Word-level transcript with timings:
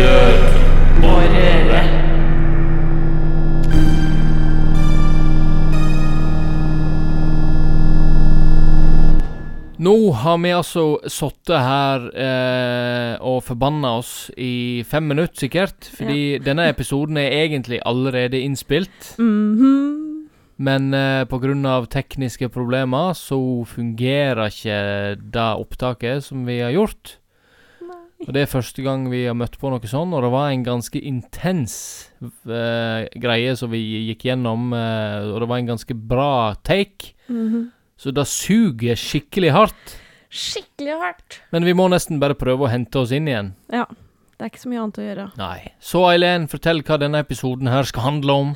Død 0.00 0.36
og 1.04 1.24
røre. 1.34 1.80
Nå 9.80 9.94
har 10.22 10.38
vi 10.40 10.54
altså 10.56 10.84
sittet 11.04 11.60
her 11.60 12.06
eh, 12.16 13.20
og 13.20 13.42
forbanna 13.44 13.92
oss 14.00 14.30
i 14.40 14.80
fem 14.88 15.04
minutter, 15.12 15.36
sikkert. 15.44 15.92
Fordi 15.98 16.38
denne 16.48 16.70
episoden 16.72 17.20
er 17.20 17.36
egentlig 17.42 17.82
allerede 17.84 18.40
innspilt. 18.40 19.14
Mhm. 19.20 19.88
Men 20.60 20.92
eh, 20.94 21.24
pga. 21.28 21.86
tekniske 21.92 22.48
problemer 22.48 23.12
så 23.12 23.64
fungerer 23.64 24.48
ikke 24.48 25.16
det 25.20 25.48
opptaket 25.60 26.24
som 26.24 26.46
vi 26.46 26.60
har 26.60 26.72
gjort. 26.72 27.19
Og 28.26 28.34
det 28.36 28.42
er 28.42 28.50
første 28.50 28.84
gang 28.84 29.06
vi 29.08 29.22
har 29.24 29.36
møtt 29.38 29.56
på 29.60 29.70
noe 29.72 29.88
sånn, 29.88 30.12
og 30.12 30.24
det 30.26 30.30
var 30.34 30.50
en 30.50 30.64
ganske 30.66 31.00
intens 31.00 31.74
uh, 32.20 33.06
greie 33.16 33.54
som 33.56 33.72
vi 33.72 33.80
gikk 34.10 34.26
gjennom, 34.28 34.74
uh, 34.76 35.30
og 35.30 35.40
det 35.40 35.48
var 35.48 35.62
en 35.62 35.72
ganske 35.72 35.96
bra 35.96 36.32
take. 36.66 37.14
Mhm. 37.32 37.70
Så 38.00 38.14
det 38.16 38.24
suger 38.32 38.96
skikkelig 38.96 39.50
hardt. 39.52 39.96
Skikkelig 40.32 40.94
hardt. 41.02 41.40
Men 41.52 41.66
vi 41.68 41.74
må 41.76 41.84
nesten 41.92 42.20
bare 42.20 42.36
prøve 42.38 42.64
å 42.64 42.70
hente 42.72 42.96
oss 42.96 43.12
inn 43.12 43.28
igjen. 43.28 43.50
Ja. 43.68 43.84
Det 44.40 44.46
er 44.46 44.52
ikke 44.54 44.62
så 44.62 44.70
mye 44.72 44.80
annet 44.80 44.98
å 44.98 45.04
gjøre. 45.04 45.24
Nei. 45.36 45.56
Så 45.84 46.00
Eileen, 46.08 46.46
fortell 46.48 46.80
hva 46.88 46.96
denne 46.96 47.20
episoden 47.20 47.68
her 47.68 47.84
skal 47.84 48.06
handle 48.06 48.36
om. 48.40 48.54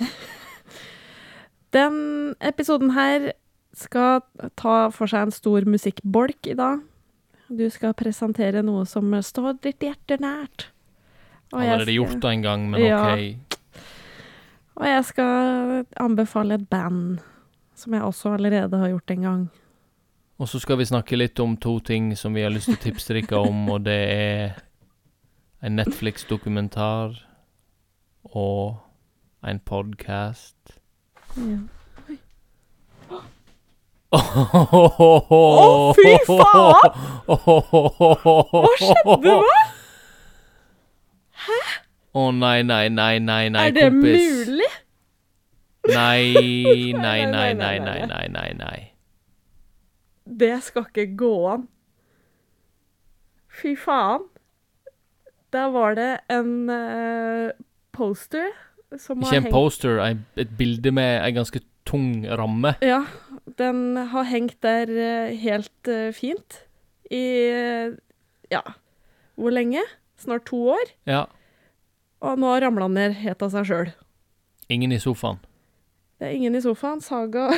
Den 1.77 1.99
episoden 2.41 2.95
her 2.97 3.35
skal 3.77 4.23
ta 4.57 4.89
for 4.95 5.11
seg 5.11 5.27
en 5.27 5.35
stor 5.35 5.67
musikkbolk 5.69 6.49
i 6.49 6.57
dag. 6.57 6.81
Du 7.57 7.67
skal 7.71 7.95
presentere 7.95 8.63
noe 8.67 8.85
som 8.89 9.13
står 9.23 9.59
ditt 9.63 9.85
hjerte 9.85 10.19
nært. 10.23 10.69
Og 11.53 11.61
Allerede 11.63 11.95
gjort 11.95 12.21
det 12.23 12.31
en 12.33 12.43
gang, 12.43 12.71
men 12.71 12.81
Ja. 12.83 13.15
OK. 13.15 13.37
Og 14.77 14.87
jeg 14.87 15.05
skal 15.05 15.85
anbefale 16.03 16.55
et 16.55 16.69
band 16.69 17.21
som 17.75 17.95
jeg 17.95 18.03
også 18.03 18.33
allerede 18.35 18.79
har 18.79 18.89
gjort 18.89 19.11
en 19.11 19.23
gang. 19.23 19.51
Og 20.39 20.49
så 20.49 20.59
skal 20.59 20.79
vi 20.79 20.85
snakke 20.85 21.17
litt 21.17 21.39
om 21.41 21.57
to 21.57 21.79
ting 21.79 22.17
som 22.19 22.35
vi 22.35 22.43
har 22.43 22.51
lyst 22.51 22.67
til 22.67 22.75
å 22.75 22.83
tipse 22.83 23.15
dere 23.15 23.39
om, 23.39 23.69
og 23.71 23.85
det 23.87 24.01
er 24.11 24.57
en 25.63 25.77
Netflix-dokumentar 25.79 27.15
og 28.35 28.81
en 29.47 29.61
podkast. 29.61 30.57
Ja. 31.37 31.61
Å, 34.15 35.93
fy 35.99 36.15
faen! 36.29 36.97
Hva 37.27 38.73
skjedde 38.81 39.35
nå? 39.35 39.39
Å 42.15 42.25
nei, 42.31 42.63
nei, 42.63 42.89
nei, 42.95 43.19
nei, 43.19 43.51
nei, 43.51 43.69
er 43.69 43.75
det 43.75 43.89
mulig? 43.93 44.71
Nei, 45.85 46.93
nei, 46.95 47.27
nei, 47.27 47.55
nei, 47.59 47.79
nei, 47.83 48.07
nei, 48.07 48.29
nei, 48.33 48.51
nei. 48.61 48.79
Det 50.25 50.55
skal 50.65 50.87
ikke 50.89 51.09
gå 51.19 51.35
an. 51.53 51.67
Fy 53.55 53.75
faen. 53.77 54.29
Der 55.55 55.69
var 55.75 55.95
det 55.99 56.13
en 56.33 56.71
uh, 56.71 57.51
poster 57.95 58.49
som 58.99 59.23
Ikke 59.23 59.43
en 59.43 59.53
poster, 59.53 60.01
et 60.39 60.51
bilde 60.59 60.91
med 60.95 61.19
ei 61.23 61.35
ganske 61.35 61.61
tung 61.89 62.25
ramme. 62.27 62.75
Ja, 62.85 63.05
den 63.59 63.97
har 64.13 64.29
hengt 64.29 64.61
der 64.65 64.91
eh, 64.91 65.35
helt 65.41 65.91
eh, 65.91 66.11
fint 66.17 66.63
i 67.13 67.25
eh, 67.51 67.95
ja, 68.53 68.63
hvor 69.37 69.55
lenge? 69.55 69.83
Snart 70.21 70.47
to 70.49 70.61
år. 70.77 70.93
Ja. 71.11 71.25
Og 72.25 72.39
nå 72.41 72.53
ramla 72.63 72.89
den 72.89 72.97
ned 72.97 73.17
helt 73.21 73.43
av 73.45 73.53
seg 73.53 73.69
sjøl. 73.69 73.93
Ingen 74.73 74.95
i 74.95 75.01
sofaen. 75.03 75.41
Det 76.19 76.29
er 76.31 76.37
ingen 76.39 76.57
i 76.57 76.63
sofaen. 76.65 77.03
Saga 77.05 77.51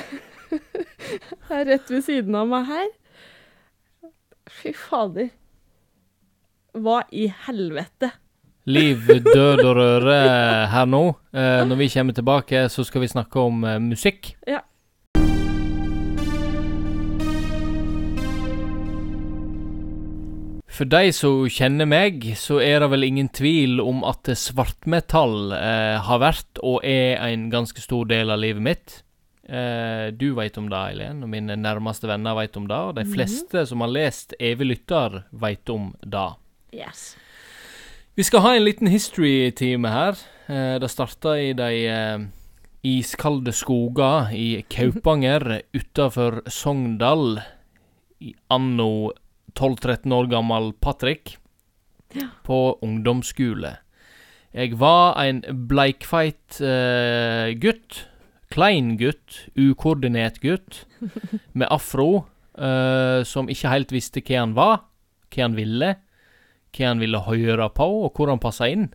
er 1.54 1.66
rett 1.68 1.90
ved 1.92 2.02
siden 2.06 2.34
av 2.38 2.48
meg 2.50 2.66
her. 2.70 2.88
Fy 4.50 4.72
fader. 4.74 5.30
Hva 6.76 7.02
i 7.14 7.28
helvete? 7.46 8.10
Liv, 8.66 9.06
død 9.22 9.60
og 9.64 9.76
røre 9.78 10.16
her 10.72 10.86
nå. 10.90 11.02
Eh, 11.32 11.62
når 11.68 11.78
vi 11.78 11.88
kommer 11.92 12.16
tilbake, 12.16 12.64
så 12.72 12.82
skal 12.84 13.04
vi 13.04 13.12
snakke 13.12 13.38
om 13.38 13.62
eh, 13.64 13.78
musikk. 13.78 14.32
Ja. 14.46 14.64
For 20.76 20.84
de 20.92 21.08
som 21.16 21.46
kjenner 21.48 21.88
meg, 21.88 22.24
så 22.36 22.58
er 22.60 22.82
det 22.82 22.90
vel 22.92 23.06
ingen 23.06 23.30
tvil 23.32 23.78
om 23.80 24.02
at 24.04 24.28
svartmetall 24.36 25.54
eh, 25.56 25.94
har 26.04 26.20
vært 26.20 26.60
og 26.60 26.82
er 26.84 27.16
en 27.30 27.46
ganske 27.52 27.80
stor 27.80 28.04
del 28.10 28.32
av 28.34 28.42
livet 28.42 28.60
mitt. 28.66 28.96
Eh, 29.48 30.10
du 30.12 30.34
veit 30.36 30.58
om 30.60 30.66
det, 30.68 30.82
Eileen, 30.90 31.22
og 31.24 31.30
mine 31.32 31.56
nærmeste 31.56 32.10
venner 32.10 32.36
veit 32.36 32.58
om 32.60 32.66
det. 32.68 32.76
Og 32.90 32.96
de 32.98 33.06
Mhm. 33.06 33.14
fleste 33.14 33.64
som 33.70 33.80
har 33.86 33.94
lest 33.94 34.34
Evig 34.40 34.68
lytter, 34.74 35.22
veit 35.32 35.70
om 35.72 35.94
det. 36.04 36.28
Yes. 36.76 37.14
Vi 38.16 38.24
skal 38.24 38.40
ha 38.40 38.54
en 38.56 38.64
liten 38.64 38.88
history-time 38.88 39.90
her. 39.92 40.16
Eh, 40.48 40.76
det 40.80 40.88
starta 40.88 41.34
i 41.36 41.50
de 41.56 41.70
eh, 41.92 42.22
iskalde 42.86 43.52
skoger 43.52 44.30
i 44.32 44.62
Kaupanger 44.72 45.44
utafor 45.76 46.40
Sogndal 46.48 47.42
i 48.24 48.32
anno 48.48 49.12
12-13 49.52 50.14
år 50.16 50.30
gammel 50.32 50.72
Patrick 50.80 51.36
Ja. 52.14 52.28
på 52.46 52.78
ungdomsskole. 52.86 53.74
Jeg 54.54 54.76
var 54.80 55.18
en 55.20 55.42
bleikfeit 55.68 56.60
eh, 56.64 57.50
gutt. 57.60 58.06
Klein 58.48 58.94
gutt. 58.96 59.42
Ukoordinert 59.58 60.38
gutt. 60.40 60.86
Med 61.52 61.68
afro. 61.70 62.24
som 63.28 63.50
ikke 63.52 63.68
helt 63.68 63.90
visste 63.92 64.22
hva 64.24 64.38
han 64.40 64.54
var, 64.56 64.78
hva 65.28 65.42
han 65.44 65.56
ville 65.58 65.90
hva 66.76 66.92
han 66.92 67.02
ville 67.02 67.24
høre 67.26 67.68
på, 67.74 67.88
og 68.06 68.16
hvor 68.16 68.32
han 68.32 68.42
passa 68.42 68.68
inn. 68.72 68.90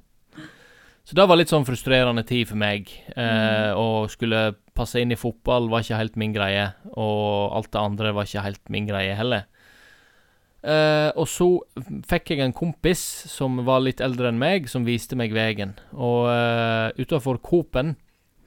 Så 1.01 1.17
det 1.17 1.25
var 1.27 1.39
litt 1.39 1.49
sånn 1.49 1.65
frustrerende 1.65 2.23
tid 2.27 2.47
for 2.51 2.59
meg. 2.61 2.91
Eh, 3.17 3.71
Å 3.73 4.05
skulle 4.11 4.51
passe 4.77 5.01
inn 5.01 5.11
i 5.11 5.19
fotball 5.19 5.67
var 5.71 5.83
ikke 5.83 5.97
helt 5.99 6.19
min 6.19 6.35
greie, 6.35 6.67
og 6.93 7.57
alt 7.57 7.71
det 7.73 7.81
andre 7.81 8.13
var 8.15 8.29
ikke 8.29 8.45
helt 8.45 8.69
min 8.71 8.87
greie 8.89 9.15
heller. 9.17 9.47
Eh, 10.61 11.09
og 11.17 11.25
så 11.25 11.47
fikk 12.05 12.35
jeg 12.35 12.43
en 12.45 12.53
kompis 12.53 13.01
som 13.31 13.63
var 13.65 13.81
litt 13.81 14.01
eldre 14.03 14.29
enn 14.29 14.39
meg, 14.41 14.69
som 14.69 14.85
viste 14.85 15.17
meg 15.17 15.33
veien. 15.33 15.73
Og 15.97 16.29
eh, 16.29 17.01
utafor 17.01 17.41
Coop-en, 17.41 17.95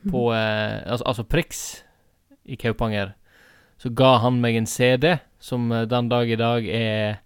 på 0.05 0.29
eh, 0.37 0.79
altså, 0.85 1.05
altså 1.11 1.25
Prix 1.27 1.61
i 2.45 2.59
Kaupanger, 2.61 3.15
så 3.81 3.91
ga 3.91 4.19
han 4.23 4.39
meg 4.43 4.61
en 4.61 4.69
CD 4.71 5.17
som 5.43 5.73
eh, 5.73 5.89
den 5.91 6.11
dag 6.13 6.31
i 6.31 6.39
dag 6.39 6.69
er 6.71 7.24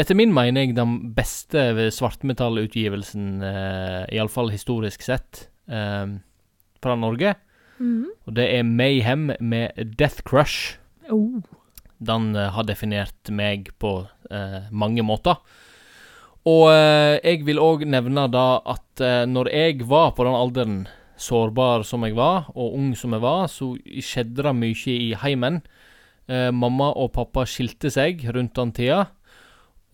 etter 0.00 0.16
min 0.18 0.32
mening 0.34 0.74
den 0.76 0.96
beste 1.16 1.90
svartmetallutgivelsen, 1.94 3.26
uh, 3.42 4.04
iallfall 4.14 4.50
historisk 4.54 5.04
sett, 5.06 5.48
uh, 5.70 6.18
fra 6.82 6.96
Norge. 6.98 7.36
Mhm. 7.78 8.08
Og 8.26 8.34
det 8.38 8.48
er 8.54 8.64
Mayhem 8.64 9.30
med 9.40 9.96
Death 9.98 10.22
Crush. 10.26 10.78
Oh. 11.10 11.42
Den 12.00 12.34
uh, 12.36 12.50
har 12.54 12.66
definert 12.66 13.30
meg 13.30 13.70
på 13.78 14.02
uh, 14.06 14.60
mange 14.70 15.02
måter. 15.06 15.38
Og 16.44 16.68
eh, 16.68 17.18
jeg 17.24 17.44
vil 17.46 17.60
òg 17.60 17.86
nevne 17.88 18.26
da 18.28 18.60
at 18.68 19.00
eh, 19.00 19.24
når 19.24 19.48
jeg 19.48 19.86
var 19.88 20.12
på 20.16 20.26
den 20.26 20.36
alderen, 20.36 20.76
sårbar 21.16 21.84
som 21.86 22.02
jeg 22.04 22.16
var, 22.18 22.50
og 22.52 22.74
ung 22.76 22.90
som 22.98 23.14
jeg 23.14 23.22
var, 23.22 23.46
så 23.48 23.70
skjedde 24.02 24.44
det 24.44 24.52
mye 24.58 24.96
i 24.98 25.14
heimen. 25.22 25.62
Eh, 26.28 26.50
mamma 26.52 26.90
og 27.00 27.14
pappa 27.16 27.46
skilte 27.48 27.88
seg 27.92 28.26
rundt 28.34 28.58
den 28.58 28.74
tida. 28.76 29.06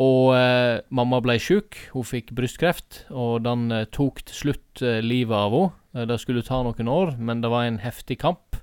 Og 0.00 0.32
eh, 0.32 0.80
mamma 0.88 1.20
ble 1.20 1.36
sjuk. 1.42 1.76
Hun 1.92 2.06
fikk 2.08 2.32
brystkreft, 2.36 3.04
og 3.12 3.42
den 3.44 3.68
eh, 3.74 3.88
tok 3.92 4.22
til 4.24 4.38
slutt 4.38 4.82
eh, 4.84 5.02
livet 5.04 5.36
av 5.36 5.52
henne. 5.56 5.76
Eh, 5.94 6.06
det 6.08 6.20
skulle 6.22 6.44
ta 6.46 6.62
noen 6.64 6.88
år, 6.88 7.16
men 7.18 7.42
det 7.44 7.50
var 7.52 7.66
en 7.66 7.82
heftig 7.82 8.20
kamp. 8.22 8.56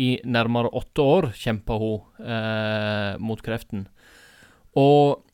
I 0.00 0.20
nærmere 0.22 0.70
åtte 0.78 1.02
år 1.02 1.32
kjempa 1.36 1.74
hun 1.80 2.22
eh, 2.22 3.18
mot 3.18 3.42
kreften. 3.42 3.88
Og 4.78 5.24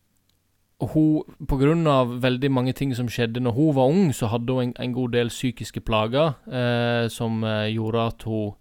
hun, 0.80 1.36
på 1.48 1.58
grunn 1.60 1.84
av 1.88 2.16
veldig 2.24 2.50
mange 2.52 2.72
ting 2.76 2.94
som 2.96 3.08
skjedde 3.08 3.42
når 3.44 3.56
hun 3.56 3.76
var 3.76 3.92
ung, 3.92 4.08
så 4.16 4.30
hadde 4.32 4.56
hun 4.56 4.70
en, 4.70 4.74
en 4.80 4.96
god 4.96 5.12
del 5.16 5.32
psykiske 5.32 5.84
plager 5.84 6.32
eh, 6.48 7.12
som 7.12 7.44
gjorde 7.44 8.08
at 8.12 8.26
hun 8.28 8.56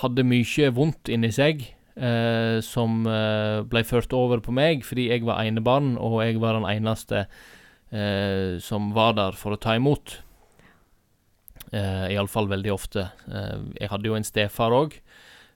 hadde 0.00 0.24
mye 0.24 0.72
vondt 0.72 1.12
inni 1.12 1.32
seg. 1.32 1.64
Eh, 1.92 2.58
som 2.64 3.02
eh, 3.04 3.60
ble 3.68 3.82
ført 3.84 4.14
over 4.16 4.40
på 4.40 4.54
meg 4.56 4.80
fordi 4.88 5.10
jeg 5.10 5.26
var 5.28 5.42
enebarn, 5.44 5.98
og 6.00 6.22
jeg 6.24 6.38
var 6.40 6.56
den 6.56 6.68
eneste 6.70 7.26
eh, 7.92 8.56
som 8.64 8.94
var 8.96 9.18
der 9.18 9.36
for 9.36 9.52
å 9.52 9.60
ta 9.60 9.76
imot. 9.76 10.22
Uh, 11.72 12.04
Iallfall 12.12 12.50
veldig 12.50 12.72
ofte. 12.74 13.06
Eh, 13.32 13.60
jeg 13.80 13.88
hadde 13.88 14.10
jo 14.10 14.16
en 14.18 14.26
stefar 14.28 14.74
òg, 14.76 14.98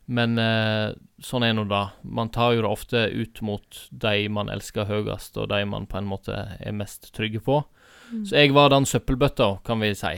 Men 0.06 0.38
eh, 0.38 0.94
sånn 1.18 1.42
er 1.42 1.52
nå 1.56 1.64
det. 1.66 1.82
Man 2.04 2.30
tar 2.30 2.54
jo 2.54 2.62
det 2.62 2.70
ofte 2.70 3.00
ut 3.10 3.40
mot 3.42 3.78
de 3.90 4.28
man 4.30 4.48
elsker 4.48 4.86
høyest, 4.86 5.36
og 5.36 5.48
de 5.50 5.64
man 5.66 5.88
på 5.90 5.98
en 5.98 6.06
måte 6.06 6.36
er 6.60 6.72
mest 6.72 7.10
trygge 7.12 7.42
på. 7.42 7.58
Mm. 8.12 8.22
Så 8.22 8.38
jeg 8.38 8.54
var 8.54 8.70
den 8.70 8.86
søppelbøtta, 8.86 9.48
kan 9.66 9.82
vi 9.82 9.90
si. 9.98 10.14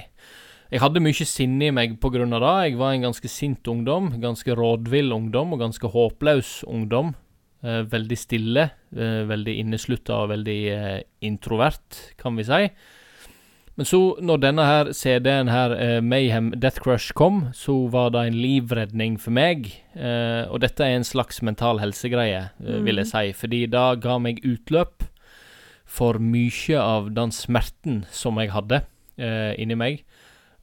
Jeg 0.69 0.83
hadde 0.83 1.01
mye 1.01 1.25
sinne 1.25 1.71
i 1.71 1.73
meg 1.73 1.95
av 2.05 2.13
det. 2.13 2.57
Jeg 2.69 2.77
var 2.77 2.93
en 2.93 3.07
ganske 3.07 3.29
sint 3.33 3.65
ungdom, 3.73 4.11
ganske 4.21 4.53
rådvill 4.53 5.15
ungdom 5.17 5.55
og 5.55 5.63
ganske 5.63 5.89
håpløs 5.89 6.63
ungdom. 6.69 7.15
Eh, 7.65 7.83
veldig 7.89 8.19
stille, 8.19 8.71
eh, 8.95 9.25
veldig 9.25 9.55
inneslutta 9.65 10.15
og 10.23 10.29
veldig 10.35 10.61
eh, 10.71 11.03
introvert, 11.25 12.13
kan 12.19 12.37
vi 12.37 12.45
si. 12.45 12.69
Men 13.79 13.87
så, 13.87 14.19
når 14.21 14.41
denne 14.43 14.67
her 14.67 14.93
CD-en 14.93 15.49
her, 15.49 15.73
eh, 15.73 16.01
Mayhem 16.03 16.53
Death 16.61 16.81
Crush, 16.83 17.15
kom, 17.15 17.49
så 17.55 17.89
var 17.89 18.11
det 18.11 18.27
en 18.27 18.39
livredning 18.43 19.17
for 19.19 19.31
meg. 19.31 19.73
Eh, 19.97 20.45
og 20.51 20.61
dette 20.61 20.85
er 20.85 20.99
en 20.99 21.07
slags 21.07 21.41
mental 21.43 21.79
helsegreie, 21.79 22.51
eh, 22.61 22.81
vil 22.85 23.01
jeg 23.01 23.07
si, 23.07 23.33
fordi 23.33 23.65
det 23.71 24.03
ga 24.03 24.19
meg 24.19 24.45
utløp 24.45 25.09
for 25.87 26.19
mye 26.19 26.77
av 26.77 27.15
den 27.15 27.31
smerten 27.31 28.05
som 28.13 28.37
jeg 28.37 28.51
hadde 28.51 28.83
eh, 29.17 29.55
inni 29.57 29.75
meg. 29.79 30.05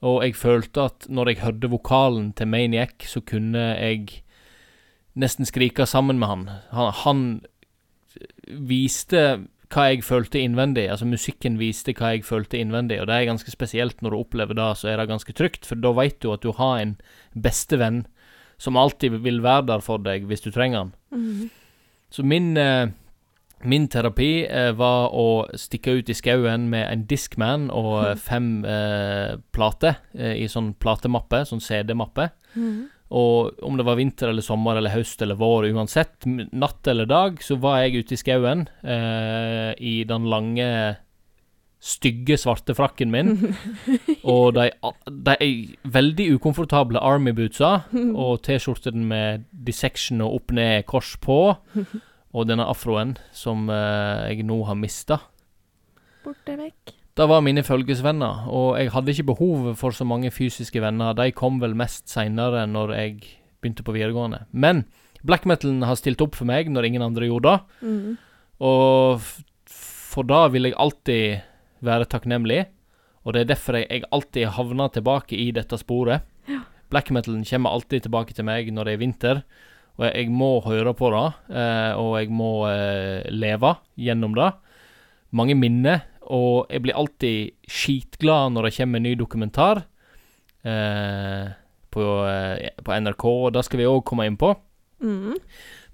Og 0.05 0.21
jeg 0.21 0.37
følte 0.37 0.85
at 0.91 1.07
når 1.09 1.31
jeg 1.31 1.41
hørte 1.41 1.71
vokalen 1.71 2.29
til 2.37 2.49
Maniac, 2.51 3.07
så 3.09 3.23
kunne 3.25 3.71
jeg 3.73 4.21
nesten 5.15 5.47
skrike 5.47 5.87
sammen 5.89 6.19
med 6.21 6.27
han. 6.29 6.47
Han, 6.75 6.91
han 7.01 7.21
viste 8.69 9.25
hva 9.73 9.87
jeg 9.89 10.03
følte 10.05 10.41
innvendig. 10.43 10.85
Altså 10.91 11.07
musikken 11.09 11.57
viste 11.59 11.95
hva 11.97 12.13
jeg 12.13 12.25
følte 12.27 12.59
innvendig, 12.61 12.99
og 13.01 13.09
det 13.09 13.17
er 13.17 13.29
ganske 13.31 13.51
spesielt 13.51 14.03
når 14.03 14.13
du 14.13 14.19
opplever 14.19 14.57
det, 14.57 14.69
så 14.79 14.91
er 14.91 15.01
det 15.01 15.09
ganske 15.09 15.33
trygt, 15.35 15.65
for 15.65 15.79
da 15.79 15.93
veit 15.95 16.19
du 16.21 16.31
at 16.33 16.45
du 16.45 16.51
har 16.55 16.77
en 16.79 16.95
bestevenn 17.33 18.05
som 18.61 18.77
alltid 18.79 19.17
vil 19.25 19.41
være 19.43 19.65
der 19.71 19.81
for 19.83 19.99
deg 20.03 20.27
hvis 20.29 20.45
du 20.45 20.51
trenger 20.53 20.85
han. 20.85 20.93
Mm. 21.11 21.49
Så 22.13 22.23
min, 22.23 22.55
eh, 22.57 22.93
min 23.63 23.87
terapi 23.87 24.45
eh, 24.45 24.71
var 24.77 25.13
å 25.15 25.45
stikke 25.57 25.99
ut 25.99 26.09
i 26.11 26.17
skauen 26.17 26.67
med 26.71 26.85
en 26.89 27.05
Discman 27.09 27.69
og 27.73 27.93
eh, 28.03 28.17
fem 28.19 28.49
eh, 28.67 29.37
plater 29.55 30.01
eh, 30.13 30.35
i 30.43 30.49
sånn 30.51 30.73
platemappe, 30.81 31.45
sånn 31.47 31.63
CD-mappe. 31.63 32.29
Mm. 32.55 32.83
Og 33.15 33.63
om 33.63 33.77
det 33.77 33.85
var 33.85 33.99
vinter 33.99 34.31
eller 34.31 34.45
sommer 34.45 34.79
eller 34.79 34.93
høst 34.95 35.21
eller 35.21 35.37
vår, 35.39 35.69
uansett, 35.77 36.25
natt 36.25 36.87
eller 36.89 37.07
dag, 37.09 37.41
så 37.43 37.57
var 37.61 37.83
jeg 37.83 38.03
ute 38.03 38.15
i 38.15 38.19
skauen 38.19 38.65
eh, 38.81 39.71
i 39.77 39.99
den 40.09 40.25
lange, 40.29 40.69
stygge, 41.85 42.39
svarte 42.41 42.73
frakken 42.73 43.13
min. 43.13 43.35
og 44.35 44.55
de, 44.57 44.71
de 45.05 45.51
veldig 45.93 46.31
ukomfortable 46.39 47.01
Army-bootsa 47.01 47.75
og 47.93 48.41
T-skjorten 48.47 49.05
med 49.05 49.45
dissection 49.53 50.25
og 50.25 50.41
opp-ned 50.41 50.89
kors 50.89 51.13
på. 51.21 51.39
Og 52.35 52.49
denne 52.49 52.67
afroen 52.67 53.15
som 53.35 53.69
eh, 53.71 54.27
jeg 54.33 54.45
nå 54.47 54.59
har 54.67 54.77
mista. 54.79 55.21
Borte 56.25 56.57
vekk. 56.59 56.95
Det 57.15 57.29
var 57.31 57.43
mine 57.45 57.63
følgesvenner, 57.63 58.49
og 58.51 58.75
jeg 58.75 58.91
hadde 58.91 59.13
ikke 59.13 59.29
behov 59.29 59.69
for 59.79 59.95
så 59.95 60.03
mange 60.03 60.33
fysiske 60.35 60.81
venner. 60.83 61.15
De 61.15 61.29
kom 61.31 61.61
vel 61.61 61.71
mest 61.79 62.09
seinere, 62.11 62.65
når 62.67 62.91
jeg 62.91 63.13
begynte 63.63 63.85
på 63.87 63.95
videregående. 63.95 64.41
Men 64.51 64.83
black 65.23 65.47
metalen 65.47 65.85
har 65.87 65.95
stilt 65.95 66.19
opp 66.25 66.35
for 66.35 66.49
meg 66.49 66.67
når 66.67 66.89
ingen 66.89 67.05
andre 67.05 67.29
gjorde 67.29 67.53
det. 67.53 67.87
Mm. 67.87 68.17
Og 68.67 69.23
for 69.71 70.27
da 70.27 70.45
vil 70.51 70.67
jeg 70.67 70.75
alltid 70.75 71.85
være 71.87 72.09
takknemlig. 72.11 72.65
Og 73.23 73.33
det 73.33 73.45
er 73.45 73.51
derfor 73.53 73.79
jeg, 73.79 73.87
jeg 73.89 74.09
alltid 74.11 74.51
havner 74.57 74.91
tilbake 74.91 75.39
i 75.39 75.49
dette 75.55 75.79
sporet. 75.79 76.27
Black 76.91 77.09
metalen 77.15 77.47
kommer 77.47 77.73
alltid 77.73 78.05
tilbake 78.05 78.35
til 78.35 78.45
meg 78.47 78.69
når 78.75 78.89
det 78.89 78.93
er 78.93 79.01
vinter. 79.01 79.41
Og 79.95 80.05
jeg, 80.09 80.29
må 80.33 80.59
høre 80.65 80.91
på 80.97 81.09
det, 81.13 81.25
eh, 81.55 81.93
og 81.95 82.17
jeg 82.19 82.31
må 82.35 82.51
eh, 82.67 83.23
leve 83.31 83.77
gjennom 83.95 84.35
det. 84.35 84.51
Mange 85.35 85.55
minner, 85.55 86.03
og 86.25 86.71
jeg 86.71 86.83
blir 86.83 86.99
alltid 86.99 87.69
skitglad 87.69 88.55
når 88.55 88.67
det 88.67 88.75
kommer 88.79 88.99
en 88.99 89.07
ny 89.07 89.13
dokumentar 89.19 89.85
eh, 90.67 91.47
på, 91.95 92.05
på 92.83 92.99
NRK, 92.99 93.25
og 93.25 93.53
det 93.55 93.63
skal 93.67 93.81
vi 93.81 93.87
òg 93.87 94.03
komme 94.07 94.27
inn 94.27 94.39
på. 94.39 94.51
Mm. 95.03 95.35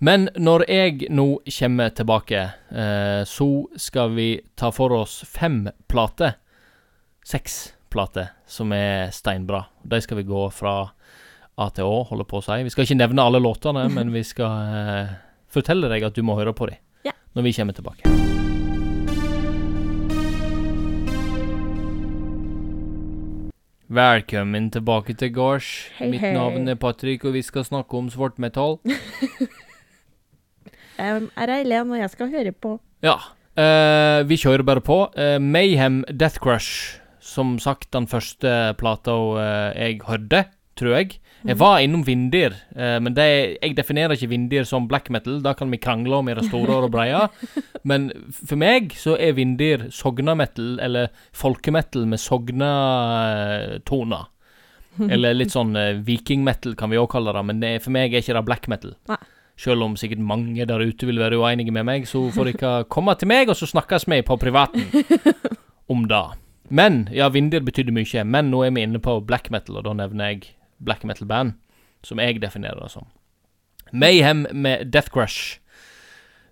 Men 0.01 0.30
når 0.33 0.63
jeg 0.65 1.12
nå 1.13 1.25
kommer 1.59 1.92
tilbake, 1.94 2.42
eh, 2.74 3.21
så 3.25 3.50
skal 3.77 4.15
vi 4.18 4.30
ta 4.57 4.71
for 4.74 4.94
oss 4.97 5.21
fem 5.30 5.68
plater. 5.88 6.39
Seks 7.21 7.75
plater 7.94 8.31
som 8.50 8.74
er 8.74 9.12
steinbra. 9.13 9.68
De 9.83 10.01
skal 10.01 10.21
vi 10.21 10.30
gå 10.30 10.47
fra 10.50 10.92
A 11.57 11.68
holder 11.68 12.25
på 12.25 12.39
å 12.39 12.45
si. 12.45 12.63
Vi 12.63 12.71
skal 12.71 12.86
ikke 12.88 13.00
nevne 13.01 13.24
alle 13.27 13.42
låtene, 13.42 13.88
men 13.92 14.12
vi 14.13 14.24
skal 14.24 14.71
eh, 14.71 15.12
fortelle 15.51 15.89
deg 15.92 16.03
at 16.07 16.15
du 16.15 16.24
må 16.24 16.38
høre 16.39 16.53
på 16.56 16.69
dem 16.69 16.80
Ja. 17.03 17.12
når 17.36 17.44
vi 17.44 17.53
kommer 17.53 17.74
tilbake. 17.74 18.07
Velkommen 23.92 24.71
tilbake 24.71 25.13
til 25.19 25.33
gards. 25.36 25.89
Mitt 26.00 26.21
navn 26.21 26.69
er 26.69 26.75
Patrick, 26.80 27.25
og 27.25 27.33
vi 27.33 27.42
skal 27.42 27.65
snakke 27.68 27.97
om 27.97 28.07
svart 28.09 28.39
metall. 28.39 28.80
Jeg 31.01 31.27
er 31.36 31.50
Eileen, 31.50 31.92
og 31.92 31.97
jeg 31.97 32.09
skal 32.13 32.30
høre 32.30 32.51
på. 32.54 32.75
Ja. 33.01 33.15
Uh, 33.57 34.21
vi 34.30 34.38
kjører 34.38 34.62
bare 34.63 34.83
på. 34.86 35.09
Uh, 35.18 35.42
Mayhem 35.42 36.04
Death 36.07 36.38
Crush. 36.39 37.00
Som 37.19 37.57
sagt 37.59 37.89
den 37.95 38.06
første 38.07 38.75
plata 38.77 39.12
uh, 39.12 39.71
jeg 39.74 40.00
hørte, 40.06 40.45
tror 40.81 40.94
jeg. 40.98 41.07
Jeg 41.42 41.57
var 41.57 41.81
innom 41.81 42.04
Vindir, 42.06 42.54
eh, 42.75 43.00
men 43.01 43.16
det, 43.18 43.57
jeg 43.62 43.75
definerer 43.78 44.13
ikke 44.13 44.30
Vindir 44.30 44.63
som 44.69 44.88
black 44.89 45.10
metal. 45.13 45.39
Da 45.42 45.54
kan 45.57 45.72
vi 45.74 45.81
krangle 45.81 46.16
om 46.19 46.30
i 46.30 46.36
det 46.38 46.45
store 46.50 46.74
og 46.86 46.92
breie. 46.94 47.22
Men 47.89 48.12
for 48.30 48.62
meg 48.62 48.94
så 48.94 49.18
er 49.18 49.33
Vindir 49.33 49.89
sogna-metal, 49.89 50.78
eller 50.86 51.10
folkemetal 51.33 52.06
med 52.06 52.22
sogna-toner. 52.22 54.30
Eller 55.10 55.33
litt 55.33 55.54
sånn 55.54 55.74
eh, 55.80 55.98
viking-metal 56.06 56.75
kan 56.78 56.92
vi 56.92 57.00
òg 57.01 57.10
kalle 57.13 57.33
det, 57.33 57.42
men 57.48 57.62
det, 57.63 57.72
for 57.81 57.94
meg 57.95 58.13
er 58.13 58.22
ikke 58.22 58.36
det 58.38 58.44
black 58.45 58.68
metal. 58.69 58.94
Nei. 59.10 59.18
Selv 59.62 59.86
om 59.86 59.95
sikkert 60.00 60.22
mange 60.25 60.66
der 60.68 60.83
ute 60.83 61.07
vil 61.07 61.22
være 61.22 61.39
uenige 61.42 61.74
med 61.74 61.88
meg, 61.88 62.06
så 62.10 62.28
får 62.33 62.51
dere 62.51 62.74
komme 62.92 63.16
til 63.18 63.30
meg, 63.31 63.50
og 63.50 63.57
så 63.57 63.69
snakkes 63.69 64.07
vi 64.10 64.22
på 64.25 64.38
privaten 64.42 64.86
om 65.94 66.06
det. 66.12 66.24
Men, 66.72 67.06
ja, 67.16 67.30
Vindir 67.33 67.63
betydde 67.66 67.94
mye, 67.95 68.25
men 68.28 68.51
nå 68.51 68.66
er 68.68 68.75
vi 68.75 68.86
inne 68.86 69.01
på 69.04 69.19
black 69.28 69.50
metal, 69.54 69.80
og 69.80 69.88
da 69.88 69.95
nevner 70.04 70.31
jeg 70.31 70.51
black 70.81 71.06
metal-band, 71.07 71.56
som 72.06 72.22
jeg 72.22 72.42
definerer 72.42 72.81
det 72.81 72.92
som. 72.94 73.07
Mayhem 73.92 74.45
med 74.51 74.92
Death 74.92 75.12
Crush. 75.12 75.60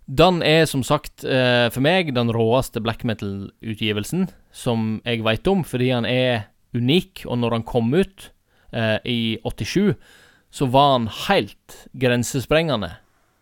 Den 0.09 0.41
er 0.41 0.65
som 0.65 0.81
sagt 0.85 1.23
eh, 1.23 1.67
for 1.69 1.85
meg 1.85 2.13
den 2.15 2.31
råeste 2.33 2.81
black 2.81 3.05
metal-utgivelsen 3.05 4.27
som 4.51 4.97
jeg 5.05 5.21
veit 5.25 5.45
om, 5.49 5.61
fordi 5.61 5.91
han 5.93 6.07
er 6.09 6.49
unik, 6.73 7.25
og 7.29 7.37
når 7.41 7.59
han 7.59 7.67
kom 7.67 7.93
ut 7.93 8.31
eh, 8.73 8.97
i 9.05 9.19
87, 9.45 9.93
så 10.49 10.65
var 10.73 10.95
han 10.95 11.07
helt 11.27 11.83
grensesprengende 12.01 12.95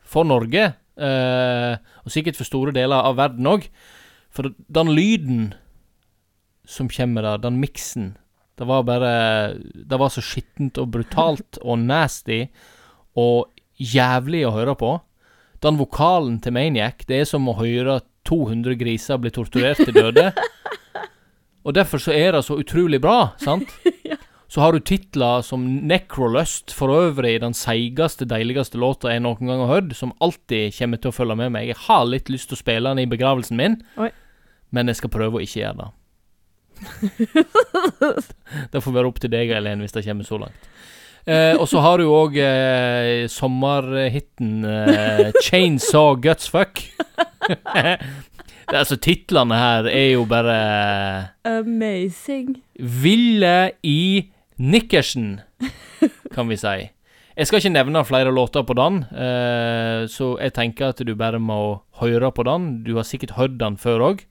for 0.07 0.27
Norge, 0.27 0.73
eh, 0.99 1.73
og 2.03 2.11
sikkert 2.13 2.39
for 2.39 2.47
store 2.47 2.75
deler 2.75 2.99
av 2.99 3.17
verden 3.19 3.47
òg. 3.47 3.69
For 4.27 4.51
den 4.51 4.91
lyden 4.91 5.41
som 6.67 6.91
kommer 6.91 7.23
der, 7.23 7.43
den 7.47 7.61
miksen 7.63 8.15
Det 8.57 8.65
var 8.65 8.83
bare 8.87 9.11
Det 9.61 9.99
var 9.99 10.09
så 10.09 10.23
skittent 10.25 10.79
og 10.81 10.89
brutalt 10.95 11.59
og 11.61 11.79
nasty 11.79 12.47
og 13.17 13.49
jævlig 13.77 14.43
å 14.47 14.53
høre 14.55 14.75
på. 14.77 14.91
Den 15.61 15.77
vokalen 15.79 16.39
til 16.41 16.53
Maniac, 16.53 17.05
det 17.09 17.21
er 17.21 17.29
som 17.29 17.47
å 17.49 17.57
høre 17.57 17.99
200 18.29 18.77
griser 18.77 19.17
bli 19.21 19.31
torturert 19.33 19.81
til 19.81 19.95
døde. 19.95 20.31
Og 21.67 21.73
derfor 21.75 21.99
så 21.99 22.13
er 22.15 22.31
det 22.31 22.45
så 22.47 22.55
utrolig 22.61 23.01
bra, 23.03 23.33
sant? 23.41 23.67
Så 24.47 24.61
har 24.63 24.71
du 24.71 24.79
titler 24.79 25.41
som 25.43 25.65
Necrolust, 25.89 26.71
for 26.71 26.87
øvrig 26.95 27.33
den 27.43 27.51
seigeste, 27.51 28.23
deiligste 28.23 28.79
låta 28.79 29.11
jeg 29.11 29.25
noen 29.25 29.49
gang 29.49 29.59
har 29.65 29.73
hørt, 29.73 29.91
som 29.97 30.13
alltid 30.23 30.71
kommer 30.77 31.01
til 31.03 31.11
å 31.11 31.17
følge 31.17 31.35
med 31.35 31.51
meg. 31.51 31.67
Jeg 31.73 31.81
har 31.83 32.05
litt 32.07 32.31
lyst 32.31 32.47
til 32.47 32.55
å 32.55 32.61
spille 32.61 32.93
den 32.93 33.03
i 33.03 33.09
begravelsen 33.11 33.59
min, 33.59 33.75
Oi. 33.99 34.07
men 34.71 34.87
jeg 34.87 35.01
skal 35.01 35.11
prøve 35.11 35.41
å 35.41 35.43
ikke 35.43 35.59
gjøre 35.65 35.83
det. 35.83 35.89
det 38.73 38.83
får 38.83 38.95
være 38.97 39.11
opp 39.11 39.21
til 39.23 39.31
deg, 39.33 39.51
Eileen, 39.55 39.83
hvis 39.83 39.95
det 39.95 40.05
kommer 40.07 40.27
så 40.27 40.39
langt. 40.45 40.67
Eh, 41.27 41.55
og 41.59 41.67
så 41.67 41.81
har 41.83 41.99
du 41.99 42.07
òg 42.07 42.37
eh, 42.39 43.25
sommerhiten 43.31 44.63
eh, 44.63 45.31
Chainsaw 45.43 46.15
Gutsfuck. 46.23 46.85
Altså, 48.67 48.97
titlene 48.99 49.55
her 49.55 49.85
er 49.87 50.09
jo 50.17 50.25
bare 50.27 50.55
Amazing. 51.47 52.57
Ville 52.75 53.71
i 53.87 54.27
Nikkersen, 54.59 55.37
kan 56.35 56.49
vi 56.51 56.57
si. 56.59 56.89
Jeg 57.37 57.47
skal 57.47 57.61
ikke 57.61 57.71
nevne 57.77 58.01
flere 58.03 58.33
låter 58.33 58.65
på 58.67 58.73
den, 58.75 59.03
eh, 59.13 60.03
så 60.09 60.33
jeg 60.41 60.55
tenker 60.57 60.89
at 60.89 60.99
du 61.05 61.13
bare 61.15 61.39
må 61.39 61.83
høre 62.01 62.31
på 62.33 62.43
den. 62.43 62.83
Du 62.83 62.95
har 62.97 63.05
sikkert 63.07 63.37
hørt 63.37 63.59
den 63.61 63.77
før 63.77 64.03
òg, 64.09 64.23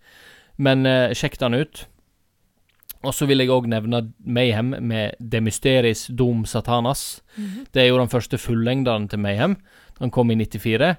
men 0.59 0.85
eh, 0.85 1.15
sjekk 1.15 1.39
den 1.41 1.55
ut. 1.55 1.87
Og 3.07 3.15
så 3.15 3.27
vil 3.31 3.39
jeg 3.45 3.53
òg 3.55 3.69
nevne 3.71 4.01
Mayhem 4.27 4.75
med 4.83 5.15
De 5.21 5.41
Mysteris 5.45 6.09
Dom 6.19 6.45
Satanas. 6.49 7.21
Mhm. 7.37 7.67
Det 7.73 7.83
er 7.85 7.89
jo 7.93 7.99
den 8.01 8.11
første 8.13 8.39
fullengderen 8.39 9.09
til 9.09 9.19
Mayhem. 9.23 9.57
Den 10.01 10.11
kom 10.11 10.31
i 10.31 10.37
94. 10.43 10.97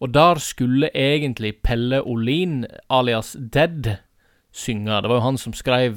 Og 0.00 0.12
der 0.14 0.38
skulle 0.38 0.90
egentlig 0.94 1.56
Pelle 1.66 1.98
Olin, 2.06 2.64
alias 2.88 3.34
Dead, 3.38 3.96
synge. 4.54 5.02
Det 5.02 5.10
var 5.10 5.18
jo 5.18 5.24
han 5.26 5.38
som 5.38 5.52
skrev 5.52 5.96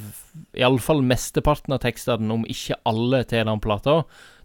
iallfall 0.58 1.04
mesteparten 1.06 1.74
av 1.74 1.80
tekstene, 1.84 2.34
om 2.34 2.44
ikke 2.50 2.76
alle, 2.90 3.24
til 3.30 3.46
den 3.46 3.62
plata. 3.62 4.02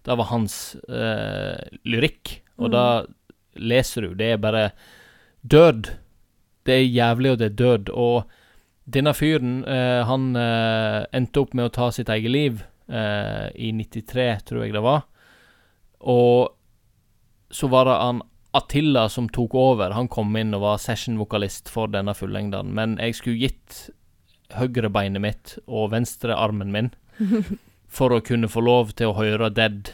Det 0.06 0.16
var 0.20 0.28
hans 0.30 0.76
eh, 0.88 1.56
lyrikk. 1.88 2.42
Og 2.58 2.68
Mm. 2.68 2.72
da 2.72 3.02
leser 3.56 4.00
du. 4.02 4.14
Det 4.14 4.32
er 4.32 4.36
bare 4.36 4.70
død. 5.48 5.90
Det 6.66 6.74
er 6.74 6.86
jævlig, 6.92 7.30
og 7.32 7.38
det 7.38 7.46
er 7.50 7.56
død. 7.56 7.90
Og 7.92 8.24
denne 8.86 9.12
fyren, 9.14 9.64
eh, 9.64 10.04
han 10.06 10.36
eh, 10.38 11.02
endte 11.12 11.42
opp 11.42 11.54
med 11.58 11.68
å 11.68 11.74
ta 11.74 11.90
sitt 11.92 12.10
eget 12.12 12.30
liv 12.30 12.62
eh, 12.86 13.48
i 13.58 13.72
93, 13.74 14.26
tror 14.46 14.62
jeg 14.62 14.76
det 14.76 14.82
var. 14.84 15.02
Og 16.06 16.54
så 17.50 17.70
var 17.72 17.88
det 17.88 18.00
han 18.00 18.22
Attila 18.56 19.08
som 19.12 19.26
tok 19.28 19.52
over. 19.58 19.92
Han 19.92 20.08
kom 20.08 20.30
inn 20.38 20.54
og 20.56 20.62
var 20.62 20.78
session-vokalist 20.80 21.68
for 21.68 21.90
denne 21.92 22.14
fullengden. 22.16 22.70
Men 22.78 22.94
jeg 23.02 23.18
skulle 23.18 23.42
gitt 23.42 23.80
høyrebeinet 24.56 25.20
mitt 25.20 25.56
og 25.66 25.90
venstrearmen 25.92 26.70
min 26.72 26.92
for 27.98 28.14
å 28.14 28.22
kunne 28.24 28.48
få 28.48 28.62
lov 28.64 28.94
til 28.96 29.10
å 29.10 29.18
høre 29.18 29.50
Dead 29.52 29.90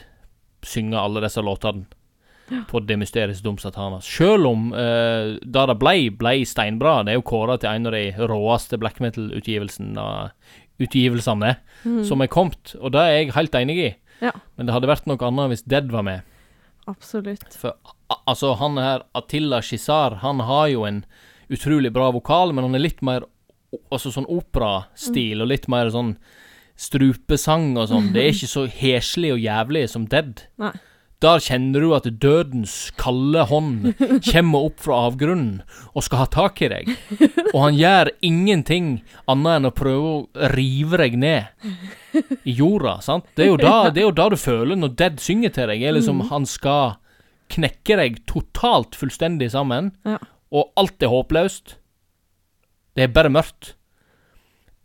synge 0.63 1.01
alle 1.01 1.25
disse 1.25 1.43
låtene 1.43 1.89
på 2.69 2.79
Det 2.85 2.97
mysteriske 2.99 3.43
Dom 3.45 3.57
Satanas. 3.57 4.05
Selv 4.05 4.45
om 4.49 4.71
uh, 4.73 5.37
da 5.41 5.65
det 5.69 5.77
ble, 5.79 6.09
ble 6.19 6.33
steinbra. 6.45 7.03
Det 7.05 7.13
er 7.13 7.19
jo 7.21 7.25
kåra 7.29 7.55
til 7.61 7.69
en 7.71 7.87
av 7.87 7.95
de 7.95 8.03
råeste 8.29 8.77
black 8.81 8.99
metal-utgivelsene 8.99 10.07
utgivelsene 10.83 11.55
Mhm. 11.85 12.03
som 12.05 12.21
er 12.21 12.27
kommet, 12.27 12.75
og 12.81 12.91
det 12.91 12.99
er 13.01 13.11
jeg 13.17 13.33
helt 13.35 13.51
enig 13.55 13.77
i. 13.77 13.95
Ja. 14.21 14.31
Men 14.57 14.65
det 14.65 14.73
hadde 14.73 14.87
vært 14.89 15.05
noe 15.07 15.17
annet 15.27 15.49
hvis 15.51 15.63
Dead 15.67 15.91
var 15.91 16.01
med. 16.03 16.21
Absolutt. 16.87 17.53
For 17.53 17.73
altså, 18.27 18.55
han 18.59 18.75
her, 18.77 19.03
Attila 19.15 19.61
Shizar, 19.61 20.15
han 20.23 20.39
har 20.39 20.67
jo 20.69 20.83
en 20.85 21.05
utrolig 21.49 21.91
bra 21.93 22.09
vokal, 22.11 22.51
men 22.53 22.63
han 22.65 22.75
er 22.75 22.79
litt 22.83 23.01
mer 23.01 23.21
altså 23.91 24.11
sånn 24.11 24.25
operastil, 24.29 25.41
og 25.41 25.47
litt 25.47 25.67
mer 25.71 25.89
sånn 25.93 26.17
strupesang 26.75 27.77
og 27.77 27.87
sånn. 27.89 28.11
Det 28.13 28.23
er 28.23 28.31
ikke 28.35 28.49
så 28.51 28.65
heslig 28.67 29.31
og 29.35 29.39
jævlig 29.43 29.85
som 29.89 30.05
Dead. 30.09 30.43
Nei. 30.61 30.73
Der 31.23 31.39
kjenner 31.39 31.79
du 31.83 31.93
at 31.95 32.07
dødens 32.19 32.73
kalde 32.99 33.45
hånd 33.47 33.93
kommer 34.31 34.65
opp 34.67 34.81
fra 34.83 34.97
avgrunnen 35.07 35.61
og 35.93 36.03
skal 36.03 36.23
ha 36.23 36.25
tak 36.33 36.59
i 36.65 36.69
deg. 36.73 36.89
Og 37.53 37.59
han 37.61 37.77
gjør 37.79 38.11
ingenting 38.27 38.89
annet 39.31 39.59
enn 39.61 39.69
å 39.69 39.73
prøve 39.77 40.09
å 40.17 40.47
rive 40.51 40.99
deg 40.99 41.15
ned 41.21 42.43
i 42.43 42.55
jorda, 42.57 42.97
sant? 43.05 43.29
Det 43.37 43.45
er 43.45 43.53
jo 43.53 43.61
da, 43.61 43.75
det 43.93 44.03
er 44.03 44.09
jo 44.09 44.17
da 44.19 44.27
du 44.33 44.37
føler 44.41 44.75
når 44.79 44.97
Dead 44.99 45.23
synger 45.23 45.53
til 45.55 45.71
deg, 45.71 45.85
er 45.87 45.95
liksom 45.95 46.25
han 46.33 46.45
skal 46.49 46.97
knekke 47.53 47.97
deg 47.99 48.19
totalt 48.29 48.95
fullstendig 48.97 49.51
sammen, 49.53 49.93
Ja. 50.07 50.17
og 50.51 50.71
alt 50.79 51.03
er 51.05 51.11
håpløst. 51.13 51.77
Det 52.97 53.07
er 53.07 53.13
bare 53.15 53.31
mørkt. 53.33 53.73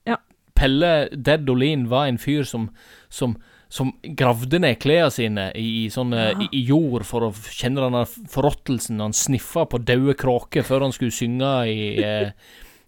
Ja. 0.09 0.16
Pelle 0.57 1.09
Dead 1.12 1.49
Olin 1.50 1.87
var 1.90 2.07
en 2.09 2.18
fyr 2.21 2.45
som, 2.49 2.68
som, 3.12 3.37
som 3.68 3.90
gravde 4.16 4.58
ned 4.62 4.78
klærne 4.80 5.10
sine 5.12 5.50
i, 5.54 5.84
i, 5.84 5.90
sånne, 5.92 6.22
Ja. 6.30 6.38
i, 6.40 6.48
i 6.56 6.62
jord 6.70 7.04
for 7.04 7.26
å 7.26 7.32
kjenne 7.34 7.82
denne 7.84 8.06
forråttelsen. 8.08 9.00
Han 9.04 9.12
sniffa 9.12 9.66
på 9.68 9.82
døde 9.84 10.14
kråker 10.16 10.64
før 10.64 10.87
han 10.87 10.94
skulle 10.96 11.12
synge 11.12 11.52
i 11.68 11.78
eh, 12.02 12.32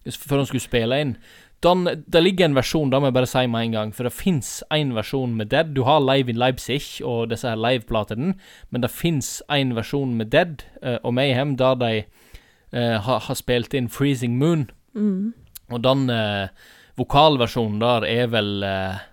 Før 0.09 0.39
han 0.41 0.47
skulle 0.49 0.65
spille 0.65 0.97
inn. 1.03 1.17
Den, 1.61 1.85
det 1.85 2.23
ligger 2.23 2.47
en 2.49 2.55
versjon, 2.57 2.89
det 2.89 2.97
må 3.03 3.11
jeg 3.11 3.17
bare 3.19 3.29
si 3.29 3.43
med 3.53 3.67
en 3.67 3.75
gang, 3.75 3.91
for 3.93 4.09
det 4.09 4.15
fins 4.17 4.63
en 4.73 4.95
versjon 4.97 5.35
med 5.37 5.51
Dead. 5.53 5.75
Du 5.77 5.83
har 5.85 6.01
Live 6.01 6.33
in 6.33 6.39
Leipzig 6.41 7.03
og 7.05 7.29
disse 7.29 7.45
her 7.51 7.61
liveplatene, 7.61 8.33
men 8.73 8.81
det 8.81 8.89
fins 8.89 9.43
en 9.53 9.75
versjon 9.77 10.15
med 10.17 10.31
Dead 10.33 10.65
eh, 10.81 10.97
og 11.05 11.13
Mayhem 11.19 11.53
der 11.61 11.77
de 11.83 11.91
eh, 12.73 12.97
har, 13.05 13.21
har 13.27 13.37
spilt 13.37 13.77
inn 13.77 13.91
Freezing 13.93 14.39
Moon. 14.41 14.71
Mm. 14.97 15.35
Og 15.69 15.85
den 15.85 16.09
eh, 16.09 16.49
vokalversjonen 16.97 17.77
der 17.85 18.09
er 18.09 18.33
vel 18.33 18.65
eh, 18.65 19.05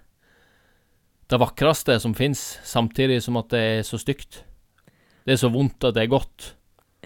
det 1.28 1.40
vakreste 1.42 1.98
som 2.00 2.16
fins, 2.16 2.58
samtidig 2.64 3.22
som 3.26 3.40
at 3.40 3.50
det 3.52 3.64
er 3.72 3.82
så 3.88 4.00
stygt. 4.00 4.44
Det 5.28 5.36
er 5.36 5.42
så 5.42 5.52
vondt 5.52 5.84
at 5.84 5.98
det 5.98 6.06
er 6.06 6.14
godt. 6.14 6.54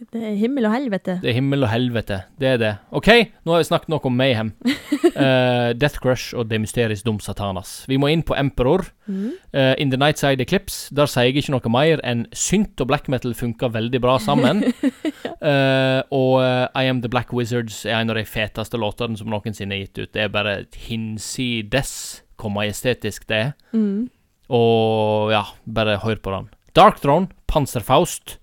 Det 0.02 0.22
er 0.24 0.34
himmel 0.40 0.66
og 0.66 0.74
helvete. 0.74 1.18
Det 1.22 1.30
er 1.30 1.36
himmel 1.36 1.66
og 1.66 1.70
helvete. 1.70 2.22
Det 2.40 2.48
er 2.48 2.58
det. 2.58 2.70
OK, 2.96 3.10
nå 3.46 3.54
har 3.54 3.62
vi 3.62 3.68
snakket 3.68 3.92
nok 3.92 4.06
om 4.10 4.16
Mayhem. 4.18 4.54
uh, 4.64 5.74
Death 5.82 6.00
Crush 6.02 6.34
og 6.36 6.50
Det 6.50 6.58
Mysteris 6.62 7.04
dum 7.06 7.20
Satanas. 7.22 7.84
Vi 7.88 8.00
må 8.02 8.10
inn 8.10 8.24
på 8.26 8.34
Emperor. 8.38 8.88
Mm. 9.06 9.34
Uh, 9.54 9.74
in 9.78 9.92
the 9.92 10.00
Nightside 10.00 10.42
Eclipse, 10.42 10.90
der 10.96 11.10
sier 11.12 11.30
jeg 11.30 11.44
ikke 11.44 11.54
noe 11.54 11.74
mer 11.74 12.02
enn 12.08 12.26
synt 12.34 12.82
og 12.82 12.90
black 12.90 13.12
metal 13.14 13.36
funker 13.38 13.74
veldig 13.74 14.02
bra 14.02 14.18
sammen. 14.22 14.66
Eh, 15.42 16.02
og 16.14 16.36
eh, 16.44 16.68
I 16.78 16.90
Am 16.92 17.00
The 17.02 17.10
Black 17.10 17.32
Wizards 17.34 17.80
er 17.88 17.96
en 17.98 18.12
av 18.14 18.18
de 18.20 18.24
feteste 18.30 18.78
låtene 18.78 19.18
som 19.18 19.30
noensinne 19.32 19.74
er 19.74 19.88
gitt 19.88 19.98
ut. 19.98 20.12
Det 20.14 20.22
er 20.22 20.34
bare 20.34 20.52
hinsides 20.84 22.22
hvor 22.42 22.52
majestetisk 22.54 23.28
det 23.30 23.38
er. 23.38 23.52
Mm. 23.74 24.10
Og 24.52 25.32
ja, 25.32 25.44
bare 25.66 26.00
hør 26.04 26.20
på 26.24 26.34
den. 26.36 26.50
Dark 26.76 27.00
Throne, 27.04 27.30
Panzerfaust. 27.48 28.38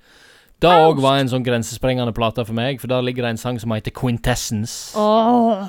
Det 0.58 0.70
òg 0.74 0.98
var 1.02 1.20
en 1.20 1.28
sånn 1.30 1.44
grensesprengende 1.46 2.10
plate 2.16 2.42
for 2.44 2.56
meg, 2.56 2.80
for 2.82 2.90
der 2.90 3.04
ligger 3.06 3.22
det 3.28 3.36
en 3.36 3.40
sang 3.40 3.60
som 3.62 3.70
heter 3.76 3.94
Quintessence. 3.94 4.90
Oh. 4.98 5.68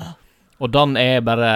Og 0.60 0.72
den 0.74 0.96
er 0.98 1.20
bare 1.24 1.52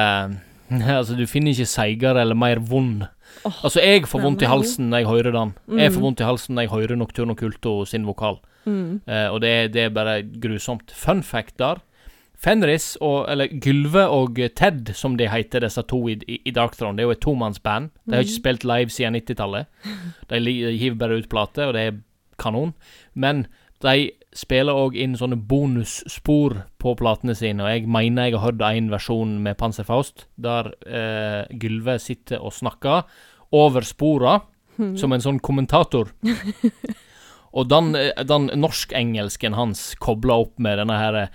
Altså, 0.71 1.17
du 1.19 1.27
finner 1.29 1.51
ikke 1.53 1.67
seigere 1.69 2.23
eller 2.23 2.39
mer 2.39 2.61
vond. 2.63 3.03
Oh, 3.45 3.53
Altså, 3.67 3.83
jeg 3.83 4.07
får 4.09 4.23
vondt 4.23 4.43
i 4.47 4.49
halsen 4.49 4.87
når 4.93 5.03
jeg 5.03 5.11
hører 5.11 5.35
den. 5.35 5.55
Jeg 5.81 5.93
får 5.93 5.99
Mm. 6.01 6.07
vondt 6.07 6.21
i 6.23 6.29
halsen 6.29 6.55
når 6.55 6.63
jeg 6.63 6.71
hører 6.77 6.97
Nocturno 6.97 7.35
Culto 7.35 7.85
sin 7.85 8.07
vokal. 8.07 8.39
Mm. 8.65 9.01
Uh, 9.09 9.29
og 9.35 9.41
det 9.43 9.51
er, 9.51 9.69
det 9.69 9.83
er 9.83 9.91
bare 9.93 10.23
grusomt. 10.23 10.93
Fun 10.95 11.23
fact 11.23 11.59
der. 11.59 11.83
Fenris, 12.45 12.91
og, 13.01 13.25
eller 13.33 13.49
Gylve 13.65 14.05
og 14.13 14.37
Ted, 14.57 14.93
som 14.95 15.17
de 15.17 15.27
heter, 15.33 15.65
disse 15.65 15.83
to 15.89 16.03
i, 16.13 16.19
i, 16.29 16.41
i 16.45 16.53
Dark 16.55 16.77
Throne, 16.77 16.97
det 16.99 17.05
er 17.05 17.09
jo 17.09 17.15
et 17.17 17.23
tomannsband. 17.25 17.91
De 18.05 18.15
har 18.19 18.25
ikke 18.27 18.35
Mhm. 18.37 18.41
spilt 18.43 18.65
live 18.69 18.91
siden 18.93 19.17
90-tallet. 19.17 19.67
De 20.31 20.41
hiver 20.79 20.99
bare 21.01 21.19
ut 21.23 21.29
plate, 21.33 21.67
og 21.67 21.73
det 21.75 21.87
er 21.89 21.99
kanon. 22.39 22.75
Men 23.15 23.47
de 23.85 24.11
spiller 24.35 24.75
òg 24.75 24.97
inn 24.97 25.15
sånne 25.17 25.37
bonusspor 25.49 26.55
på 26.81 26.95
platene 26.97 27.35
sine, 27.37 27.63
og 27.63 27.71
jeg 27.71 27.89
mener 27.89 28.25
jeg 28.31 28.39
har 28.39 28.47
hørt 28.53 28.63
en 28.67 28.89
versjon 28.91 29.35
med 29.45 29.57
Panzerfaust, 29.61 30.27
der 30.41 30.73
eh, 30.87 31.45
Gylve 31.61 31.99
sitter 32.01 32.41
og 32.43 32.53
snakker 32.53 33.05
over 33.53 33.81
spora, 33.87 34.41
Mm. 34.75 34.97
som 34.99 35.13
en 35.15 35.21
sånn 35.23 35.37
kommentator. 35.39 36.09
Og 37.55 37.69
den, 37.71 37.93
den 38.27 38.49
norsk-engelsken 38.59 39.55
hans 39.55 39.93
kobla 40.03 40.41
opp 40.43 40.57
med 40.59 40.81
denne 40.81 40.97
her 40.99 41.15
eh, 41.21 41.29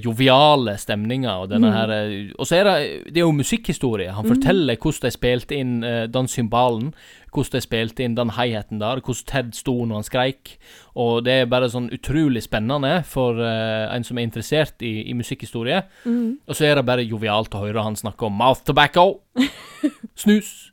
joviale 0.00 0.76
stemninga 0.78 1.34
og 1.42 1.48
denne 1.50 1.68
Mm. 1.68 1.74
her 1.76 1.90
eh, 1.90 2.32
Og 2.38 2.46
så 2.46 2.56
er 2.60 2.64
det 2.64 3.04
Det 3.12 3.16
er 3.16 3.26
jo 3.26 3.32
musikkhistorie. 3.32 4.12
Han 4.12 4.24
Mm. 4.24 4.34
forteller 4.34 4.76
hvordan 4.76 5.00
de 5.02 5.10
spilte 5.10 5.54
inn 5.58 5.84
uh, 5.84 6.06
den 6.06 6.28
symbalen, 6.28 6.94
hvordan 7.32 7.52
de 7.52 7.60
spilte 7.60 8.04
inn 8.04 8.14
den 8.14 8.30
high-haten 8.30 8.78
der, 8.80 9.00
hvordan 9.00 9.26
Ted 9.26 9.52
sto 9.54 9.84
når 9.84 9.94
han 9.94 10.02
skreik. 10.04 10.56
Og 10.96 11.24
det 11.24 11.32
er 11.32 11.46
bare 11.46 11.68
sånn 11.68 11.90
utrolig 11.92 12.42
spennende 12.42 13.04
for 13.04 13.34
uh, 13.34 13.94
en 13.94 14.04
som 14.04 14.18
er 14.18 14.22
interessert 14.28 14.80
i, 14.82 15.08
i 15.10 15.12
musikkhistorie. 15.14 15.82
Mm. 16.06 16.38
Og 16.48 16.54
så 16.54 16.64
er 16.70 16.74
det 16.76 16.86
bare 16.86 17.04
jovialt 17.08 17.50
å 17.54 17.60
høre 17.66 17.82
han 17.82 17.94
snakke 17.96 18.22
om 18.26 18.32
mouth 18.36 18.62
tobacco, 18.64 19.20
snus 20.14 20.72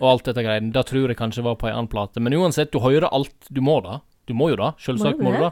og 0.00 0.02
alt 0.08 0.24
dette 0.24 0.42
greiene. 0.42 0.72
Det 0.72 0.86
tror 0.86 1.08
jeg 1.08 1.16
kanskje 1.18 1.42
var 1.44 1.54
på 1.56 1.66
ei 1.68 1.72
annen 1.72 1.88
plate. 1.88 2.20
Men 2.20 2.32
uansett, 2.34 2.70
du 2.72 2.78
hører 2.80 3.08
alt. 3.12 3.32
Du 3.50 3.60
må 3.60 3.80
da. 3.82 4.00
Du 4.26 4.34
må 4.34 4.50
jo 4.50 4.56
da. 4.56 4.72
Selvsagt 4.78 5.18
Må 5.22 5.32
du 5.32 5.38
da. 5.38 5.50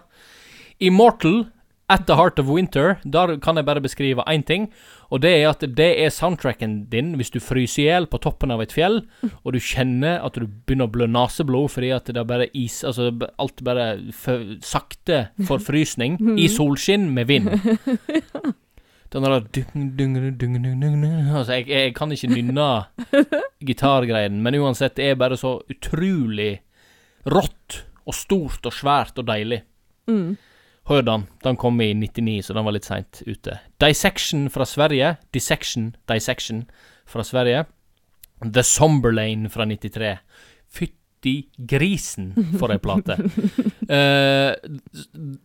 Immortal, 0.80 1.46
At 1.90 2.06
the 2.06 2.14
Heart 2.14 2.38
of 2.38 2.46
Winter, 2.46 3.00
der 3.02 3.34
kan 3.42 3.58
jeg 3.58 3.66
bare 3.66 3.82
beskrive 3.82 4.22
én 4.30 4.44
ting. 4.46 4.68
Og 5.10 5.22
det 5.24 5.32
er 5.40 5.48
at 5.50 5.64
det 5.76 5.88
er 5.98 6.12
soundtracken 6.14 6.84
din 6.92 7.16
hvis 7.18 7.32
du 7.34 7.40
fryser 7.42 7.82
i 7.82 7.86
hjel 7.88 8.06
på 8.06 8.20
toppen 8.22 8.52
av 8.54 8.62
et 8.62 8.70
fjell, 8.72 9.00
og 9.42 9.56
du 9.56 9.58
kjenner 9.58 10.22
at 10.22 10.38
du 10.38 10.46
begynner 10.46 10.86
å 10.86 10.94
blø 10.94 11.08
neseblod 11.10 11.72
fordi 11.74 11.90
at 11.96 12.06
det 12.06 12.20
er 12.22 12.28
bare 12.28 12.46
is 12.54 12.84
Altså 12.86 13.10
alt 13.42 13.64
bare 13.66 13.86
for, 14.14 14.44
sakte 14.62 15.24
forfrysning 15.48 16.20
i 16.44 16.46
solskinn 16.52 17.10
med 17.14 17.26
vind. 17.30 17.50
Den 19.10 19.26
der 19.26 19.40
dung, 19.40 19.88
dung, 19.98 20.14
dung, 20.14 20.38
dung, 20.38 20.58
dung, 20.62 21.02
dung. 21.02 21.04
Altså, 21.34 21.56
jeg, 21.58 21.66
jeg 21.68 21.94
kan 21.98 22.12
ikke 22.14 22.30
nynne 22.30 22.68
gitargreien, 23.68 24.36
men 24.38 24.54
uansett, 24.60 24.94
det 25.00 25.08
er 25.10 25.18
bare 25.18 25.38
så 25.40 25.56
utrolig 25.66 26.52
rått 27.26 27.80
og 28.06 28.14
stort 28.14 28.70
og 28.70 28.76
svært 28.76 29.18
og 29.18 29.26
deilig. 29.26 29.64
Mm. 30.06 30.38
Hør 30.90 31.04
den. 31.06 31.26
Den 31.44 31.56
kom 31.56 31.80
i 31.80 31.92
99, 31.94 32.40
så 32.48 32.54
den 32.56 32.66
var 32.66 32.74
litt 32.74 32.88
seint 32.88 33.20
ute. 33.22 33.60
Dissection 33.78 34.48
fra 34.50 34.66
Sverige. 34.66 35.14
Dissection, 35.30 35.92
Dissection 36.10 36.64
fra 37.06 37.22
Sverige. 37.22 37.64
The 38.42 38.64
Somberlane 38.66 39.50
fra 39.54 39.68
93. 39.70 40.16
Fytti 40.74 41.36
grisen 41.70 42.32
for 42.58 42.74
ei 42.74 42.80
plate. 42.82 43.20
uh, 43.86 44.50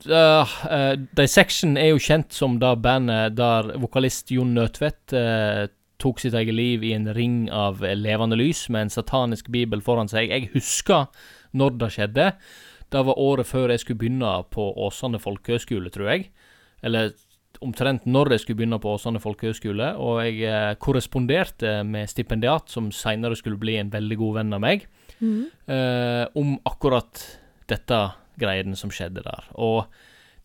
uh, 0.10 0.58
uh, 0.66 0.92
Dissection 1.20 1.78
er 1.78 1.92
jo 1.92 2.02
kjent 2.02 2.34
som 2.34 2.58
det 2.58 2.74
bandet 2.82 3.38
der 3.38 3.76
vokalist 3.84 4.34
Jon 4.34 4.56
Nødtvedt 4.58 5.14
eh, 5.14 5.66
tok 6.02 6.20
sitt 6.20 6.34
eget 6.36 6.56
liv 6.58 6.84
i 6.84 6.94
en 6.96 7.08
ring 7.16 7.46
av 7.54 7.84
levende 7.96 8.38
lys 8.40 8.66
med 8.74 8.88
en 8.88 8.96
satanisk 8.98 9.52
bibel 9.54 9.84
foran 9.86 10.10
seg. 10.12 10.32
Jeg 10.34 10.50
husker 10.56 11.06
når 11.56 11.78
det 11.80 11.92
skjedde. 11.96 12.32
Det 12.94 13.06
var 13.08 13.20
året 13.20 13.48
før 13.50 13.74
jeg 13.74 13.82
skulle 13.84 14.02
begynne 14.04 14.32
på 14.54 14.68
Åsane 14.86 15.20
folkehøgskole, 15.20 15.90
tror 15.94 16.12
jeg. 16.12 16.30
Eller 16.86 17.14
omtrent 17.64 18.06
når 18.06 18.34
jeg 18.36 18.44
skulle 18.44 18.60
begynne 18.62 18.80
på 18.84 18.94
Åsane 18.96 19.22
folkehøgskole. 19.24 19.94
Og 20.02 20.22
jeg 20.26 20.44
eh, 20.50 20.76
korresponderte 20.82 21.80
med 21.88 22.12
stipendiat, 22.12 22.70
som 22.72 22.92
seinere 22.94 23.38
skulle 23.40 23.60
bli 23.62 23.78
en 23.80 23.92
veldig 23.94 24.18
god 24.22 24.40
venn 24.40 24.56
av 24.58 24.64
meg, 24.64 24.88
mm. 25.20 25.44
eh, 25.72 26.24
om 26.38 26.56
akkurat 26.68 27.24
dette 27.72 28.02
greiene 28.40 28.78
som 28.78 28.92
skjedde 28.94 29.24
der. 29.26 29.48
Og 29.56 29.86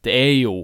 det 0.06 0.14
er 0.16 0.34
jo 0.40 0.54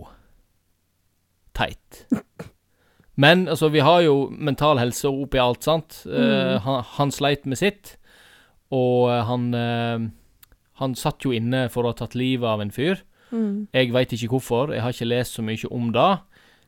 teit. 1.56 2.06
Men 3.22 3.46
altså, 3.48 3.70
vi 3.72 3.80
har 3.80 4.02
jo 4.04 4.26
mental 4.30 4.78
helse 4.80 5.08
oppi 5.08 5.40
alt, 5.40 5.64
sant. 5.64 6.02
Eh, 6.06 6.24
Mm. 6.56 6.60
han, 6.66 6.82
han 6.98 7.10
sleit 7.12 7.46
med 7.46 7.58
sitt, 7.58 7.96
og 8.70 9.10
eh, 9.10 9.22
han 9.24 9.54
eh, 9.54 10.08
Han 10.80 10.94
satt 10.94 11.24
jo 11.24 11.32
inne 11.32 11.68
for 11.72 11.82
å 11.84 11.92
ha 11.92 11.96
tatt 11.96 12.14
livet 12.14 12.46
av 12.48 12.60
en 12.60 12.70
fyr. 12.70 13.02
Mm. 13.32 13.66
Jeg 13.74 13.92
veit 13.92 14.12
ikke 14.12 14.28
hvorfor, 14.34 14.72
jeg 14.74 14.82
har 14.84 14.92
ikke 14.94 15.08
lest 15.08 15.34
så 15.38 15.42
mye 15.42 15.70
om 15.70 15.90
det. 15.92 16.18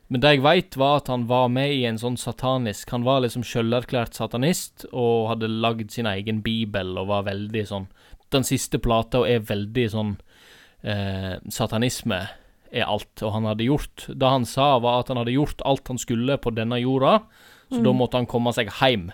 Men 0.09 0.21
det 0.21 0.29
jeg 0.33 0.41
veit, 0.43 0.75
var 0.81 0.97
at 0.97 1.07
han 1.07 1.27
var 1.29 1.47
med 1.53 1.69
i 1.71 1.83
en 1.85 1.99
sånn 2.01 2.15
satanisk 2.17 2.89
Han 2.89 3.03
var 3.05 3.21
liksom 3.21 3.43
sjølerklært 3.45 4.15
satanist 4.17 4.87
og 4.91 5.27
hadde 5.29 5.45
lagd 5.47 5.91
sin 5.93 6.07
egen 6.09 6.39
bibel 6.41 6.97
og 6.97 7.11
var 7.11 7.27
veldig 7.27 7.61
sånn 7.69 7.85
Den 8.33 8.41
siste 8.43 8.79
plata 8.81 9.21
er 9.29 9.39
veldig 9.45 9.85
sånn 9.93 10.15
eh, 10.81 11.37
Satanisme 11.53 12.23
er 12.73 12.87
alt. 12.89 13.21
Og 13.21 13.33
han 13.37 13.45
hadde 13.51 13.67
gjort 13.69 14.07
Det 14.09 14.33
han 14.33 14.45
sa, 14.49 14.79
var 14.81 15.03
at 15.03 15.13
han 15.13 15.21
hadde 15.21 15.37
gjort 15.37 15.61
alt 15.65 15.87
han 15.93 16.01
skulle 16.01 16.39
på 16.41 16.55
denne 16.57 16.81
jorda, 16.81 17.19
så 17.69 17.77
Mm. 17.77 17.83
da 17.83 17.91
måtte 17.93 18.17
han 18.17 18.25
komme 18.25 18.49
seg 18.53 18.69
heim. 18.81 19.11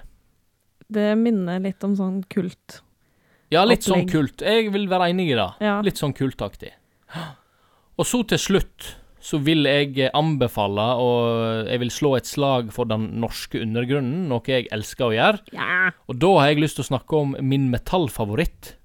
Det 0.87 1.17
minner 1.17 1.59
litt 1.59 1.83
om 1.83 1.95
sånn 1.95 2.23
kult. 2.29 2.79
Ja, 3.55 3.63
litt 3.67 3.85
sånn 3.87 4.05
kult. 4.11 4.43
Jeg 4.45 4.69
vil 4.75 4.87
være 4.91 5.09
enig 5.13 5.29
i 5.31 5.37
det. 5.39 5.47
Ja. 5.63 5.79
Litt 5.85 5.99
sånn 6.01 6.13
kultaktig. 6.17 6.73
Og 7.95 8.05
så 8.07 8.21
til 8.27 8.41
slutt 8.41 8.91
så 9.25 9.39
vil 9.41 9.63
jeg 9.65 9.95
eh, 10.05 10.11
anbefale, 10.13 10.83
og 11.01 11.69
jeg 11.71 11.79
vil 11.81 11.89
slå 11.93 12.11
et 12.19 12.27
slag 12.29 12.67
for 12.75 12.85
den 12.85 13.07
norske 13.23 13.57
undergrunnen, 13.63 14.27
noe 14.29 14.43
jeg 14.45 14.67
elsker 14.75 15.07
å 15.07 15.15
gjøre. 15.15 15.39
ja. 15.55 15.89
Og 16.05 16.19
da 16.21 16.29
har 16.37 16.51
jeg 16.51 16.59
lyst 16.61 16.77
til 16.77 16.85
å 16.85 16.89
snakke 16.91 17.17
om 17.23 17.33
min 17.41 17.69
metallfavoritt, 17.73 18.75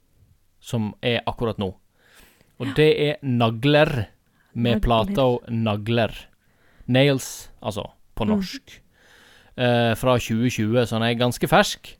som 0.64 0.94
er 1.04 1.20
akkurat 1.28 1.58
nå. 1.60 1.74
Og 2.60 2.72
det 2.76 2.88
er 3.00 3.18
nagler, 3.24 4.06
med 4.54 4.80
plata 4.82 5.26
Nagler. 5.52 6.10
Nails, 6.90 7.50
altså, 7.62 7.84
på 8.18 8.24
Mm. 8.26 8.32
norsk. 8.34 8.80
Eh, 9.56 9.94
fra 9.94 10.16
2020, 10.18 10.86
så 10.86 10.98
den 10.98 11.02
er 11.06 11.14
ganske 11.20 11.46
fersk. 11.48 11.96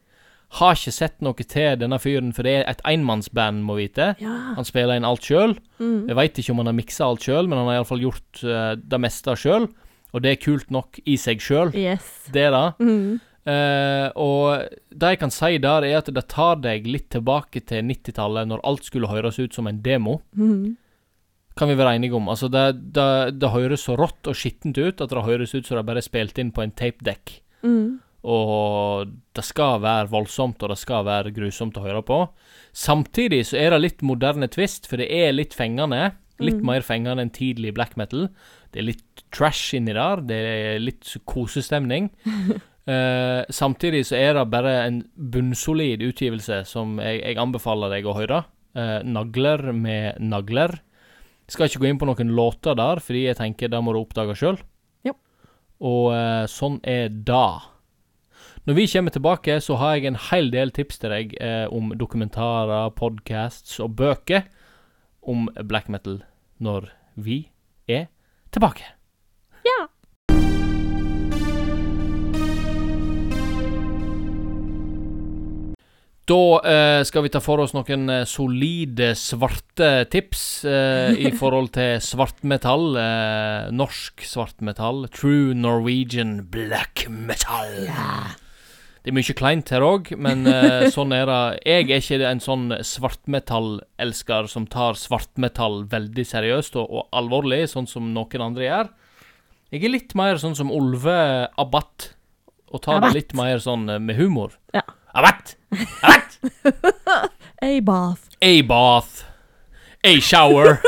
Har 0.59 0.75
ikke 0.75 0.93
sett 0.93 1.21
noe 1.23 1.47
til 1.47 1.77
denne 1.79 1.99
fyren, 2.03 2.33
for 2.35 2.43
det 2.43 2.55
er 2.59 2.65
et 2.71 2.81
enmannsband, 2.91 3.63
må 3.63 3.77
vite. 3.79 4.15
ja. 4.19 4.33
Han 4.57 4.67
spiller 4.67 4.99
inn 4.99 5.07
alt 5.07 5.23
sjøl. 5.23 5.55
Mm. 5.79 6.09
Jeg 6.09 6.17
veit 6.19 6.41
ikke 6.43 6.53
om 6.57 6.63
han 6.65 6.73
har 6.73 6.79
miksa 6.81 7.07
alt 7.07 7.23
sjøl, 7.23 7.47
men 7.47 7.61
han 7.61 7.69
har 7.71 7.79
iallfall 7.79 8.03
gjort 8.03 8.43
uh, 8.43 8.75
det 8.75 9.01
meste 9.01 9.37
sjøl. 9.39 9.69
Og 10.11 10.23
det 10.25 10.33
er 10.33 10.41
kult 10.43 10.73
nok 10.75 10.99
i 11.07 11.15
seg 11.21 11.39
sjøl. 11.45 11.71
Yes. 11.79 12.27
Det 12.35 12.49
det. 12.51 12.69
Mhm. 12.83 13.21
Eh, 13.49 14.11
og 14.21 14.67
det 14.93 15.15
jeg 15.15 15.19
kan 15.23 15.31
si 15.33 15.57
der, 15.63 15.87
er 15.89 15.97
at 16.03 16.11
det 16.13 16.27
tar 16.29 16.59
deg 16.61 16.85
litt 16.87 17.07
tilbake 17.15 17.63
til 17.65 17.87
90-tallet, 17.89 18.47
når 18.51 18.61
alt 18.69 18.85
skulle 18.85 19.09
høres 19.09 19.39
ut 19.41 19.57
som 19.57 19.67
en 19.71 19.81
demo. 19.81 20.19
Mm. 20.37 20.77
Kan 21.57 21.71
vi 21.73 21.79
være 21.79 21.95
enige 21.97 22.19
om. 22.19 22.29
Altså, 22.29 22.51
det, 22.53 22.67
det, 22.93 23.41
det 23.41 23.51
høres 23.55 23.87
så 23.89 23.97
rått 23.99 24.29
og 24.29 24.37
skittent 24.37 24.79
ut 24.79 25.01
at 25.01 25.11
det 25.11 25.25
høres 25.25 25.55
ut 25.55 25.67
som 25.67 25.81
det 25.81 25.87
bare 25.89 26.03
er 26.03 26.07
spilt 26.07 26.39
inn 26.39 26.53
på 26.53 26.63
en 26.67 26.75
tapedekk. 26.77 27.39
Mhm. 27.65 27.99
Og 28.25 29.13
det 29.37 29.45
skal 29.47 29.79
være 29.81 30.11
voldsomt, 30.13 30.61
og 30.63 30.73
det 30.73 30.79
skal 30.81 31.07
være 31.07 31.33
grusomt 31.33 31.79
å 31.81 31.85
høre 31.87 32.03
på. 32.05 32.19
Samtidig 32.77 33.47
så 33.49 33.57
er 33.61 33.73
det 33.73 33.81
litt 33.81 34.03
moderne 34.05 34.49
twist, 34.53 34.89
for 34.91 35.01
det 35.01 35.09
er 35.09 35.33
litt 35.33 35.57
fengende. 35.57 36.13
Litt 36.41 36.61
Mm. 36.61 36.67
mer 36.67 36.81
fengende 36.81 37.21
enn 37.21 37.31
tidlig 37.33 37.75
black 37.75 37.97
metal. 37.97 38.29
Det 38.73 38.81
er 38.81 38.87
litt 38.87 39.25
trash 39.31 39.75
inni 39.77 39.93
der. 39.93 40.21
Det 40.25 40.37
er 40.37 40.79
litt 40.81 41.17
kosestemning. 41.29 42.11
uh, 42.89 43.45
samtidig 43.51 44.07
så 44.09 44.17
er 44.17 44.35
det 44.35 44.51
bare 44.51 44.87
en 44.87 45.03
bunnsolid 45.17 46.01
utgivelse 46.01 46.65
som 46.67 46.99
jeg, 46.99 47.21
jeg 47.25 47.37
anbefaler 47.37 47.91
deg 47.91 48.07
å 48.09 48.17
høre. 48.17 48.45
Uh, 48.77 49.01
nagler 49.05 49.73
med 49.73 50.21
nagler. 50.21 50.81
Jeg 51.49 51.57
Skal 51.57 51.67
ikke 51.69 51.81
gå 51.83 51.89
inn 51.91 51.99
på 51.99 52.07
noen 52.09 52.33
låter 52.37 52.77
der, 52.79 53.01
fordi 53.01 53.27
jeg 53.27 53.37
tenker 53.37 53.69
det 53.69 53.81
må 53.83 53.93
du 53.93 54.01
oppdage 54.01 54.37
sjøl. 54.39 54.61
Og 55.81 56.11
uh, 56.13 56.45
sånn 56.45 56.77
er 56.85 57.09
det. 57.09 57.49
Når 58.69 58.75
vi 58.77 58.87
kommer 58.93 59.11
tilbake, 59.11 59.55
så 59.61 59.77
har 59.81 59.95
jeg 59.97 60.11
en 60.11 60.19
hel 60.29 60.51
del 60.53 60.71
tips 60.77 61.01
til 61.01 61.13
deg 61.15 61.31
eh, 61.41 61.65
om 61.73 61.95
dokumentarer, 61.97 62.91
podcasts 62.93 63.79
og 63.81 63.95
bøker 63.97 64.51
om 65.25 65.49
black 65.65 65.89
metal 65.89 66.19
når 66.61 66.91
vi 67.17 67.47
er 67.89 68.11
tilbake. 68.53 68.85
Ja. 69.65 69.79
Da 76.29 76.43
eh, 76.61 77.01
skal 77.09 77.25
vi 77.25 77.33
ta 77.33 77.41
for 77.41 77.65
oss 77.65 77.73
noen 77.73 78.13
eh, 78.13 78.27
solide 78.29 79.15
svarte 79.17 80.05
tips 80.13 80.45
eh, 80.69 81.17
i 81.17 81.33
forhold 81.41 81.73
til 81.81 81.97
svartmetall. 82.05 82.93
Eh, 83.01 83.73
norsk 83.73 84.21
svartmetall. 84.21 85.07
True 85.17 85.57
Norwegian 85.57 86.43
black 86.53 87.09
metal. 87.09 87.89
Det 89.01 89.09
er 89.09 89.17
mye 89.17 89.35
kleint 89.37 89.71
her 89.73 89.85
òg, 89.85 90.11
men 90.21 90.45
uh, 90.45 90.85
sånn 90.95 91.15
er 91.17 91.25
det. 91.31 91.41
Jeg 91.65 91.89
er 91.89 92.03
ikke 92.03 92.19
en 92.29 92.43
sånn 92.45 92.67
svartmetallelsker 92.85 94.51
som 94.53 94.67
tar 94.69 94.99
svartmetall 95.01 95.85
veldig 95.91 96.27
seriøst 96.29 96.77
og, 96.77 96.85
og 96.91 97.17
alvorlig, 97.17 97.63
sånn 97.73 97.89
som 97.89 98.13
noen 98.13 98.45
andre 98.51 98.67
gjør. 98.67 98.91
Jeg 99.71 99.87
er 99.87 99.95
litt 99.95 100.17
mer 100.19 100.41
sånn 100.43 100.57
som 100.59 100.73
Olve 100.75 101.17
Abbat, 101.61 102.11
og 102.71 102.83
tar 102.85 102.99
Abbat. 102.99 103.15
det 103.15 103.23
litt 103.23 103.35
mer 103.39 103.63
sånn 103.63 103.89
eh, 103.89 104.03
med 104.03 104.19
humor. 104.19 104.57
Ja. 104.75 104.83
Abbat! 105.15 105.57
Abbat! 106.03 106.37
A-bath. 107.61 108.29
A-bath. 108.43 109.30
A-shower. 110.05 110.79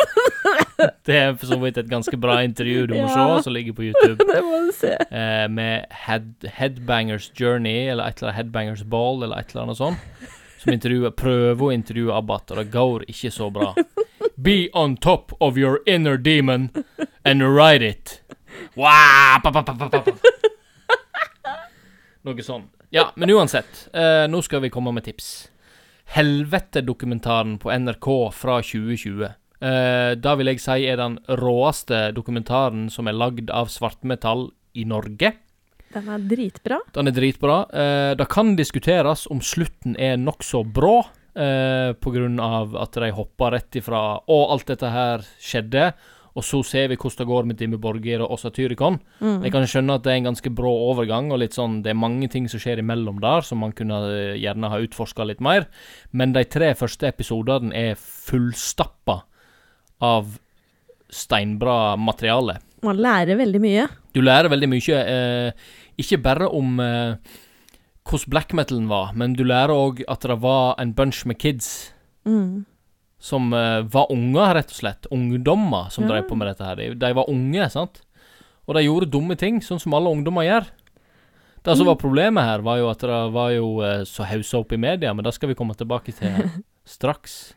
det 1.07 1.15
er 1.17 1.35
for 1.37 1.47
så 1.51 1.59
vidt 1.63 1.77
et 1.79 1.89
ganske 1.91 2.17
bra 2.21 2.39
intervju 2.43 2.87
du 2.91 2.95
må 2.97 3.07
Ja. 3.07 3.15
se, 3.39 3.43
som 3.45 3.53
ligger 3.55 3.73
på 3.77 3.85
YouTube. 3.91 4.25
Det 4.33 4.41
må 4.45 4.61
du 4.67 4.73
se. 4.73 4.93
Eh, 5.11 5.49
med 5.53 5.87
head, 6.07 6.31
Headbangers 6.59 7.31
Journey, 7.39 7.89
eller 7.93 8.05
et 8.09 8.19
eller 8.23 8.31
annet 8.33 8.37
Headbangers 8.41 8.83
Ball, 8.85 9.23
eller 9.23 9.37
et 9.43 9.53
eller 9.53 9.63
annet 9.67 9.77
sånt. 9.77 9.99
Som 10.63 10.73
intervjuer, 10.73 11.11
prøver 11.19 11.67
å 11.69 11.73
intervjue 11.75 12.15
Abbat, 12.15 12.51
og 12.55 12.57
det 12.63 12.69
går 12.73 13.05
ikke 13.11 13.31
så 13.35 13.51
bra. 13.53 13.73
Be 14.39 14.69
on 14.73 14.97
top 14.97 15.33
of 15.41 15.59
your 15.59 15.81
inner 15.87 16.17
demon 16.17 16.71
and 17.25 17.43
ride 17.43 17.83
it. 17.83 18.21
Wow, 18.77 19.41
pa, 19.43 19.51
pa, 19.53 19.63
pa, 19.63 19.75
pa, 19.75 19.89
pa, 19.89 20.01
pa. 20.01 20.13
Noe 22.23 22.45
sånn. 22.47 22.69
Ja, 22.95 23.09
men 23.19 23.31
uansett. 23.35 23.89
Eh, 23.93 24.25
nå 24.31 24.43
skal 24.47 24.63
vi 24.63 24.71
komme 24.71 24.93
med 24.95 25.05
tips. 25.05 25.49
Helvete-dokumentaren 26.13 27.57
på 27.59 27.71
NRK 27.73 28.09
fra 28.37 28.59
2020. 28.61 29.23
Eh, 29.63 30.13
da 30.21 30.35
vil 30.37 30.51
jeg 30.51 30.61
si 30.61 30.85
er 30.85 30.99
den 31.01 31.17
råeste 31.41 32.11
dokumentaren 32.13 32.91
som 32.93 33.09
er 33.09 33.17
lagd 33.17 33.49
av 33.49 33.71
svartmetall 33.73 34.51
i 34.77 34.85
Norge. 34.89 35.33
Den 35.93 36.11
er 36.13 36.27
dritbra. 36.29 36.81
Den 36.93 37.09
er 37.09 37.17
dritbra. 37.17 37.57
Eh, 37.73 38.13
det 38.21 38.29
kan 38.33 38.53
diskuteres 38.59 39.25
om 39.33 39.41
slutten 39.41 39.97
er 39.97 40.21
nokså 40.21 40.65
brå, 40.69 40.99
eh, 41.33 41.97
av 42.41 42.77
at 42.77 42.93
de 42.93 43.11
hoppa 43.11 43.51
rett 43.51 43.77
ifra 43.77 44.21
Og 44.29 44.51
alt 44.53 44.67
dette 44.67 44.91
her 44.91 45.25
skjedde, 45.41 45.95
og 46.33 46.45
så 46.47 46.63
ser 46.65 46.89
vi 46.89 46.97
hvordan 46.97 47.21
det 47.21 47.29
går 47.29 47.49
med 47.49 47.59
Dimme 47.61 47.79
Borgir 47.81 48.23
og 48.25 48.39
Satyricon. 48.41 48.99
Mm. 49.21 49.43
Jeg 49.45 49.53
kan 49.53 49.67
skjønne 49.69 49.97
at 49.99 50.05
det 50.07 50.13
er 50.15 50.21
en 50.23 50.31
ganske 50.31 50.53
brå 50.57 50.73
overgang, 50.89 51.29
og 51.33 51.43
litt 51.43 51.57
sånn, 51.57 51.81
det 51.85 51.93
er 51.93 51.99
mange 52.01 52.29
ting 52.33 52.49
som 52.49 52.63
skjer 52.63 52.81
imellom 52.81 53.21
der, 53.21 53.45
som 53.45 53.61
man 53.61 53.75
kunne 53.77 53.99
eh, 54.09 54.39
gjerne 54.41 54.71
ha 54.73 54.81
utforska 54.81 55.27
litt 55.29 55.45
mer. 55.45 55.69
Men 56.17 56.33
de 56.33 56.45
tre 56.49 56.73
første 56.79 57.11
episodene 57.11 57.75
er 57.77 58.01
fullstappa 58.01 59.21
av 60.03 60.37
steinbra 61.13 61.95
materiale. 62.01 62.59
Man 62.83 62.99
lærer 62.99 63.37
veldig 63.39 63.61
mye. 63.63 63.87
Du 64.17 64.23
lærer 64.25 64.51
veldig 64.51 64.73
mye, 64.73 65.01
eh, 65.05 65.73
ikke 66.01 66.23
bare 66.25 66.49
om 66.49 66.81
eh, 66.83 67.39
hvordan 68.09 68.33
black 68.33 68.57
metalen 68.57 68.89
var, 68.91 69.13
men 69.15 69.37
du 69.37 69.45
lærer 69.45 69.77
òg 69.77 70.01
at 70.11 70.25
det 70.27 70.41
var 70.43 70.79
en 70.81 70.97
bunch 70.97 71.27
med 71.29 71.39
kids 71.39 71.93
Mm. 72.23 72.65
Som 73.23 73.53
uh, 73.55 73.83
var 73.87 74.11
unger, 74.11 74.57
rett 74.59 74.73
og 74.75 74.79
slett. 74.81 75.07
Ungdommer 75.15 75.91
som 75.95 76.05
Ja. 76.05 76.11
drev 76.17 76.25
på 76.29 76.35
med 76.37 76.49
dette 76.51 76.67
her. 76.67 76.77
De, 76.81 76.89
de 76.99 77.13
var 77.15 77.29
unge, 77.31 77.69
sant? 77.71 78.01
Og 78.67 78.75
de 78.75 78.83
gjorde 78.83 79.11
dumme 79.15 79.37
ting, 79.39 79.61
sånn 79.63 79.79
som 79.83 79.95
alle 79.95 80.11
ungdommer 80.11 80.43
gjør. 80.47 80.67
Det 81.63 81.77
som 81.77 81.87
Mm. 81.87 81.93
var 81.93 82.01
problemet 82.03 82.43
her, 82.45 82.59
var 82.67 82.79
jo 82.81 82.89
at 82.91 82.99
det 83.07 83.33
var 83.33 83.51
jo 83.55 83.67
uh, 83.81 84.03
så 84.03 84.27
haussa 84.27 84.59
opp 84.59 84.73
i 84.75 84.77
media, 84.83 85.13
men 85.15 85.23
det 85.25 85.35
skal 85.35 85.49
vi 85.53 85.55
komme 85.55 85.75
tilbake 85.79 86.11
til 86.19 86.51
straks. 86.85 87.55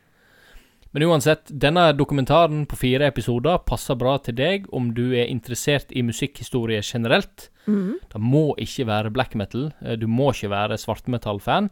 Men 0.93 1.03
uansett, 1.09 1.49
denne 1.51 1.89
dokumentaren 1.97 2.61
på 2.69 2.77
fire 2.79 3.07
episoder 3.09 3.57
passer 3.67 3.97
bra 3.99 4.13
til 4.23 4.35
deg 4.37 4.67
om 4.71 4.93
du 4.95 5.09
er 5.17 5.25
interessert 5.27 5.89
i 5.91 6.01
musikkhistorie 6.05 6.79
generelt. 6.85 7.49
Mhm. 7.67 7.97
Det 8.13 8.21
må 8.21 8.53
ikke 8.61 8.85
være 8.87 9.11
black 9.11 9.35
metal. 9.35 9.73
eh, 9.83 9.95
Du 9.97 10.05
må 10.07 10.29
ikke 10.31 10.49
være 10.53 10.77
svartmetall-fan. 10.77 11.69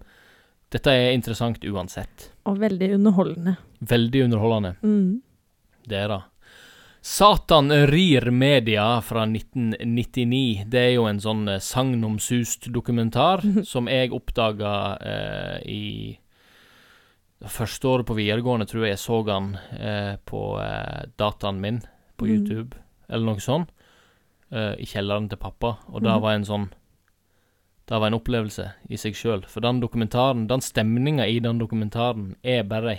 Dette 0.74 0.90
er 0.92 1.12
interessant 1.14 1.62
uansett. 1.70 2.32
Og 2.50 2.58
veldig 2.62 2.88
underholdende. 2.96 3.58
Veldig 3.86 4.24
underholdende. 4.26 4.72
Mm. 4.82 5.22
Det 5.88 6.00
er 6.00 6.08
det. 6.16 6.22
Satan 7.04 7.68
rir 7.92 8.30
media 8.32 8.86
fra 9.04 9.26
1999. 9.28 10.64
Det 10.72 10.80
er 10.80 10.94
jo 10.96 11.06
en 11.10 11.20
sånn 11.20 11.44
eh, 11.52 11.60
sagnomsust 11.62 12.70
dokumentar 12.74 13.44
som 13.68 13.90
jeg 13.92 14.14
oppdaga 14.16 14.74
eh, 15.04 15.58
i 15.68 15.84
første 17.44 17.90
året 17.92 18.08
på 18.08 18.16
videregående, 18.16 18.66
tror 18.70 18.86
jeg 18.88 18.94
jeg 18.96 19.02
så 19.04 19.18
han 19.28 19.50
eh, 19.76 20.14
på 20.26 20.44
eh, 20.64 21.02
dataen 21.20 21.60
min 21.60 21.82
på 22.18 22.30
YouTube, 22.30 22.56
YouTube, 22.56 22.78
eller 23.10 23.34
noe 23.34 23.44
sånt. 23.44 23.74
Eh, 24.54 24.74
I 24.80 24.88
kjelleren 24.88 25.28
til 25.30 25.42
pappa. 25.42 25.76
Og 25.92 26.02
det 26.06 26.12
Mhm. 26.14 26.22
var 26.24 26.32
en 26.38 26.46
sånn 26.48 26.70
Det 27.90 28.00
var 28.00 28.08
en 28.08 28.16
opplevelse 28.16 28.70
i 28.90 28.98
seg 29.00 29.18
sjøl. 29.18 29.44
For 29.52 29.64
den 29.64 29.82
dokumentaren, 29.84 30.48
den 30.48 30.64
stemninga 30.64 31.28
i 31.28 31.40
den 31.44 31.60
dokumentaren, 31.60 32.36
er 32.44 32.64
bare 32.64 32.98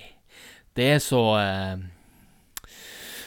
Det 0.77 0.89
er 0.97 0.99
så 0.99 1.23
eh, 1.39 1.85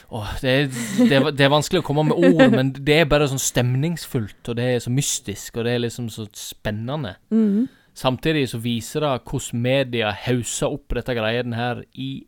Åh, 0.10 0.28
det, 0.42 0.50
er, 0.50 0.68
det, 1.10 1.16
er, 1.16 1.32
det 1.36 1.44
er 1.44 1.52
vanskelig 1.52 1.82
å 1.82 1.88
komme 1.88 2.06
med 2.08 2.30
ord, 2.30 2.52
men 2.58 2.72
det 2.72 3.02
er 3.02 3.10
bare 3.10 3.28
sånn 3.28 3.42
stemningsfullt, 3.42 4.40
og 4.48 4.56
det 4.56 4.68
er 4.76 4.80
så 4.84 4.94
mystisk, 4.94 5.58
og 5.58 5.68
det 5.68 5.74
er 5.74 5.84
liksom 5.84 6.08
så 6.14 6.28
spennende. 6.38 7.18
Mhm. 7.34 7.68
Samtidig 7.98 8.44
så 8.52 8.60
viser 8.62 9.02
det 9.02 9.12
hvordan 9.26 9.62
media 9.64 10.12
hauser 10.14 10.70
opp 10.70 10.94
dette 10.94 11.16
greien 11.18 11.56
her 11.58 11.80
i 11.98 12.28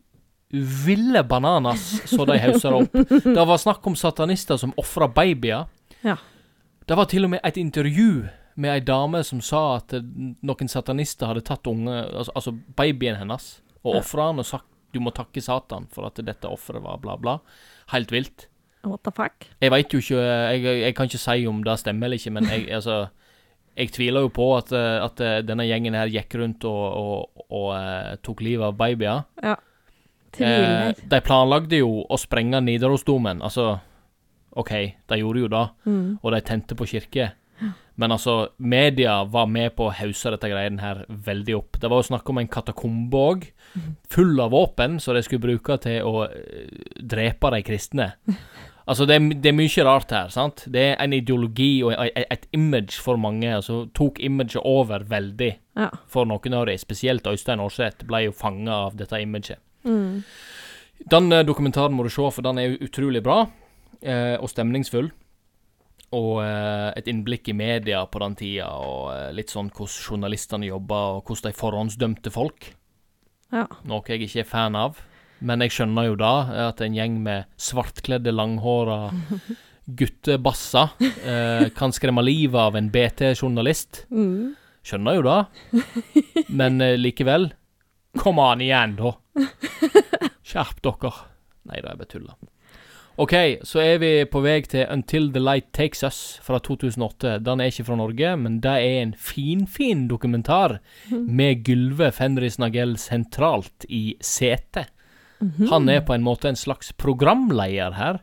ville 0.50 1.22
bananas, 1.22 1.84
så 2.10 2.24
de 2.26 2.40
hauser 2.42 2.74
det 2.74 2.80
opp. 2.80 3.12
Det 3.36 3.44
var 3.46 3.60
snakk 3.62 3.86
om 3.86 3.94
satanister 3.94 4.58
som 4.58 4.72
ofra 4.82 5.06
babyer. 5.06 5.68
Ja. 6.02 6.16
Det 6.82 6.96
var 6.98 7.06
til 7.06 7.28
og 7.28 7.30
med 7.36 7.44
et 7.46 7.60
intervju 7.62 8.26
med 8.54 8.72
ei 8.72 8.82
dame 8.84 9.22
som 9.26 9.40
sa 9.44 9.62
at 9.78 9.94
noen 10.00 10.70
satanister 10.70 11.30
hadde 11.30 11.44
tatt 11.46 11.68
unge, 11.70 11.94
altså, 12.08 12.34
altså 12.34 12.54
babyen 12.76 13.18
hennes, 13.20 13.52
og 13.84 14.00
ofra 14.02 14.30
han 14.30 14.42
og 14.42 14.48
sagt 14.48 14.66
du 14.90 14.98
må 15.02 15.12
takke 15.14 15.42
Satan 15.42 15.86
for 15.92 16.08
at 16.08 16.18
dette 16.26 16.50
offeret 16.50 16.82
var 16.82 16.98
bla, 17.02 17.14
bla. 17.20 17.36
Helt 17.92 18.10
vilt. 18.10 18.48
What 18.82 19.04
the 19.04 19.12
fuck? 19.14 19.46
Jeg 19.60 19.70
veit 19.70 19.92
jo 19.92 20.00
ikke 20.00 20.18
jeg, 20.18 20.62
jeg 20.80 20.94
kan 20.96 21.10
ikke 21.10 21.20
si 21.20 21.46
om 21.46 21.60
det 21.62 21.76
stemmer 21.78 22.08
eller 22.08 22.18
ikke, 22.18 22.32
men 22.34 22.48
jeg, 22.50 22.64
altså 22.78 23.08
Jeg 23.76 23.92
tviler 23.94 24.24
jo 24.26 24.30
på 24.34 24.46
at, 24.56 24.72
at 24.74 25.20
denne 25.46 25.64
gjengen 25.64 25.94
her 25.94 26.10
gikk 26.10 26.34
rundt 26.40 26.64
og, 26.68 26.80
og, 27.00 27.44
og 27.54 27.68
eh, 27.76 28.16
tok 28.18 28.42
livet 28.42 28.66
av 28.66 28.74
babyer. 28.76 29.22
Ja. 29.44 29.54
Eh, 30.38 30.90
de 30.98 31.20
planlagde 31.24 31.78
jo 31.78 32.02
å 32.02 32.18
sprenge 32.20 32.60
Nidarosdomen. 32.66 33.40
Altså, 33.46 33.78
OK, 34.58 34.72
de 35.06 35.20
gjorde 35.22 35.44
jo 35.44 35.50
det, 35.54 35.62
mm. 35.86 36.02
og 36.18 36.34
de 36.34 36.42
tente 36.44 36.76
på 36.76 36.88
kirke. 36.90 37.30
Men 37.96 38.12
altså, 38.14 38.50
media 38.58 39.24
var 39.24 39.46
med 39.50 39.74
på 39.76 39.88
å 39.88 39.94
hause 39.94 40.32
dette 40.34 40.48
greiene 40.48 40.80
her 40.82 41.04
veldig 41.08 41.56
opp. 41.58 41.80
Det 41.80 41.90
var 41.90 42.00
jo 42.00 42.08
snakk 42.12 42.30
om 42.30 42.40
en 42.40 42.48
katakombe 42.48 43.22
òg, 43.32 43.46
full 44.10 44.40
av 44.40 44.54
våpen, 44.54 44.98
som 45.00 45.14
de 45.14 45.22
skulle 45.26 45.44
bruke 45.44 45.76
til 45.84 46.06
å 46.06 46.26
eh, 46.28 46.68
drepe 47.00 47.54
de 47.56 47.62
kristne. 47.66 48.12
Altså, 48.90 49.04
det 49.06 49.14
er, 49.14 49.26
det 49.38 49.50
er 49.52 49.54
mye 49.54 49.82
rart 49.86 50.10
her, 50.10 50.30
sant? 50.34 50.64
Det 50.66 50.80
er 50.82 50.96
en 50.98 51.12
ideologi 51.14 51.82
og 51.86 51.92
et, 51.94 52.46
image 52.56 52.96
for 52.98 53.20
mange. 53.20 53.46
Altså, 53.54 53.84
tok 53.94 54.18
imaget 54.18 54.64
over 54.66 55.04
veldig 55.06 55.50
Ja. 55.78 55.90
for 56.10 56.26
noen 56.26 56.56
av 56.58 56.66
de. 56.66 56.74
Spesielt 56.80 57.26
Øystein 57.30 57.60
Aarseth 57.62 58.02
ble 58.08 58.24
jo 58.24 58.32
fanga 58.34 58.88
av 58.88 58.96
dette 58.98 59.20
imaget. 59.22 59.60
Mm. 59.84 60.24
Den 61.12 61.32
eh, 61.32 61.44
dokumentaren 61.46 61.94
må 61.94 62.02
du 62.02 62.10
se, 62.10 62.26
for 62.34 62.42
den 62.42 62.58
er 62.58 62.74
utrolig 62.82 63.22
bra 63.22 63.44
eh, 64.02 64.34
og 64.40 64.50
stemningsfull. 64.50 65.12
Og 66.16 66.40
eh, 66.42 66.88
et 66.98 67.06
innblikk 67.10 67.52
i 67.52 67.54
media 67.54 68.00
på 68.10 68.18
den 68.22 68.34
tida, 68.38 68.66
og 68.82 69.12
eh, 69.14 69.28
litt 69.36 69.52
sånn 69.52 69.68
hvordan 69.70 70.08
journalistene 70.08 70.66
jobba, 70.66 70.98
og 71.16 71.28
hvordan 71.28 71.52
de 71.52 71.58
forhåndsdømte 71.60 72.32
folk. 72.34 72.72
Ja. 73.54 73.66
Noe 73.86 74.02
jeg 74.10 74.26
ikke 74.26 74.42
er 74.42 74.50
fan 74.50 74.78
av. 74.78 74.98
Men 75.40 75.62
jeg 75.64 75.72
skjønner 75.72 76.10
jo 76.10 76.16
da 76.20 76.32
eh, 76.50 76.64
at 76.68 76.82
en 76.84 76.96
gjeng 76.98 77.20
med 77.24 77.46
svartkledde, 77.60 78.34
langhåra 78.34 79.04
guttebasser 80.00 80.92
eh, 81.00 81.68
kan 81.76 81.94
skremme 81.94 82.22
livet 82.26 82.58
av 82.60 82.76
en 82.78 82.90
BT-journalist. 82.92 84.04
Mhm. 84.10 84.56
Skjønner 84.80 85.18
jo 85.18 85.24
det. 85.26 85.82
Men 86.48 86.80
eh, 86.80 86.96
likevel. 86.96 87.50
Kom 88.18 88.38
an 88.42 88.62
igjen, 88.64 88.96
da. 88.98 89.12
Skjerp 90.50 90.80
dere. 90.82 91.10
Nei 91.68 91.82
da, 91.84 91.92
jeg 91.92 92.00
bare 92.00 92.10
tuller. 92.10 92.38
OK, 93.16 93.32
så 93.66 93.80
er 93.82 93.98
vi 94.00 94.10
på 94.30 94.40
vei 94.40 94.60
til 94.64 94.86
Until 94.88 95.26
the 95.34 95.40
Light 95.42 95.72
Takes 95.76 96.02
Us 96.06 96.20
fra 96.44 96.60
2008. 96.62 97.34
Den 97.44 97.60
er 97.60 97.68
ikke 97.68 97.84
fra 97.84 97.98
Norge, 97.98 98.30
men 98.40 98.60
det 98.64 98.72
er 98.80 99.02
en 99.02 99.12
finfin 99.18 100.06
dokumentar 100.08 100.78
med 101.10 101.64
Gylve 101.66 102.12
Fenris 102.16 102.56
Nagell 102.62 102.96
sentralt 103.02 103.84
i 103.88 104.14
setet. 104.24 104.88
Mhm. 105.40 105.68
Han 105.68 105.88
er 105.88 106.00
på 106.04 106.14
en 106.14 106.24
måte 106.24 106.48
en 106.48 106.56
slags 106.56 106.92
programleder 106.92 107.92
her. 107.96 108.20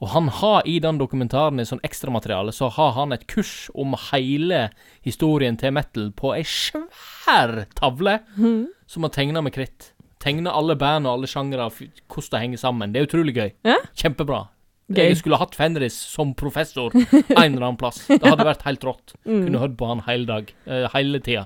Og 0.00 0.08
han 0.12 0.28
har 0.28 0.62
i 0.64 0.78
den 0.78 0.96
dokumentaren 1.00 1.58
i 1.58 1.64
sånn 1.66 1.80
ekstramateriale, 1.82 2.52
så 2.54 2.68
har 2.70 2.92
han 2.94 3.12
et 3.12 3.26
kurs 3.26 3.68
om 3.74 3.96
hele 4.12 4.68
historien 5.02 5.56
til 5.58 5.72
metal 5.74 6.12
på 6.12 6.36
ei 6.36 6.44
svær 6.46 7.66
tavle 7.74 8.20
Mhm. 8.36 8.68
som 8.86 9.02
han 9.02 9.10
tegna 9.10 9.42
med 9.42 9.52
kritt. 9.52 9.92
Tegna 10.22 10.52
alle 10.58 10.74
band 10.78 11.06
og 11.06 11.18
alle 11.18 11.30
sjangere, 11.30 11.68
hvordan 11.70 12.30
det 12.32 12.40
henger 12.44 12.62
sammen. 12.62 12.94
Det 12.94 13.00
er 13.00 13.08
utrolig 13.08 13.34
gøy. 13.36 13.50
Ja. 13.68 13.76
Kjempebra. 13.98 14.46
Gøy. 14.88 15.04
Jeg 15.10 15.18
skulle 15.20 15.36
hatt 15.36 15.54
Fenris 15.54 15.96
som 16.08 16.32
professor 16.38 16.94
en 16.96 17.12
eller 17.36 17.66
annen 17.66 17.78
plass. 17.82 18.06
Det 18.08 18.24
hadde 18.24 18.46
vært 18.48 18.64
helt 18.64 18.86
rått. 18.88 19.14
Mm. 19.28 19.42
Kunne 19.44 19.62
hørt 19.62 19.76
på 19.80 19.90
han 19.90 20.02
hele 20.08 20.28
dag. 20.30 20.52
Uh, 20.64 20.86
hele 20.94 21.20
tida. 21.24 21.44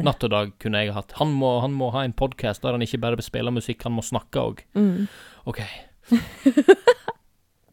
Natt 0.00 0.24
og 0.26 0.32
dag 0.32 0.54
kunne 0.58 0.80
jeg 0.82 0.94
hatt. 0.96 1.12
Han 1.20 1.34
må, 1.38 1.58
han 1.62 1.76
må 1.76 1.92
ha 1.94 2.02
en 2.06 2.16
podkast 2.16 2.64
der 2.64 2.74
han 2.74 2.82
ikke 2.82 3.02
bare 3.04 3.22
spiller 3.22 3.54
musikk, 3.54 3.84
han 3.86 3.94
må 3.94 4.02
snakke 4.02 4.42
òg. 4.42 4.64
Mm. 4.74 5.06
OK. 5.50 5.62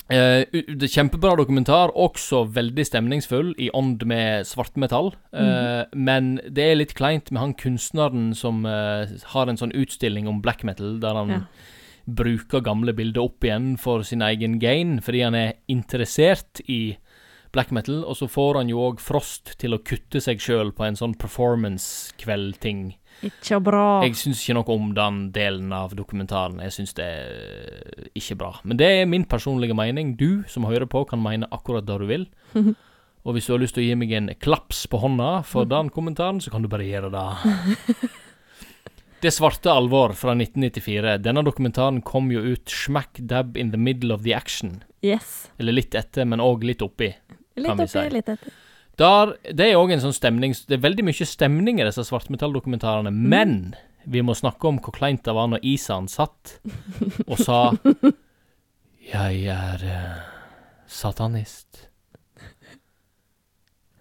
Eh, 0.10 0.46
det 0.52 0.88
er 0.88 0.92
Kjempebra 0.94 1.34
dokumentar, 1.36 1.92
også 1.92 2.46
veldig 2.56 2.86
stemningsfull, 2.88 3.50
i 3.60 3.68
ånd 3.76 4.06
med 4.08 4.46
svartmetall. 4.48 5.14
Eh, 5.34 5.84
Men 5.94 6.38
det 6.48 6.64
er 6.64 6.76
litt 6.80 6.94
kleint 6.96 7.30
med 7.32 7.42
han 7.42 7.54
kunstneren 7.54 8.34
som 8.36 8.66
eh, 8.66 9.08
har 9.34 9.48
en 9.52 9.58
sånn 9.60 9.76
utstilling 9.76 10.28
om 10.28 10.42
black 10.42 10.64
metal, 10.64 11.00
der 11.00 11.14
han 11.14 11.30
Ja. 11.30 11.42
bruker 12.08 12.62
gamle 12.64 12.94
bilder 12.96 13.22
opp 13.28 13.44
igjen 13.44 13.78
for 13.78 14.02
sin 14.04 14.22
egen 14.22 14.60
gain, 14.60 15.02
fordi 15.02 15.24
han 15.26 15.36
er 15.36 15.54
interessert 15.68 16.62
i 16.70 16.96
black 17.52 17.72
metal, 17.72 18.06
og 18.06 18.16
så 18.16 18.30
får 18.30 18.56
han 18.62 18.70
jo 18.70 18.78
òg 18.92 19.00
Frost 19.00 19.58
til 19.60 19.72
å 19.76 19.84
kutte 19.84 20.22
seg 20.22 20.40
sjøl 20.40 20.72
på 20.72 20.86
en 20.88 20.96
sånn 20.96 21.16
performance-kveld-ting. 21.18 22.96
Ikke 23.26 23.58
bra. 23.66 24.04
Jeg 24.06 24.14
syns 24.20 24.44
ikke 24.44 24.56
noe 24.60 24.76
om 24.76 24.92
den 24.94 25.22
delen 25.34 25.72
av 25.74 25.96
dokumentaren. 25.98 26.60
Jeg 26.62 26.76
syns 26.76 26.94
det 26.98 27.06
er 27.08 28.10
ikke 28.18 28.38
bra. 28.38 28.52
Men 28.64 28.78
det 28.78 28.90
er 29.00 29.10
min 29.10 29.26
personlige 29.26 29.74
mening. 29.78 30.16
Du 30.20 30.44
som 30.52 30.68
hører 30.70 30.86
på, 30.86 31.02
kan 31.10 31.22
mene 31.24 31.50
akkurat 31.52 31.88
det 31.88 31.98
du 32.04 32.06
vil. 32.10 32.28
Og 33.28 33.34
hvis 33.36 33.48
du 33.50 33.56
har 33.56 33.60
lyst 33.60 33.76
til 33.76 33.84
å 33.84 33.88
gi 33.90 33.96
meg 34.00 34.12
en 34.16 34.30
klaps 34.40 34.86
på 34.88 35.02
hånda 35.02 35.42
for 35.44 35.66
den 35.74 35.90
kommentaren, 35.92 36.40
så 36.44 36.54
kan 36.54 36.64
du 36.64 36.70
bare 36.72 36.86
gjøre 36.88 37.10
det. 37.12 37.26
Det 39.20 39.32
svarte 39.34 39.74
alvor 39.74 40.14
fra 40.14 40.36
1994. 40.38 41.18
Denne 41.26 41.42
dokumentaren 41.44 42.04
kom 42.06 42.30
jo 42.32 42.44
ut 42.54 42.70
smack 42.70 43.18
dab 43.18 43.58
in 43.58 43.72
the 43.74 43.82
middle 43.82 44.14
of 44.14 44.22
the 44.24 44.36
action. 44.38 44.84
Yes. 45.02 45.48
Eller 45.58 45.74
litt 45.74 45.98
etter, 45.98 46.26
men 46.30 46.40
òg 46.44 46.64
litt 46.70 46.86
oppi. 46.86 47.10
Litt 47.58 47.66
Kan 47.66 47.82
vi 47.82 47.88
oppi, 47.90 47.96
si. 47.98 48.04
litt 48.14 48.30
etter. 48.30 48.54
Der, 48.98 49.36
det 49.54 49.68
er 49.68 49.78
òg 49.78 49.92
en 49.94 50.02
sånn 50.02 50.16
stemning 50.16 50.56
Det 50.68 50.80
er 50.80 50.82
veldig 50.82 51.04
mye 51.06 51.28
stemning 51.30 51.78
i 51.78 51.86
disse 51.86 52.08
svartmetalldokumentarene, 52.08 53.12
men 53.14 53.76
vi 54.08 54.24
må 54.26 54.34
snakke 54.38 54.70
om 54.70 54.80
hvor 54.82 54.96
kleint 54.96 55.26
det 55.28 55.36
var 55.36 55.52
når 55.52 55.66
Isan 55.68 56.08
satt 56.10 56.58
og 57.32 57.38
sa 57.38 57.60
'Jeg 59.08 59.46
er 59.52 59.84
eh, 59.88 60.24
satanist'. 60.88 61.88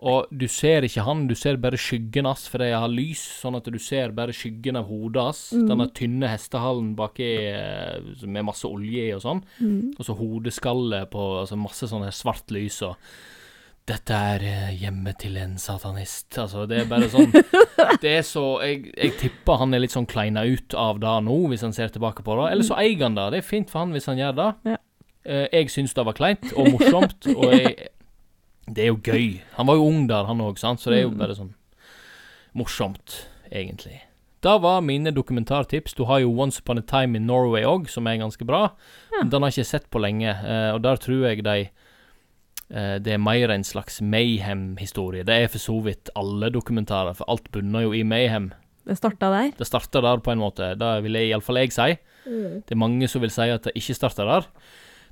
Og 0.06 0.26
du 0.28 0.44
ser 0.50 0.84
ikke 0.84 1.04
han, 1.06 1.24
du 1.26 1.34
ser 1.38 1.56
bare 1.56 1.78
skyggen 1.80 2.26
hans, 2.28 2.44
for 2.52 2.60
jeg 2.62 2.76
har 2.76 2.90
lys, 2.90 3.22
sånn 3.40 3.56
at 3.56 3.68
du 3.72 3.78
ser 3.80 4.12
bare 4.12 4.34
skyggen 4.34 4.76
av 4.76 4.90
hodet 4.90 5.22
hans. 5.22 5.40
Mm. 5.56 5.68
Denne 5.70 5.86
tynne 5.96 6.30
hestehalen 6.30 6.90
baki 6.98 7.30
eh, 7.48 8.26
med 8.26 8.44
masse 8.44 8.68
olje 8.68 9.06
i 9.06 9.14
og 9.16 9.22
sånn. 9.24 9.40
Mm. 9.56 9.94
Og 9.96 10.02
så 10.04 10.18
hodeskallet 10.18 11.08
på 11.14 11.24
altså 11.40 11.56
masse 11.58 11.88
sånn 11.88 12.04
svart 12.12 12.52
lys 12.54 12.82
og 12.86 13.00
Dette 13.86 14.16
er 14.34 14.42
eh, 14.42 14.70
hjemmet 14.80 15.18
til 15.22 15.36
en 15.38 15.52
satanist. 15.62 16.26
Altså, 16.42 16.64
det 16.66 16.80
er 16.82 16.88
bare 16.90 17.06
sånn 17.12 17.30
Det 18.02 18.10
er 18.18 18.24
så 18.26 18.42
Jeg, 18.66 18.88
jeg 18.96 19.12
tipper 19.20 19.60
han 19.60 19.74
er 19.76 19.84
litt 19.84 19.94
sånn 19.94 20.08
kleina 20.10 20.42
ut 20.42 20.74
av 20.74 20.98
det 20.98 21.12
nå, 21.28 21.36
hvis 21.52 21.62
han 21.62 21.72
ser 21.76 21.92
tilbake 21.94 22.24
på 22.26 22.34
det. 22.40 22.48
Eller 22.52 22.66
så 22.66 22.74
eier 22.82 23.04
han 23.06 23.14
det. 23.14 23.28
Det 23.36 23.38
er 23.44 23.46
fint 23.46 23.70
for 23.70 23.84
han 23.84 23.94
hvis 23.94 24.08
han 24.10 24.18
gjør 24.18 24.34
det. 24.40 24.48
Ja. 24.72 24.80
Eh, 25.26 25.46
jeg 25.54 25.70
syns 25.70 25.94
det 25.94 26.06
var 26.08 26.18
kleint 26.18 26.50
og 26.56 26.72
morsomt, 26.74 27.30
og 27.36 27.46
jeg 27.54 27.92
Det 28.66 28.82
er 28.82 28.90
jo 28.90 28.98
gøy. 28.98 29.40
Han 29.60 29.66
var 29.70 29.78
jo 29.78 29.86
ung 29.86 30.08
der, 30.10 30.26
han 30.26 30.40
òg, 30.42 30.58
så 30.58 30.74
det 30.90 30.98
er 30.98 31.02
jo 31.06 31.12
Mm. 31.14 31.18
bare 31.22 31.34
sånn 31.38 31.52
morsomt, 32.56 33.26
egentlig. 33.52 34.00
Det 34.42 34.54
var 34.62 34.80
mine 34.82 35.12
dokumentartips. 35.14 35.94
Du 35.94 36.04
har 36.04 36.20
jo 36.24 36.30
Once 36.34 36.58
Upon 36.60 36.78
a 36.78 36.82
Time 36.82 37.16
in 37.16 37.26
Norway 37.26 37.62
òg, 37.62 37.88
som 37.90 38.06
er 38.06 38.18
ganske 38.18 38.44
bra. 38.46 38.72
Ja. 39.12 39.22
Den 39.24 39.42
har 39.42 39.50
jeg 39.50 39.62
ikke 39.62 39.70
sett 39.70 39.90
på 39.90 40.00
lenge, 40.02 40.30
eh, 40.34 40.72
og 40.74 40.82
der 40.82 40.96
tror 40.96 41.26
jeg 41.28 41.44
de 41.44 41.68
Det 42.68 43.12
er 43.14 43.20
mer 43.22 43.52
en 43.54 43.64
slags 43.64 44.00
mayhem-historie. 44.02 45.22
Det 45.22 45.34
er 45.34 45.50
for 45.52 45.62
så 45.62 45.76
vidt 45.84 46.10
alle 46.18 46.50
dokumentarer, 46.50 47.14
for 47.14 47.28
alt 47.30 47.46
bunner 47.54 47.84
jo 47.86 47.92
i 47.94 48.02
mayhem. 48.02 48.48
Det 48.86 48.96
starta 48.98 49.30
der. 49.30 49.52
Det 49.58 49.66
starter 49.66 50.02
der, 50.02 50.18
på 50.22 50.32
en 50.34 50.42
måte. 50.42 50.72
Det 50.78 50.90
vil 51.04 51.18
iallfall 51.20 51.62
jeg 51.62 51.74
si. 51.74 51.94
Det 52.26 52.74
er 52.74 52.78
mange 52.78 53.06
som 53.10 53.22
vil 53.22 53.30
si 53.34 53.46
at 53.50 53.66
det 53.66 53.74
ikke 53.78 53.94
starter 53.98 54.26
der. 54.26 54.50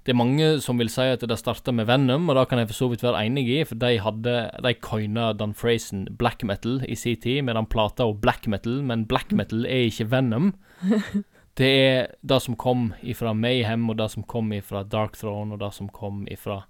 Det 0.05 0.13
er 0.13 0.19
mange 0.21 0.49
som 0.61 0.77
vil 0.77 0.91
si 0.93 1.05
at 1.15 1.23
det 1.25 1.37
starta 1.41 1.73
med 1.73 1.87
Venom, 1.89 2.29
og 2.29 2.37
det 2.37 2.49
kan 2.51 2.61
jeg 2.61 2.69
for 2.69 2.77
så 2.77 2.89
vidt 2.93 3.03
være 3.07 3.23
enig 3.25 3.47
i, 3.49 3.61
for 3.65 3.79
de 3.81 3.95
hadde 4.05 4.35
De 4.67 4.75
coina 4.75 5.31
den 5.33 5.55
phrasen 5.57 6.05
black 6.19 6.45
metal 6.45 6.83
i 6.85 6.95
sin 6.95 7.17
tid, 7.17 7.41
med 7.43 7.57
den 7.57 7.67
plata 7.67 8.05
og 8.05 8.21
black 8.21 8.47
metal, 8.47 8.83
men 8.85 9.07
black 9.09 9.33
metal 9.33 9.65
er 9.65 9.89
ikke 9.89 10.11
Venom. 10.11 10.53
Det 11.55 11.71
er 11.71 12.07
det 12.27 12.41
som 12.43 12.57
kom 12.59 12.89
ifra 13.01 13.31
Mayhem, 13.33 13.89
og 13.89 13.97
det 14.01 14.09
som 14.11 14.25
kom 14.27 14.49
ifra 14.53 14.83
Dark 14.83 15.15
Throne, 15.17 15.55
og 15.55 15.61
det 15.61 15.71
som 15.73 15.87
kom 15.89 16.25
ifra 16.27 16.65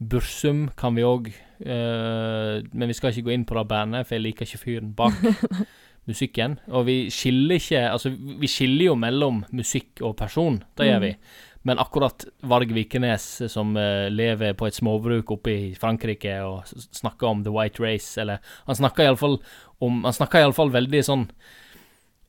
Bursum, 0.00 0.70
kan 0.80 0.96
vi 0.96 1.04
òg 1.04 1.26
Men 1.60 2.88
vi 2.88 2.94
skal 2.96 3.12
ikke 3.12 3.26
gå 3.26 3.34
inn 3.34 3.44
på 3.44 3.54
det 3.58 3.66
bandet, 3.68 4.06
for 4.08 4.16
jeg 4.16 4.24
liker 4.24 4.48
ikke 4.48 4.62
fyren 4.62 4.94
bak 4.96 5.18
musikken. 6.10 6.58
Og 6.72 6.86
vi 6.88 6.96
skiller 7.12 7.60
ikke 7.60 7.82
Altså, 7.90 8.12
vi 8.40 8.48
skiller 8.48 8.90
jo 8.90 8.96
mellom 8.98 9.44
musikk 9.52 10.00
og 10.00 10.16
person, 10.16 10.62
det 10.78 10.88
gjør 10.88 11.02
vi. 11.04 11.14
Men 11.62 11.78
akkurat 11.78 12.24
Varg 12.48 12.72
Vikenes, 12.72 13.42
som 13.52 13.76
eh, 13.76 14.08
lever 14.08 14.54
på 14.56 14.66
et 14.66 14.76
småbruk 14.76 15.34
oppe 15.36 15.52
i 15.52 15.74
Frankrike 15.76 16.38
og 16.40 16.64
snakker 16.72 17.28
om 17.28 17.42
The 17.44 17.52
White 17.52 17.82
Race, 17.84 18.20
eller 18.20 18.40
Han 18.66 18.78
snakker 18.78 19.04
iallfall 19.04 19.36
om 19.80 20.04
Han 20.04 20.16
snakker 20.16 20.40
iallfall 20.40 20.72
veldig 20.72 21.02
sånn 21.04 21.26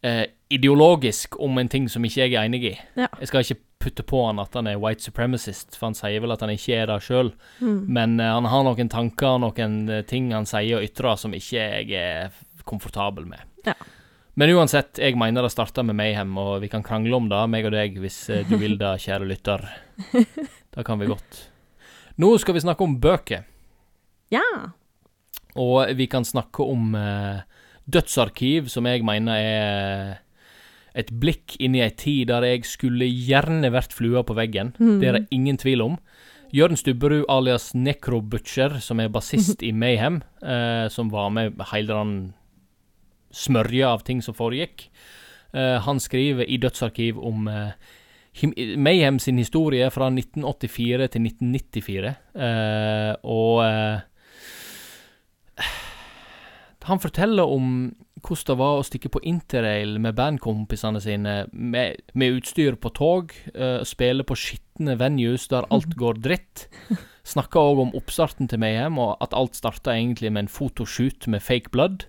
eh, 0.04 0.26
ideologisk 0.52 1.40
om 1.40 1.58
en 1.58 1.72
ting 1.72 1.88
som 1.90 2.04
ikke 2.04 2.26
jeg 2.26 2.36
er 2.36 2.50
enig 2.50 2.64
i. 2.74 2.76
Ja. 3.00 3.08
Jeg 3.22 3.32
skal 3.32 3.46
ikke 3.46 3.62
putte 3.82 4.04
på 4.08 4.22
han 4.28 4.39
at 4.41 4.54
han 4.58 4.70
er 4.70 4.80
white 4.82 5.04
supremacist, 5.04 5.76
for 5.78 5.89
han 5.89 5.98
sier 5.98 6.22
vel 6.24 6.34
at 6.36 6.44
han 6.46 6.54
ikke 6.54 6.78
er 6.84 6.91
det 6.91 7.00
sjøl. 7.06 7.34
Mm. 7.60 7.80
Men 7.89 8.20
uh, 8.22 8.34
han 8.38 8.50
har 8.52 8.67
noen 8.67 8.91
tanker 8.91 9.36
og 9.36 9.41
noen 9.44 9.80
eh, 9.89 10.06
ting 10.08 10.30
han 10.36 10.48
sier 10.50 10.80
og 10.80 10.86
ytrer 10.86 11.17
som 11.20 11.34
ikke 11.38 11.58
jeg 11.58 11.98
er 11.98 12.38
komfortabel 12.67 13.26
med. 13.30 13.44
Ja. 13.65 13.76
Men 14.39 14.54
uansett, 14.56 14.96
jeg 15.02 15.17
mener 15.20 15.44
det 15.44 15.52
starta 15.52 15.84
med 15.84 15.98
Mayhem, 16.00 16.32
og 16.39 16.62
vi 16.63 16.70
kan 16.72 16.86
krangle 16.86 17.17
om 17.17 17.28
det, 17.30 17.41
meg 17.52 17.67
og 17.67 17.74
deg, 17.76 17.98
hvis 18.00 18.22
eh, 18.32 18.46
du 18.48 18.56
vil 18.62 18.78
det, 18.80 18.94
kjære 19.04 19.28
lytter. 19.28 19.65
Det 20.72 20.86
kan 20.88 21.02
vi 21.02 21.10
godt. 21.10 21.39
Nå 22.24 22.30
skal 22.39 22.56
vi 22.56 22.62
snakke 22.63 22.86
om 22.86 22.94
bøker, 23.04 23.44
Ja. 24.32 24.72
og 25.60 25.89
vi 26.00 26.06
kan 26.08 26.24
snakke 26.24 26.63
om 26.63 26.94
uh, 26.96 27.44
dødsarkiv, 27.91 28.70
som 28.72 28.88
jeg 28.88 29.04
mener 29.04 29.36
er 29.36 30.13
et 30.98 31.12
blikk 31.22 31.56
inn 31.64 31.78
i 31.78 31.84
ei 31.86 31.94
tid 31.96 32.28
der 32.32 32.46
jeg 32.48 32.66
skulle 32.68 33.08
gjerne 33.08 33.72
vært 33.72 33.96
flua 33.96 34.26
på 34.28 34.36
veggen. 34.38 34.74
Det 34.80 35.08
er 35.08 35.20
det 35.20 35.28
ingen 35.32 35.60
tvil 35.62 35.86
om. 35.86 35.98
Jørn 36.52 36.76
Stubberud 36.76 37.24
alias 37.32 37.70
Necro 37.74 38.20
Butcher, 38.22 38.80
som 38.84 39.00
er 39.00 39.12
bassist 39.12 39.64
i 39.68 39.72
Mayhem, 39.72 40.20
eh, 40.44 40.88
som 40.92 41.12
var 41.14 41.32
med 41.32 41.62
hele 41.72 41.96
den 41.96 42.14
smørja 43.32 43.94
av 43.96 44.04
ting 44.08 44.20
som 44.24 44.36
foregikk. 44.36 44.90
Eh, 45.56 45.78
han 45.86 46.04
skriver 46.04 46.44
i 46.44 46.60
Dødsarkiv 46.60 47.20
om 47.24 47.48
eh, 47.48 47.72
Mayhem 48.78 49.20
sin 49.20 49.40
historie 49.40 49.88
fra 49.92 50.08
1984 50.12 51.08
til 51.12 51.28
1994, 51.28 52.14
eh, 52.36 53.14
og 53.24 53.64
eh, 53.66 54.04
han 56.88 57.00
forteller 57.00 57.44
om 57.46 57.91
hvordan 58.22 58.48
det 58.52 58.58
var 58.60 58.80
å 58.80 58.86
stikke 58.86 59.10
på 59.10 59.22
interrail 59.26 59.96
med 60.02 60.13
bandkompisene 60.17 61.00
sine 61.02 61.36
med, 61.52 62.02
med 62.13 62.36
utstyr 62.38 62.76
på 62.78 62.91
tog, 62.94 63.32
uh, 63.56 63.82
spille 63.88 64.26
på 64.28 64.38
skitne 64.38 64.94
venues 65.00 65.48
der 65.50 65.65
alt 65.74 65.96
går 65.98 66.20
dritt. 66.22 66.67
Snakka 67.26 67.62
òg 67.62 67.80
om 67.84 67.91
oppstarten 67.98 68.48
til 68.50 68.62
Mayhem, 68.62 68.98
og 69.02 69.17
at 69.22 69.34
alt 69.38 69.58
starta 69.58 69.94
egentlig 69.94 70.32
med 70.34 70.46
en 70.46 70.52
fotoshoot 70.54 71.28
med 71.30 71.41
fake 71.46 71.70
blood. 71.74 72.06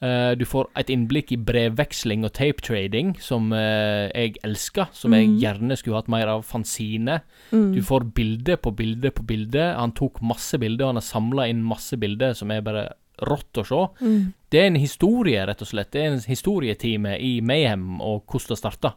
Uh, 0.00 0.32
du 0.40 0.44
får 0.48 0.68
et 0.80 0.92
innblikk 0.92 1.32
i 1.36 1.40
brevveksling 1.40 2.24
og 2.28 2.32
tapetrading, 2.36 3.14
som 3.20 3.52
uh, 3.52 4.08
jeg 4.12 4.36
elsker, 4.44 4.88
som 4.96 5.16
jeg 5.16 5.28
Mhm. 5.28 5.36
gjerne 5.40 5.76
skulle 5.76 6.00
hatt 6.00 6.08
mer 6.12 6.28
av. 6.28 6.44
Fanzine. 6.44 7.20
Mm. 7.52 7.74
Du 7.76 7.82
får 7.84 8.08
bilde 8.16 8.56
på 8.56 8.72
bilde 8.76 9.10
på 9.12 9.24
bilde. 9.24 9.72
Han 9.76 9.92
tok 9.92 10.20
masse 10.20 10.56
bilder, 10.60 10.84
og 10.84 10.94
han 10.94 11.00
har 11.02 11.08
samla 11.08 11.48
inn 11.48 11.64
masse 11.64 11.96
bilder 12.00 12.32
som 12.36 12.50
er 12.50 12.60
bare 12.64 12.88
rått 13.28 13.60
å 13.60 13.66
se. 13.66 13.84
Mm. 14.00 14.32
Det 14.50 14.60
er 14.60 14.70
en 14.70 14.80
historie, 14.80 15.44
rett 15.46 15.62
og 15.62 15.70
slett. 15.70 15.92
Det 15.92 16.02
er 16.02 16.14
en 16.14 16.24
historietime 16.24 17.16
i 17.18 17.38
Mayhem 17.44 18.00
og 18.00 18.24
hvordan 18.26 18.54
det 18.54 18.60
starta. 18.60 18.94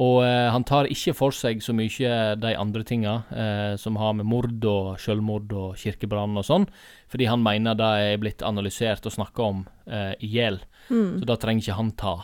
Og 0.00 0.22
eh, 0.24 0.48
han 0.48 0.64
tar 0.64 0.88
ikke 0.90 1.12
for 1.14 1.34
seg 1.36 1.60
så 1.64 1.74
mye 1.76 2.12
de 2.40 2.52
andre 2.56 2.84
tinga 2.88 3.14
eh, 3.28 3.74
som 3.80 3.98
har 4.00 4.14
med 4.16 4.28
mord 4.28 4.64
og 4.68 4.94
selvmord 5.02 5.52
og 5.52 5.76
kirkebrann 5.80 6.38
og 6.40 6.46
sånn, 6.48 6.66
fordi 7.12 7.28
han 7.28 7.44
mener 7.44 7.76
det 7.76 7.90
er 8.06 8.22
blitt 8.22 8.44
analysert 8.46 9.04
og 9.08 9.14
snakka 9.18 9.48
om 9.50 9.64
eh, 9.84 10.14
i 10.24 10.32
hjel. 10.32 10.62
Mm. 10.88 11.20
Så 11.20 11.28
det 11.28 11.38
trenger 11.42 11.66
ikke 11.66 11.78
han 11.78 11.92
ta. 12.00 12.14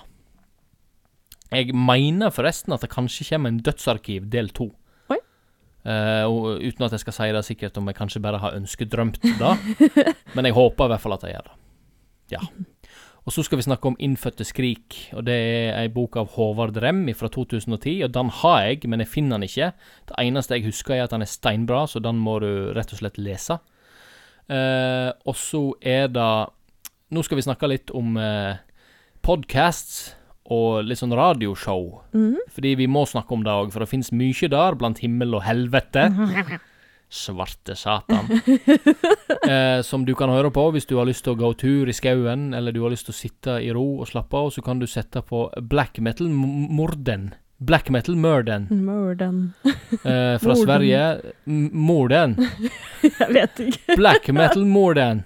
Jeg 1.53 1.77
mener 1.77 2.33
forresten 2.33 2.75
at 2.77 2.85
det 2.85 2.93
kanskje 2.93 3.29
kommer 3.31 3.53
en 3.53 3.63
dødsarkiv 3.65 4.29
del 4.33 4.51
to. 4.57 4.71
Og 5.89 6.59
uten 6.61 6.85
at 6.85 6.93
jeg 6.93 7.01
skal 7.01 7.15
si 7.17 7.29
det 7.33 7.45
sikkert 7.47 7.79
om 7.81 7.87
jeg 7.89 7.97
kanskje 7.97 8.21
bare 8.21 8.41
har 8.43 8.57
ønskedrømt 8.59 9.23
det. 9.23 9.53
Men 10.37 10.49
jeg 10.49 10.57
håper 10.57 10.89
i 10.89 10.93
hvert 10.93 11.05
fall 11.05 11.17
at 11.17 11.25
jeg 11.25 11.37
gjør 11.37 11.47
det. 11.49 11.55
Ja. 12.35 12.43
Og 13.29 13.33
så 13.35 13.43
skal 13.45 13.61
vi 13.61 13.67
snakke 13.67 13.91
om 13.91 13.97
Innfødte 14.01 14.45
skrik. 14.49 15.11
og 15.13 15.27
Det 15.27 15.35
er 15.37 15.75
ei 15.77 15.89
bok 15.93 16.17
av 16.17 16.31
Håvard 16.33 16.79
Rem 16.81 17.03
fra 17.13 17.29
2010. 17.29 18.05
og 18.05 18.15
Den 18.15 18.31
har 18.31 18.61
jeg, 18.65 18.89
men 18.89 19.01
jeg 19.01 19.09
finner 19.09 19.37
den 19.37 19.45
ikke. 19.45 19.73
Det 20.09 20.17
eneste 20.19 20.55
jeg 20.55 20.65
husker, 20.65 20.95
er 20.95 21.05
at 21.05 21.11
den 21.11 21.23
er 21.23 21.29
steinbra, 21.29 21.87
så 21.87 22.01
den 22.01 22.17
må 22.17 22.39
du 22.41 22.73
rett 22.73 22.93
og 22.93 23.03
slett 23.03 23.19
lese. 23.21 23.59
Uh, 24.49 25.13
og 25.29 25.37
så 25.37 25.75
er 25.83 26.09
det 26.09 26.49
Nå 27.13 27.23
skal 27.23 27.37
vi 27.37 27.45
snakke 27.45 27.69
litt 27.69 27.91
om 27.97 28.17
eh, 28.21 28.61
podcasts 29.25 30.15
og 30.49 30.85
litt 30.89 31.01
sånn 31.01 31.13
radioshow. 31.13 32.01
Mm. 32.17 32.39
Fordi 32.55 32.75
vi 32.81 32.87
må 32.89 33.03
snakke 33.09 33.35
om 33.37 33.43
det 33.45 33.53
òg, 33.53 33.71
for 33.75 33.85
det 33.85 33.91
fins 33.91 34.09
mye 34.17 34.49
der 34.49 34.77
blant 34.81 35.03
himmel 35.05 35.37
og 35.37 35.45
helvete. 35.45 36.09
Svarte 37.09 37.73
satan. 37.77 38.27
eh, 39.49 39.81
som 39.83 40.05
du 40.05 40.13
kan 40.17 40.29
høre 40.33 40.51
på 40.53 40.67
hvis 40.75 40.85
du 40.89 40.99
har 40.99 41.09
lyst 41.09 41.25
til 41.25 41.33
å 41.33 41.39
gå 41.41 41.53
tur 41.61 41.89
i 41.89 41.95
skauen, 41.97 42.51
eller 42.57 42.73
du 42.77 42.83
har 42.85 42.93
lyst 42.93 43.09
til 43.09 43.15
å 43.17 43.21
sitte 43.21 43.59
i 43.65 43.71
ro 43.73 43.87
og 44.03 44.09
slappe 44.11 44.37
av, 44.37 44.51
så 44.53 44.65
kan 44.65 44.81
du 44.81 44.87
sette 44.89 45.23
på 45.25 45.47
black 45.73 46.01
metal-morden. 46.05 47.31
Black 47.59 47.89
metal-murden 47.91 48.69
Morden. 48.71 49.39
eh, 49.65 50.37
fra 50.39 50.53
Morden. 50.53 50.61
Sverige. 50.63 51.33
Morden. 51.73 52.37
Jeg 53.03 53.33
vet 53.35 53.65
ikke. 53.65 53.97
Black 53.99 54.29
metal-morden. 54.31 55.25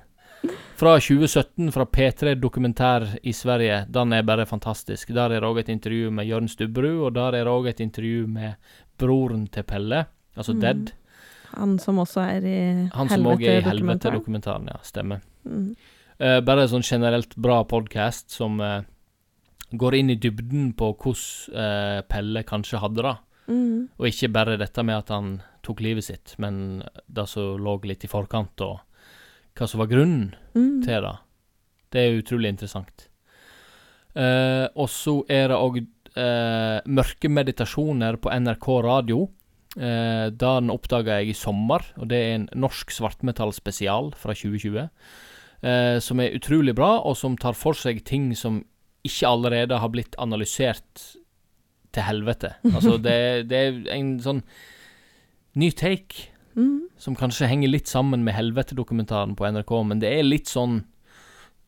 Fra 0.82 0.96
2017, 0.98 1.72
fra 1.72 1.84
P3 1.84 2.34
Dokumentær 2.34 3.04
i 3.22 3.30
Sverige. 3.32 3.84
Den 3.86 4.12
er 4.12 4.24
bare 4.26 4.42
fantastisk. 4.50 5.12
Der 5.14 5.30
er 5.30 5.38
det 5.38 5.46
òg 5.46 5.60
et 5.60 5.68
intervju 5.70 6.08
med 6.10 6.26
Jørn 6.26 6.48
Stubberud, 6.50 7.04
og 7.06 7.12
der 7.14 7.36
er 7.38 7.46
det 7.46 7.52
òg 7.52 7.68
et 7.70 7.82
intervju 7.84 8.24
med 8.26 8.56
broren 8.98 9.44
til 9.46 9.62
Pelle, 9.62 10.00
altså 10.34 10.56
Mm. 10.56 10.60
Dead. 10.60 10.92
Han 11.54 11.78
som 11.78 12.02
også 12.02 12.20
er 12.20 12.42
i 12.42 12.88
Han 12.96 13.08
som 13.08 13.22
òg 13.30 13.46
er 13.46 13.60
i 13.60 13.62
Helvete-dokumentaren. 13.62 14.66
Ja. 14.66 14.82
Stemmer. 14.82 15.22
Mm. 15.44 15.76
Uh, 16.18 16.40
bare 16.40 16.66
sånn 16.66 16.82
generelt 16.82 17.36
bra 17.36 17.62
podkast 17.62 18.32
som 18.32 18.58
uh, 18.60 18.82
går 19.70 19.94
inn 19.94 20.10
i 20.10 20.18
dybden 20.18 20.72
på 20.74 20.96
hvordan 20.96 21.54
uh, 21.54 22.02
Pelle 22.08 22.42
kanskje 22.42 22.82
hadde 22.82 23.02
det. 23.06 23.16
Mm. 23.46 23.88
Og 24.00 24.06
ikke 24.10 24.34
bare 24.34 24.58
dette 24.58 24.82
med 24.82 24.96
at 24.96 25.14
han 25.14 25.42
tok 25.62 25.80
livet 25.80 26.02
sitt, 26.02 26.34
men 26.38 26.82
det 27.06 27.28
som 27.28 27.54
lå 27.56 27.78
litt 27.84 28.02
i 28.02 28.08
forkant, 28.08 28.60
og 28.60 28.80
hva 29.58 29.68
som 29.68 29.80
var 29.82 29.90
grunnen 29.90 30.34
Mm. 30.54 30.82
til 30.84 31.00
det. 31.02 31.16
Det 31.92 32.00
er 32.02 32.18
utrolig 32.22 32.48
interessant. 32.52 33.08
Eh, 34.14 34.66
og 34.76 34.88
så 34.92 35.22
er 35.32 35.48
det 35.48 35.56
òg 35.56 35.78
eh, 36.16 36.80
mørke 36.92 37.30
meditasjoner 37.32 38.18
på 38.20 38.28
NRK 38.36 38.66
radio. 38.84 39.22
Eh, 39.78 40.28
den 40.36 40.68
oppdaga 40.72 41.20
jeg 41.22 41.30
i 41.32 41.36
sommer, 41.38 41.80
og 41.96 42.08
det 42.12 42.18
er 42.20 42.34
en 42.34 42.48
norsk 42.60 42.90
svartmetallspesial 42.92 44.12
fra 44.20 44.34
2020. 44.36 44.90
Eh, 45.62 45.98
som 46.04 46.20
er 46.20 46.36
utrolig 46.36 46.74
bra, 46.76 46.98
og 47.00 47.16
som 47.16 47.36
tar 47.40 47.54
for 47.56 47.72
seg 47.72 48.02
ting 48.04 48.34
som 48.36 48.60
ikke 49.06 49.26
allerede 49.30 49.78
har 49.80 49.88
blitt 49.88 50.14
analysert 50.20 51.06
til 51.92 52.02
helvete. 52.02 52.54
Altså, 52.74 52.98
det, 53.06 53.48
det 53.48 53.56
er 53.62 53.80
en 53.96 54.18
sånn 54.20 54.42
ny 55.56 55.70
take 55.76 56.28
Mm. 56.56 56.88
som 56.98 57.14
kanskje 57.16 57.46
henger 57.48 57.68
litt 57.68 57.86
sammen 57.88 58.24
med 58.24 58.34
Helvete-dokumentaren 58.34 59.34
på 59.36 59.46
NRK, 59.48 59.70
men 59.88 59.98
det 60.00 60.10
er 60.18 60.22
litt 60.22 60.46
sånn 60.46 60.84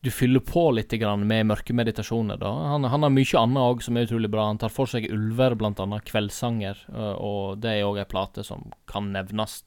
Du 0.03 0.11
fyller 0.11 0.39
på 0.39 0.67
litt 0.75 0.89
grann 1.01 1.23
med 1.25 1.47
mørke 1.49 1.73
meditasjoner. 1.73 2.37
da. 2.37 2.51
Han, 2.69 2.83
han 2.83 3.01
har 3.01 3.09
mye 3.09 3.39
annet 3.39 3.57
òg 3.57 3.81
som 3.81 3.97
er 3.97 4.05
utrolig 4.05 4.29
bra. 4.29 4.43
Han 4.51 4.59
tar 4.61 4.69
for 4.69 4.85
seg 4.85 5.07
ulver, 5.09 5.55
blant 5.57 5.79
annet. 5.81 6.03
Kveldssanger. 6.05 6.77
Og 7.17 7.57
det 7.59 7.71
er 7.79 7.87
òg 7.87 7.97
ei 7.97 8.05
plate 8.05 8.43
som 8.45 8.67
kan 8.85 9.07
nevnes. 9.15 9.63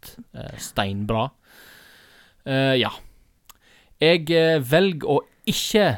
Steinbra. 0.63 1.25
Eh, 2.47 2.77
ja. 2.79 2.93
Jeg 3.99 4.29
velger 4.63 5.11
å 5.11 5.19
ikke 5.51 5.89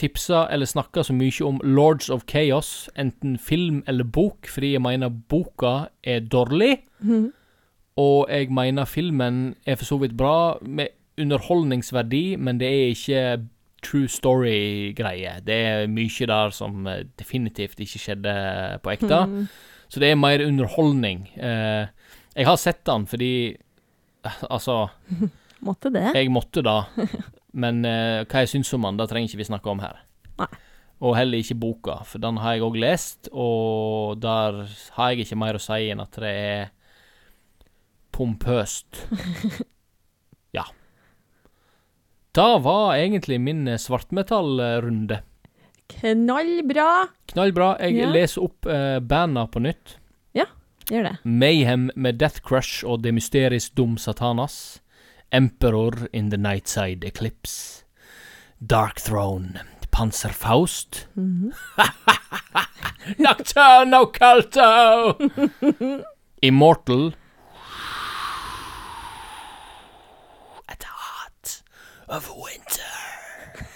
tipsa 0.00 0.46
eller 0.50 0.64
snakka 0.66 1.04
så 1.04 1.12
mye 1.12 1.44
om 1.44 1.60
Lords 1.62 2.08
of 2.08 2.24
Chaos, 2.26 2.88
enten 2.96 3.36
film 3.38 3.82
eller 3.86 4.04
bok, 4.08 4.48
fordi 4.48 4.72
jeg 4.72 4.80
mener 4.80 5.10
boka 5.10 5.88
er 6.02 6.20
dårlig, 6.20 6.78
Mhm. 7.04 7.32
Og 8.00 8.30
jeg 8.30 8.48
mener 8.54 8.88
filmen 8.88 9.54
er 9.66 9.76
for 9.76 9.84
så 9.84 9.98
vidt 10.00 10.16
bra, 10.16 10.56
med 10.60 10.94
underholdningsverdi, 11.20 12.36
men 12.40 12.60
det 12.60 12.68
er 12.68 12.94
ikke 12.94 13.24
true 13.82 14.08
story-greie. 14.08 15.34
Det 15.44 15.58
er 15.66 15.90
mye 15.90 16.28
der 16.30 16.54
som 16.54 16.86
eh, 16.88 17.04
definitivt 17.18 17.80
ikke 17.82 18.00
skjedde 18.00 18.34
på 18.82 18.94
ekte. 18.94 19.18
Mm. 19.26 19.46
Så 19.92 20.00
det 20.00 20.12
er 20.12 20.20
mer 20.20 20.44
underholdning. 20.46 21.26
Eh, 21.36 21.86
jeg 22.32 22.48
har 22.48 22.56
sett 22.56 22.84
den 22.88 23.04
fordi 23.10 23.32
eh, 23.52 24.42
Altså, 24.48 24.86
Måtte 25.66 25.92
det. 25.94 26.08
jeg 26.14 26.30
måtte 26.32 26.62
da. 26.64 26.84
Men 27.62 27.82
hva 27.84 28.40
jeg 28.40 28.48
syns 28.48 28.70
om 28.72 28.86
den, 28.86 28.96
det 28.96 29.10
trenger 29.10 29.28
ikke 29.28 29.42
vi 29.42 29.44
snakke 29.50 29.68
om 29.68 29.82
her. 29.82 29.98
Nei. 30.40 30.48
Og 31.02 31.16
heller 31.18 31.42
ikke 31.42 31.58
boka, 31.58 31.98
for 32.08 32.22
den 32.22 32.38
har 32.40 32.54
jeg 32.54 32.62
òg 32.64 32.78
lest, 32.80 33.28
og 33.34 34.16
der 34.22 34.62
har 34.96 35.10
jeg 35.12 35.26
ikke 35.26 35.36
mer 35.36 35.58
å 35.58 35.60
si 35.60 35.90
enn 35.92 36.00
at 36.00 36.16
det 36.22 36.30
er 36.30 36.70
pompøst. 38.12 39.06
ja. 40.56 40.64
Da 42.32 42.58
var 42.64 42.94
egentlig 42.96 43.40
min 43.40 43.66
eh, 43.68 43.78
svartmetallrunde. 43.80 45.22
Knallbra! 45.92 47.06
Knallbra. 47.32 47.74
Jeg 47.80 47.96
Ja. 47.98 48.10
leser 48.12 48.42
opp 48.46 48.66
uh, 48.66 48.98
banda 49.00 49.46
på 49.46 49.60
nytt. 49.60 49.98
Ja, 50.32 50.46
Gjør 50.88 51.02
det. 51.08 51.16
Mayhem 51.24 51.90
med 51.96 52.18
Death 52.18 52.40
Crush 52.40 52.84
og 52.86 53.02
Det 53.04 53.12
Mysteris 53.14 53.70
Dum 53.70 53.98
Satanas. 53.98 54.80
Emperor 55.32 56.08
in 56.12 56.30
the 56.30 56.36
Nightside 56.38 57.04
Eclipse. 57.06 57.84
Dark 58.60 58.96
Throne. 59.00 59.60
Panzerfaust. 59.90 61.08
-hmm. 61.16 61.52
Nocturne 63.18 63.96
Occulto! 63.98 65.18
Immortal. 66.42 67.14
At 70.68 70.78
the 70.80 70.86
heart 70.86 71.62
of 72.12 72.28
winter. 72.36 72.92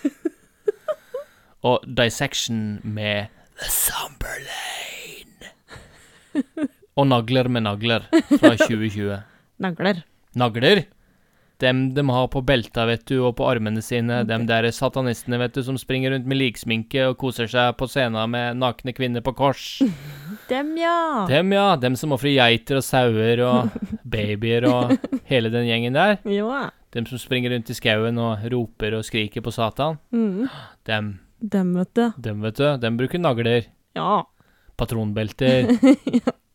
og 1.68 1.86
Dissection 1.88 2.80
med 2.84 3.32
The 3.56 3.70
Somber 3.72 4.42
Lane. 4.44 5.52
og 6.98 7.08
Nagler 7.08 7.48
med 7.48 7.64
nagler 7.64 8.04
fra 8.12 8.52
2020. 8.60 9.16
Nagler. 9.64 10.04
Nagler. 10.36 10.84
Dem 11.56 11.94
de 11.96 12.02
har 12.12 12.26
på 12.28 12.42
belta, 12.44 12.84
vet 12.84 13.06
du, 13.08 13.22
og 13.24 13.38
på 13.38 13.46
armene 13.48 13.80
sine. 13.80 14.20
Dem 14.28 14.44
der 14.44 14.68
satanistene, 14.76 15.38
vet 15.40 15.56
du, 15.56 15.62
som 15.64 15.78
springer 15.80 16.12
rundt 16.12 16.28
med 16.28 16.36
liksminke 16.36 17.06
og 17.08 17.16
koser 17.22 17.48
seg 17.48 17.72
på 17.80 17.88
scenen 17.88 18.28
med 18.28 18.60
nakne 18.60 18.92
kvinner 18.92 19.24
på 19.24 19.32
kors. 19.38 19.78
Dem, 20.50 20.74
ja. 20.76 21.24
Dem, 21.30 21.56
ja. 21.56 21.70
Dem 21.80 21.96
som 21.96 22.12
ofrer 22.12 22.36
geiter 22.36 22.82
og 22.82 22.84
sauer 22.84 23.40
og 23.48 23.78
babyer 24.04 24.68
og 24.68 24.98
hele 25.32 25.48
den 25.54 25.64
gjengen 25.70 25.96
der. 25.96 26.18
Jo. 26.28 26.52
Dem 26.96 27.04
som 27.04 27.20
springer 27.20 27.52
rundt 27.52 27.68
i 27.68 27.74
skauen 27.76 28.16
og 28.16 28.40
roper 28.52 28.94
og 28.96 29.04
skriker 29.04 29.42
på 29.44 29.52
Satan. 29.52 29.98
Mm. 30.16 30.46
Dem, 30.88 31.10
Dem, 31.44 31.74
vet 31.76 31.90
du. 31.92 32.06
dem, 32.16 32.40
vet 32.40 32.56
du. 32.56 32.64
Dem 32.80 32.96
bruker 32.96 33.20
nagler. 33.20 33.66
Ja. 33.96 34.22
Patronbelter. 34.80 35.68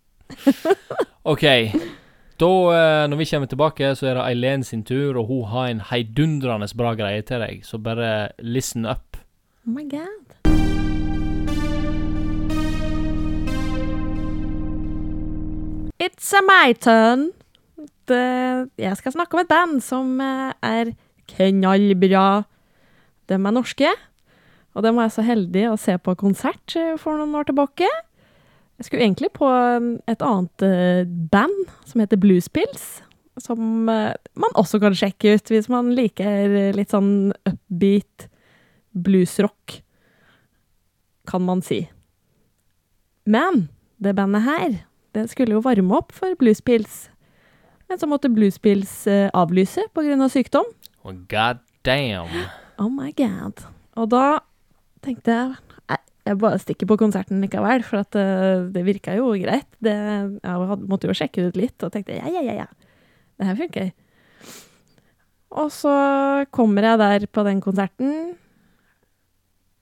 OK. 1.31 1.45
Da, 2.41 2.49
eh, 2.73 3.03
når 3.11 3.17
vi 3.21 3.25
kommer 3.29 3.45
tilbake, 3.51 3.91
så 3.95 4.07
er 4.09 4.17
det 4.17 4.23
Eileen 4.31 4.63
sin 4.65 4.81
tur, 4.83 5.19
og 5.21 5.27
hun 5.29 5.43
har 5.51 5.67
en 5.69 5.83
heidundrende 5.91 6.71
bra 6.77 6.95
greie 6.97 7.21
til 7.21 7.43
deg, 7.45 7.61
så 7.61 7.77
bare 7.77 8.31
listen 8.41 8.85
up. 8.89 9.17
Oh 9.67 9.75
my 9.77 9.85
god. 9.85 10.17
It's 15.99 16.33
a 16.33 16.41
my 16.41 16.73
turn. 16.73 17.29
Det, 18.11 18.21
jeg 18.81 18.99
skal 18.99 19.15
snakke 19.15 19.37
om 19.37 19.43
et 19.43 19.51
band 19.51 19.81
som 19.83 20.15
uh, 20.21 20.51
er 20.65 20.93
knallbra. 21.31 22.43
De 23.31 23.37
er 23.37 23.55
norske, 23.55 23.91
og 24.75 24.85
dem 24.85 24.97
var 24.97 25.07
jeg 25.07 25.17
så 25.17 25.27
heldig 25.27 25.67
å 25.71 25.77
se 25.79 25.95
på 25.99 26.15
konsert 26.19 26.75
eh, 26.79 26.97
for 26.99 27.19
noen 27.19 27.37
år 27.39 27.47
tilbake. 27.47 27.87
Jeg 28.79 28.87
skulle 28.87 29.05
egentlig 29.05 29.29
på 29.35 29.47
eh, 29.47 29.87
et 30.11 30.25
annet 30.25 30.65
band 31.31 31.71
som 31.87 32.03
heter 32.03 32.19
Bluespills, 32.19 32.89
som 33.39 33.87
man 33.87 34.57
også 34.59 34.81
kan 34.83 34.95
sjekke 34.97 35.37
ut 35.37 35.51
hvis 35.53 35.69
man 35.71 35.93
liker 35.95 36.75
litt 36.75 36.91
sånn 36.91 37.31
upbeat 37.47 38.27
bluesrock, 38.91 39.79
kan 41.27 41.43
man 41.47 41.63
si. 41.63 41.85
Men 43.25 43.69
det 44.01 44.15
bandet 44.17 44.43
her, 44.47 44.81
det 45.15 45.29
skulle 45.31 45.55
jo 45.55 45.63
varme 45.63 45.95
opp 45.99 46.11
for 46.15 46.35
Bluespills. 46.39 47.10
Men 47.91 47.99
så 47.99 48.07
måtte 48.07 48.29
Bluespills 48.31 48.93
eh, 49.11 49.27
avlyse 49.35 49.83
på 49.91 50.03
grunn 50.05 50.23
av 50.23 50.29
sykdom. 50.31 50.67
Oh, 51.03 51.11
god 51.27 51.59
damn. 51.83 52.29
Oh 52.79 52.87
my 52.87 53.09
god. 53.17 53.65
Og 53.99 54.05
da 54.13 54.39
tenkte 55.03 55.33
jeg 55.33 55.49
"Nei, 55.91 55.97
jeg 56.29 56.37
bare 56.39 56.59
stikker 56.61 56.87
på 56.87 56.95
konserten 57.01 57.41
likevel, 57.43 57.83
for 57.83 57.99
at 58.05 58.15
uh, 58.15 58.69
det 58.71 58.85
virka 58.87 59.17
jo 59.17 59.33
greit. 59.41 59.67
Det, 59.83 59.91
jeg 59.91 60.53
hadde, 60.61 60.87
måtte 60.87 61.09
jo 61.09 61.15
sjekke 61.19 61.49
ut 61.49 61.59
litt, 61.59 61.75
og 61.83 61.91
tenkte 61.91 62.15
ja, 62.15 62.31
ja, 62.31 62.39
ja, 62.45 62.61
ja. 62.61 62.67
Det 63.35 63.49
her 63.49 63.59
funker. 63.59 63.89
Og 65.59 65.67
så 65.75 65.95
kommer 66.55 66.87
jeg 66.87 67.01
der 67.01 67.25
på 67.27 67.43
den 67.43 67.59
konserten 67.59 68.13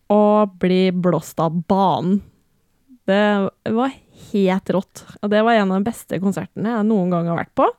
og 0.10 0.56
blir 0.58 0.98
blåst 0.98 1.38
av 1.46 1.62
banen. 1.70 2.24
Det 3.06 3.22
var 3.70 3.94
helt 4.32 4.74
rått. 4.74 5.06
Og 5.22 5.30
det 5.30 5.44
var 5.46 5.60
en 5.60 5.76
av 5.76 5.78
de 5.78 5.92
beste 5.92 6.18
konsertene 6.24 6.74
jeg 6.74 6.90
noen 6.90 7.14
gang 7.14 7.30
har 7.30 7.38
vært 7.44 7.54
på. 7.54 7.70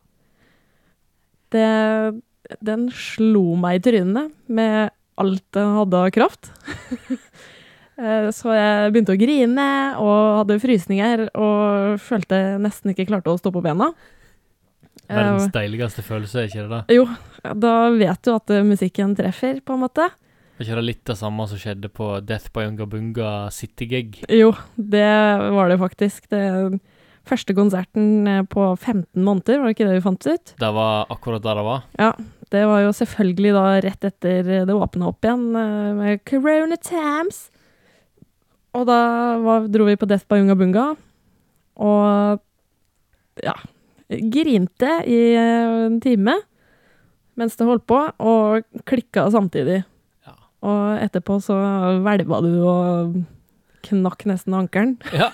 Det, 1.51 2.21
den 2.65 2.89
slo 2.95 3.57
meg 3.61 3.81
i 3.81 3.85
trynet 3.91 4.33
med 4.51 4.91
alt 5.21 5.45
den 5.57 5.75
hadde 5.79 6.05
av 6.07 6.13
kraft. 6.17 6.53
Eh, 8.01 8.31
Så 8.33 8.49
jeg 8.57 8.93
begynte 8.95 9.13
å 9.13 9.19
grine 9.21 9.65
og 10.01 10.39
hadde 10.39 10.57
frysninger 10.63 11.27
og 11.37 11.99
følte 12.01 12.39
jeg 12.39 12.63
nesten 12.65 12.95
ikke 12.95 13.05
klarte 13.11 13.29
å 13.29 13.37
stå 13.37 13.51
på 13.53 13.61
bena. 13.61 13.91
Eh, 15.05 15.19
Verdens 15.19 15.51
deiligste 15.53 16.01
følelse, 16.07 16.39
er 16.41 16.49
ikke 16.49 16.65
det 16.65 16.71
det? 16.79 16.97
Jo, 16.97 17.05
da 17.61 17.75
vet 17.93 18.23
du 18.25 18.31
at 18.33 18.55
eh, 18.57 18.65
musikken 18.65 19.13
treffer, 19.19 19.61
på 19.61 19.77
en 19.77 19.83
måte. 19.85 20.07
Var 20.57 20.65
ikke 20.65 20.79
det 20.81 20.87
litt 20.87 21.05
det 21.13 21.19
samme 21.21 21.45
som 21.51 21.61
skjedde 21.61 21.93
på 21.93 22.09
Death 22.25 22.49
by 22.57 22.71
Ungabunga 22.71 23.35
City-gig? 23.53 24.23
Jo, 24.33 24.55
det 24.77 25.05
var 25.53 25.69
det 25.69 25.79
faktisk. 25.85 26.31
Det 26.33 26.41
første 27.29 27.55
konserten 27.57 28.29
eh, 28.29 28.43
på 28.49 28.67
15 28.77 29.23
måneder, 29.25 29.61
var 29.61 29.71
det 29.71 29.77
ikke 29.77 29.89
det 29.89 29.97
vi 29.99 30.05
fant 30.05 30.29
ut? 30.29 30.53
Det 30.61 30.73
var 30.77 31.11
akkurat 31.13 31.45
der 31.45 31.61
det 31.61 31.67
var. 31.67 31.89
Ja. 32.01 32.13
Det 32.51 32.65
var 32.67 32.81
jo 32.83 32.91
selvfølgelig 32.99 33.51
da 33.55 33.65
rett 33.85 34.05
etter 34.09 34.49
det 34.67 34.75
åpna 34.75 35.11
opp 35.13 35.27
igjen 35.27 35.45
eh, 35.55 35.91
med 35.99 36.23
Corona 36.27 36.79
Times. 36.83 37.45
Og 38.75 38.87
da 38.89 39.01
var, 39.43 39.69
dro 39.71 39.87
vi 39.87 39.99
på 39.99 40.09
Death 40.11 40.27
by 40.31 40.41
Unga 40.43 40.57
Bunga, 40.59 40.87
og 41.81 42.43
ja 43.41 43.55
Grinte 44.11 44.89
i 45.07 45.19
eh, 45.39 45.75
en 45.87 46.01
time 46.03 46.35
mens 47.39 47.57
det 47.57 47.65
holdt 47.65 47.87
på, 47.89 47.99
og 48.21 48.83
klikka 48.89 49.23
samtidig. 49.33 49.79
Ja. 50.27 50.35
Og 50.67 51.05
etterpå 51.07 51.39
så 51.41 51.57
hvelva 52.05 52.41
du 52.45 52.51
og 52.69 53.15
knakk 53.83 54.25
nesten 54.29 54.55
ankelen. 54.55 54.97
ja. 55.13 55.31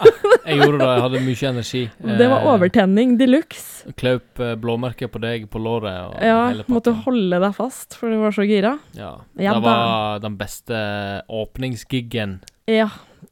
Jeg 0.47 0.61
gjorde 0.61 0.79
det, 0.79 0.87
jeg 0.89 1.03
hadde 1.05 1.21
mye 1.27 1.49
energi. 1.51 1.83
Det 1.99 2.29
var 2.31 2.41
Eh, 2.45 2.51
overtenning 2.53 3.17
de 3.19 3.27
luxe. 3.27 3.93
Klaup 3.99 4.39
eh, 4.41 4.55
blåmerker 4.63 5.09
på 5.11 5.21
deg 5.21 5.49
på 5.51 5.59
låret. 5.63 6.13
Og 6.15 6.23
Ja, 6.23 6.49
hele 6.53 6.65
måtte 6.71 6.95
holde 7.05 7.41
deg 7.43 7.55
fast, 7.57 7.95
for 7.99 8.11
du 8.11 8.19
var 8.23 8.31
så 8.37 8.47
gira. 8.47 8.77
Ja. 8.95 9.17
Ja 9.39 9.55
det 9.59 9.63
var 9.67 10.19
den 10.23 10.37
beste 10.39 10.79
åpningsgiggen. 11.29 12.41
Ja, 12.67 12.89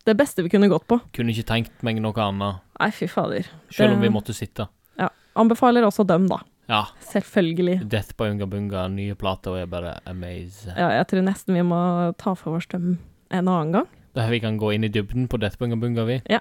det 0.07 0.17
beste 0.19 0.43
vi 0.43 0.51
kunne 0.53 0.69
gått 0.71 0.87
på. 0.91 1.01
Kunne 1.15 1.33
ikke 1.35 1.47
tenkt 1.49 1.83
meg 1.87 2.01
noe 2.03 2.15
annet, 2.23 2.61
Nei, 2.81 2.91
fy 2.95 3.07
fader. 3.11 3.47
selv 3.71 3.95
om 3.95 4.01
Det- 4.01 4.09
vi 4.11 4.15
måtte 4.15 4.35
sitte. 4.35 4.69
Ja. 4.99 5.09
Anbefaler 5.37 5.83
også 5.87 6.07
dem, 6.07 6.27
da. 6.29 6.39
Ja. 6.69 6.85
Selvfølgelig. 7.01 7.89
Death 7.89 8.15
by 8.17 8.31
Unga 8.31 8.47
Bunga, 8.47 8.89
nye 8.89 9.15
plater, 9.15 9.51
og 9.51 9.59
er 9.59 9.67
bare 9.67 10.01
amaze. 10.07 10.73
Ja, 10.77 10.89
jeg 10.91 11.07
tror 11.09 11.23
nesten 11.23 11.55
vi 11.55 11.61
må 11.63 12.17
ta 12.17 12.35
for 12.35 12.57
oss 12.57 12.67
dem 12.67 12.99
en 13.31 13.47
annen 13.49 13.73
gang. 13.73 13.87
Der 14.15 14.31
vi 14.31 14.39
kan 14.43 14.59
gå 14.61 14.71
inn 14.75 14.85
i 14.87 14.91
dybden 14.93 15.27
på 15.31 15.41
Death 15.43 15.59
Bunga 15.59 15.77
Bunga, 15.81 16.05
vi. 16.07 16.21
Ja. 16.31 16.41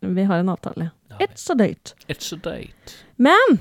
Vi 0.00 0.24
har 0.24 0.40
en 0.40 0.48
avtale. 0.48 0.90
Ja, 1.10 1.18
It's 1.26 1.50
a 1.52 1.54
date. 1.58 1.94
It's 2.08 2.32
a 2.32 2.38
date. 2.38 2.96
Men 3.18 3.58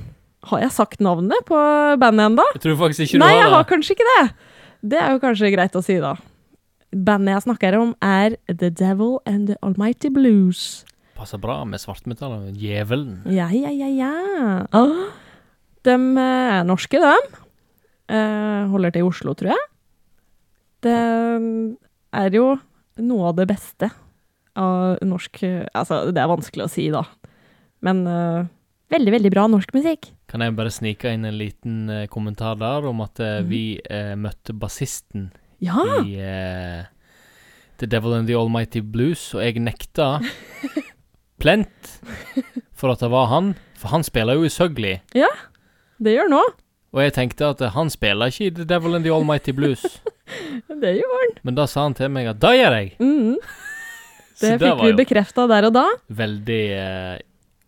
har 0.48 0.62
jeg 0.64 0.72
sagt 0.72 1.02
navnet 1.04 1.46
på 1.50 1.58
bandet 2.00 2.32
ennå? 2.32 2.46
Jeg 2.56 2.64
tror 2.64 2.78
faktisk 2.86 3.08
ikke 3.08 3.20
du 3.20 3.24
Nei, 3.26 3.34
du 3.34 3.40
jeg 3.42 3.50
har 3.50 3.56
har 3.58 3.70
kanskje 3.70 3.96
ikke 3.98 4.10
det. 4.14 4.26
Det 4.94 5.00
er 5.02 5.16
jo 5.16 5.22
kanskje 5.24 5.52
greit 5.54 5.76
å 5.76 5.84
si, 5.84 5.98
da. 6.02 6.14
Bandet 6.94 7.36
jeg 7.36 7.46
snakker 7.48 7.78
om, 7.80 7.96
er 8.06 8.38
The 8.48 8.70
Devil 8.70 9.18
and 9.28 9.50
The 9.52 9.58
Almighty 9.66 10.12
Blues. 10.14 10.86
Passer 11.18 11.42
bra 11.42 11.64
med 11.66 11.82
svartmetall 11.82 12.38
og 12.38 12.62
djevelen. 12.62 13.24
Ja, 13.34 13.50
ja, 13.52 13.74
ja, 13.74 13.90
ja. 13.90 14.14
Ah, 14.72 15.10
de 15.84 15.98
eh, 15.98 16.54
er 16.60 16.64
norske, 16.70 17.02
de. 17.02 17.42
Eh, 18.14 18.70
holder 18.72 18.94
til 18.94 19.04
i 19.04 19.10
Oslo, 19.10 19.34
tror 19.36 19.52
jeg. 19.56 19.68
Det 20.86 20.98
er 22.14 22.38
jo 22.38 22.52
noe 23.04 23.32
av 23.32 23.40
det 23.40 23.48
beste 23.50 23.90
av 24.58 24.98
norsk 25.06 25.44
Altså, 25.78 26.08
det 26.12 26.22
er 26.22 26.30
vanskelig 26.32 26.66
å 26.66 26.72
si, 26.72 26.88
da. 26.94 27.04
Men 27.86 28.04
uh, 28.10 28.48
veldig, 28.94 29.14
veldig 29.18 29.32
bra 29.34 29.46
norsk 29.52 29.74
musikk. 29.76 30.10
Kan 30.32 30.42
jeg 30.44 30.56
bare 30.58 30.74
snike 30.74 31.12
inn 31.14 31.28
en 31.30 31.38
liten 31.38 31.84
uh, 31.92 32.06
kommentar 32.12 32.58
der 32.60 32.88
om 32.90 33.04
at 33.06 33.22
uh, 33.22 33.40
mm. 33.42 33.50
vi 33.52 33.64
møtte 34.18 34.56
bassisten 34.58 35.30
Ja! 35.64 35.78
i 36.02 36.18
The 37.78 37.86
Devil 37.86 38.16
and 38.18 38.30
the 38.30 38.34
Almighty 38.38 38.82
Blues, 38.82 39.30
og 39.38 39.44
jeg 39.46 39.62
nekta 39.62 40.18
plent 41.42 41.98
for 42.78 42.94
at 42.94 43.04
det 43.04 43.12
var 43.14 43.30
han, 43.30 43.52
for 43.78 43.94
han 43.94 44.06
spiller 44.06 44.40
jo 44.40 44.48
i 44.48 44.54
Søgli. 44.54 44.96
Ja, 45.18 45.30
Det 46.02 46.14
gjør 46.14 46.30
nå. 46.30 46.42
Og 46.98 47.04
jeg 47.06 47.14
tenkte 47.14 47.52
at 47.54 47.62
eh, 47.62 47.74
han 47.76 47.92
spiller 47.94 48.34
ikke 48.34 48.48
i 48.48 48.54
The 48.58 48.66
Devil 48.66 48.98
and 48.98 49.06
the 49.06 49.14
Almighty 49.14 49.54
Blues. 49.54 49.86
Det 50.82 50.96
gjør 50.98 51.14
han. 51.14 51.36
Men 51.46 51.58
da 51.60 51.68
sa 51.70 51.86
han 51.86 51.96
til 51.98 52.10
meg 52.12 52.32
at 52.32 52.40
da 52.42 52.56
gjør 52.58 52.74
jeg! 52.80 52.96
Mm. 52.98 53.38
Det 54.42 54.58
fikk 54.62 54.82
vi 54.82 54.92
bekrefta 54.98 55.48
der 55.50 55.66
og 55.70 55.74
da. 55.74 55.86
veldig 56.14 56.64
uh, 56.78 57.16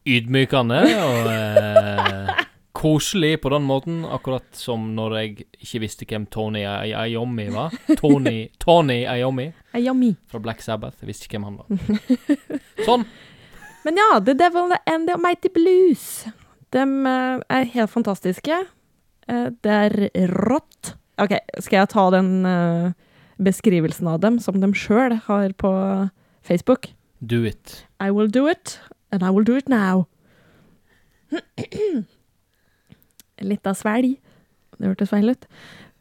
ydmykende 0.06 0.82
og 1.02 1.30
uh, 1.30 2.42
koselig 2.80 3.40
på 3.42 3.50
den 3.54 3.66
måten, 3.66 4.04
akkurat 4.06 4.46
som 4.54 4.84
når 4.94 5.16
jeg 5.18 5.32
ikke 5.58 5.82
visste 5.82 6.06
hvem 6.10 6.28
Tony 6.30 6.62
Ayomi 6.70 7.48
var. 7.54 7.74
Tony, 7.98 8.52
Tony 8.62 9.02
Yummy. 9.18 10.14
fra 10.30 10.42
Black 10.46 10.62
Sabbath. 10.62 11.02
Jeg 11.02 11.10
visste 11.10 11.26
ikke 11.26 11.40
hvem 11.40 11.50
han 11.50 11.58
var. 11.58 12.54
Sånn. 12.86 13.08
Men 13.88 13.98
ja, 13.98 14.10
The 14.22 14.38
Devil 14.38 14.78
and 14.86 15.10
the 15.10 15.18
Mighty 15.18 15.50
Blues. 15.54 16.28
De 16.70 16.86
er 17.50 17.72
helt 17.74 17.90
fantastiske. 17.90 18.62
Eh, 19.30 19.50
det 19.64 19.76
er 19.76 20.32
rått. 20.34 20.96
OK, 21.22 21.36
skal 21.62 21.82
jeg 21.84 21.92
ta 21.92 22.06
den 22.16 22.32
eh, 22.48 22.92
beskrivelsen 23.44 24.08
av 24.10 24.22
dem 24.24 24.40
som 24.42 24.60
de 24.62 24.72
sjøl 24.74 25.18
har 25.28 25.54
på 25.60 25.74
Facebook? 26.46 26.90
Do 27.20 27.44
it. 27.46 27.84
I 28.00 28.12
will 28.16 28.32
do 28.32 28.48
it, 28.50 28.80
and 29.12 29.24
I 29.24 29.30
will 29.30 29.46
do 29.46 29.58
it 29.60 29.70
now. 29.70 30.08
Litt 33.52 33.68
av 33.68 33.78
svelg. 33.78 34.18
Det 34.80 34.88
hørtes 34.88 35.12
feil 35.12 35.34
ut. 35.36 35.46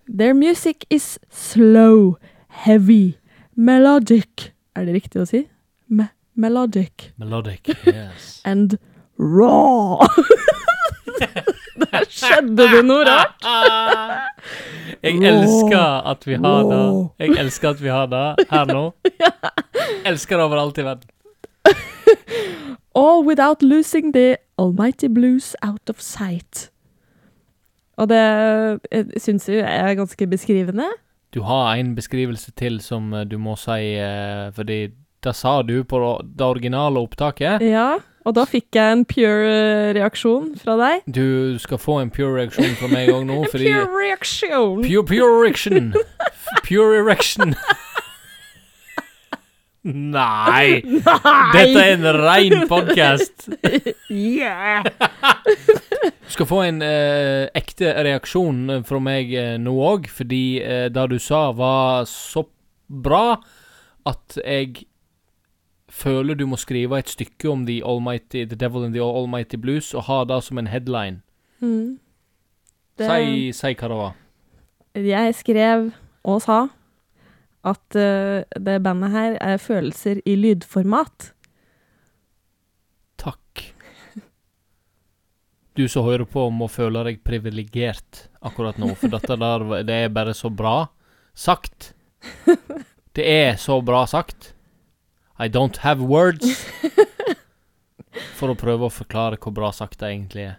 Their 0.09 0.35
music 0.35 0.87
is 0.89 1.19
slow, 1.29 2.17
heavy, 2.65 3.19
melodic. 3.59 4.53
Er 4.79 4.87
det 4.87 4.95
riktig 5.03 5.21
å 5.21 5.29
si? 5.29 5.45
Me 5.91 6.09
melodic. 6.39 7.11
Melodic. 7.19 7.75
Yes. 7.85 8.39
And 8.49 8.79
raw. 9.19 9.99
Der 11.79 12.07
skjedde 12.11 12.67
det 12.73 12.83
noe 12.87 13.05
rart. 13.07 13.45
Jeg 15.05 15.21
elsker 15.31 16.09
at 16.11 16.27
vi 16.27 16.39
har 16.43 16.65
det. 16.67 16.81
Jeg 17.23 17.37
elsker 17.45 17.71
at 17.71 17.83
vi 17.83 17.93
har 17.93 18.09
det 18.11 18.49
her 18.51 18.73
nå. 18.73 18.85
Elsker 20.09 20.41
det 20.41 20.47
overalt 20.49 20.79
i 20.79 20.87
verden. 20.87 21.11
All 22.99 23.23
without 23.27 23.63
losing 23.63 24.13
the 24.13 24.37
almighty 24.59 25.07
blues 25.07 25.55
out 25.63 25.91
of 25.91 26.01
sight. 26.03 26.71
Og 27.99 28.09
det 28.11 28.81
syns 29.23 29.49
jeg 29.49 29.63
er 29.67 29.95
ganske 29.99 30.27
beskrivende. 30.27 30.87
Du 31.35 31.43
har 31.45 31.77
en 31.77 31.95
beskrivelse 31.95 32.53
til 32.57 32.81
som 32.81 33.13
eh, 33.15 33.27
du 33.29 33.37
må 33.39 33.57
si, 33.61 33.95
eh, 34.01 34.49
fordi 34.55 34.89
det 35.25 35.35
sa 35.37 35.61
du 35.63 35.83
på 35.85 35.99
det 36.23 36.47
originale 36.47 37.03
opptaket. 37.03 37.63
Ja, 37.63 37.99
og 38.27 38.35
da 38.37 38.45
fikk 38.49 38.77
jeg 38.77 38.97
en 38.97 39.05
pure 39.09 39.51
eh, 39.51 39.91
reaksjon 39.97 40.51
fra 40.61 40.77
deg. 40.81 41.05
Du 41.07 41.59
skal 41.63 41.81
få 41.81 42.01
en 42.03 42.11
pure 42.15 42.35
reaksjon 42.41 42.75
fra 42.81 42.91
meg 42.93 43.13
òg 43.15 43.27
nå, 43.29 43.43
fordi 43.53 43.71
Pure 43.71 44.03
reaksjon! 44.07 44.83
Pure, 44.87 45.05
pure 45.09 45.31
erection. 45.43 45.93
Pure 46.69 46.97
erection. 47.03 47.55
Nei! 49.89 50.83
Dette 50.83 51.81
er 51.81 51.95
en 51.95 52.09
rein 52.19 52.67
podkast. 52.69 53.49
Yeah! 54.11 54.85
Du 56.29 56.35
skal 56.35 56.49
få 56.51 56.61
en 56.67 56.83
eh, 56.85 57.47
ekte 57.57 57.95
reaksjon 58.05 58.83
fra 58.89 59.01
meg 59.01 59.33
eh, 59.33 59.55
nå 59.61 59.73
òg, 59.89 60.11
fordi 60.13 60.61
eh, 60.61 60.89
det 60.93 61.07
du 61.13 61.17
sa 61.23 61.49
var 61.57 62.09
så 62.11 62.45
bra 62.89 63.39
at 64.09 64.39
jeg 64.43 64.85
føler 65.99 66.39
du 66.39 66.45
må 66.47 66.57
skrive 66.61 66.99
et 67.03 67.11
stykke 67.11 67.51
om 67.51 67.65
The 67.67 67.81
Almighty, 67.85 68.45
The 68.47 68.57
Devil 68.59 68.85
and 68.87 68.95
the 68.95 69.03
Almighty 69.05 69.57
Blues, 69.61 69.93
og 69.95 70.07
ha 70.09 70.21
det 70.31 70.43
som 70.47 70.59
en 70.63 70.67
headline. 70.71 71.21
Mm. 71.61 71.99
Det- 72.99 73.09
Si, 73.09 73.53
si 73.53 73.75
hva 73.75 73.89
det 73.93 73.99
var. 73.99 74.15
Jeg 74.99 75.35
skrev 75.39 75.91
og 76.25 76.41
sa 76.43 76.61
at 77.69 77.97
uh, 77.99 78.43
det 78.59 78.79
bandet 78.83 79.11
her 79.13 79.37
er 79.41 79.59
følelser 79.61 80.21
i 80.27 80.35
lydformat. 80.39 81.33
Takk. 83.19 83.65
Du 85.79 85.85
som 85.91 86.05
hører 86.07 86.25
på, 86.27 86.49
må 86.51 86.67
føle 86.71 87.05
deg 87.07 87.21
privilegert 87.27 88.25
akkurat 88.43 88.79
nå, 88.83 88.93
for 88.99 89.13
dette 89.13 89.37
der, 89.39 89.67
det 89.87 89.99
er 90.07 90.09
bare 90.15 90.35
så 90.35 90.51
bra 90.51 90.89
sagt. 91.39 91.93
Det 93.19 93.25
er 93.27 93.57
så 93.59 93.81
bra 93.83 94.05
sagt. 94.07 94.53
I 95.39 95.49
don't 95.49 95.77
have 95.85 96.03
words. 96.03 96.67
For 98.39 98.51
å 98.51 98.57
prøve 98.59 98.89
å 98.89 98.93
forklare 98.93 99.39
hvor 99.39 99.55
bra 99.55 99.71
sagt 99.75 100.01
det 100.01 100.11
egentlig 100.13 100.49
er. 100.51 100.59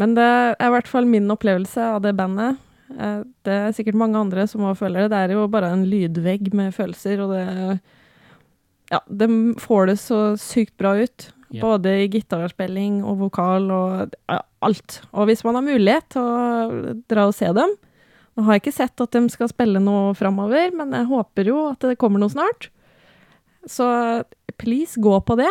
Men 0.00 0.14
det 0.16 0.24
er 0.26 0.66
i 0.66 0.72
hvert 0.72 0.88
fall 0.90 1.08
min 1.08 1.30
opplevelse 1.32 1.84
av 1.96 2.02
det 2.04 2.14
bandet. 2.18 2.60
Eh, 2.98 3.20
Det 3.44 3.52
er 3.68 3.74
sikkert 3.76 3.98
mange 4.00 4.20
andre 4.20 4.46
som 4.48 4.64
òg 4.68 4.78
føler 4.80 5.06
det. 5.06 5.12
Det 5.12 5.20
er 5.20 5.34
jo 5.36 5.46
bare 5.52 5.72
en 5.72 5.84
lydvegg 5.88 6.52
med 6.56 6.74
følelser, 6.76 7.20
og 7.24 7.34
det 7.36 7.80
Ja, 8.92 9.00
de 9.08 9.54
får 9.56 9.86
det 9.88 9.98
så 10.02 10.18
sykt 10.36 10.76
bra 10.76 10.96
ut. 11.00 11.30
Yeah. 11.52 11.62
Både 11.64 11.92
i 12.02 12.08
gitarspilling 12.08 13.02
og 13.04 13.18
vokal 13.26 13.70
og 13.72 14.14
ja, 14.28 14.40
alt. 14.64 15.02
Og 15.12 15.28
hvis 15.28 15.44
man 15.44 15.56
har 15.58 15.64
mulighet 15.64 16.08
til 16.12 16.24
å 16.24 16.94
dra 17.12 17.26
og 17.28 17.34
se 17.36 17.50
dem 17.52 17.74
Nå 18.32 18.46
har 18.46 18.56
jeg 18.56 18.62
ikke 18.62 18.72
sett 18.72 19.00
at 19.04 19.12
de 19.12 19.20
skal 19.28 19.50
spille 19.50 19.76
noe 19.76 20.14
framover, 20.16 20.70
men 20.72 20.94
jeg 20.96 21.04
håper 21.10 21.50
jo 21.50 21.66
at 21.68 21.84
det 21.84 21.98
kommer 22.00 22.22
noe 22.22 22.32
snart. 22.32 22.70
Så 23.66 24.24
please, 24.58 25.00
gå 25.00 25.20
på 25.24 25.36
det. 25.38 25.50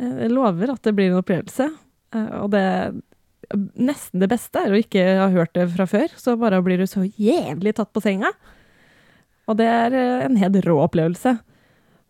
Eh, 0.00 0.16
Jeg 0.26 0.30
lover 0.30 0.72
at 0.72 0.82
det 0.82 0.94
blir 0.94 1.10
en 1.12 1.22
opplevelse. 1.22 1.70
Eh, 2.14 2.30
Og 2.42 2.50
det 2.50 2.66
nesten 3.78 4.18
det 4.18 4.28
beste 4.28 4.58
er 4.58 4.72
å 4.74 4.78
ikke 4.80 5.02
ha 5.20 5.28
hørt 5.30 5.52
det 5.54 5.68
fra 5.70 5.86
før, 5.86 6.08
så 6.18 6.36
bare 6.36 6.58
blir 6.66 6.78
du 6.78 6.86
så 6.90 7.04
jævlig 7.06 7.76
tatt 7.78 7.92
på 7.94 8.02
senga. 8.02 8.32
Og 9.46 9.56
det 9.56 9.66
er 9.70 9.94
eh, 9.94 10.24
en 10.26 10.36
helt 10.36 10.64
rå 10.66 10.80
opplevelse. 10.82 11.36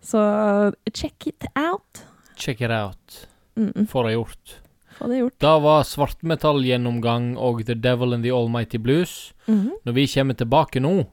Så 0.00 0.20
check 0.94 1.26
it 1.26 1.44
out. 1.56 2.04
Check 2.36 2.60
it 2.60 2.70
out. 2.70 3.26
Mm 3.56 3.72
-mm, 3.72 3.86
Får 3.88 4.04
det 4.04 4.12
gjort. 4.12 4.60
få 4.98 5.08
det 5.08 5.18
gjort. 5.18 5.38
Da 5.38 5.58
var 5.58 5.82
svartmetallgjennomgang 5.82 7.36
og 7.38 7.64
The 7.66 7.74
Devil 7.74 8.14
and 8.14 8.22
the 8.24 8.30
Almighty 8.32 8.78
Blues. 8.78 9.34
Mhm. 9.46 9.70
Når 9.84 9.92
vi 9.92 10.06
kommer 10.06 10.34
tilbake 10.34 10.80
nå, 10.80 11.06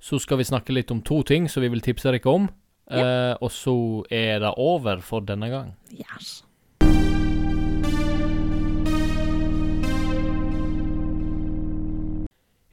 så 0.00 0.18
skal 0.18 0.38
vi 0.38 0.44
snakke 0.44 0.72
litt 0.72 0.90
om 0.90 1.00
to 1.02 1.22
ting 1.22 1.48
som 1.48 1.60
vi 1.62 1.68
vil 1.68 1.80
tipse 1.80 2.10
dere 2.10 2.26
om. 2.26 2.48
Eh, 2.90 3.34
og 3.40 3.50
så 3.54 4.04
er 4.10 4.38
det 4.42 4.54
over 4.56 5.00
for 5.00 5.20
denne 5.20 5.48
gang. 5.52 5.74
Yes. 5.92 6.42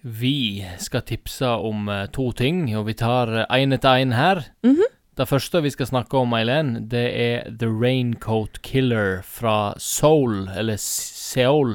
Vi 0.01 0.65
skal 0.79 1.01
tipse 1.03 1.45
om 1.47 1.89
eh, 1.91 2.05
to 2.15 2.31
ting, 2.31 2.63
og 2.77 2.87
vi 2.87 2.95
tar 2.97 3.27
én 3.51 3.75
etter 3.75 3.99
én 3.99 4.15
her. 4.15 4.45
Mhm. 4.65 4.95
Det 5.19 5.27
første 5.27 5.59
vi 5.61 5.69
skal 5.69 5.85
snakke 5.89 6.15
om, 6.15 6.31
Eileen, 6.33 6.85
det 6.87 7.07
er 7.11 7.49
The 7.59 7.67
Raincoat 7.67 8.61
Killer 8.63 9.19
fra 9.27 9.73
Seoul, 9.77 10.47
eller 10.55 10.77
Seoul. 10.79 11.73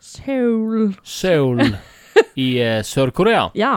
Seoul 0.00 0.96
Seoul 1.06 1.62
i 2.34 2.48
eh, 2.58 2.82
Sør-Korea. 2.82 3.50
Ja. 3.54 3.76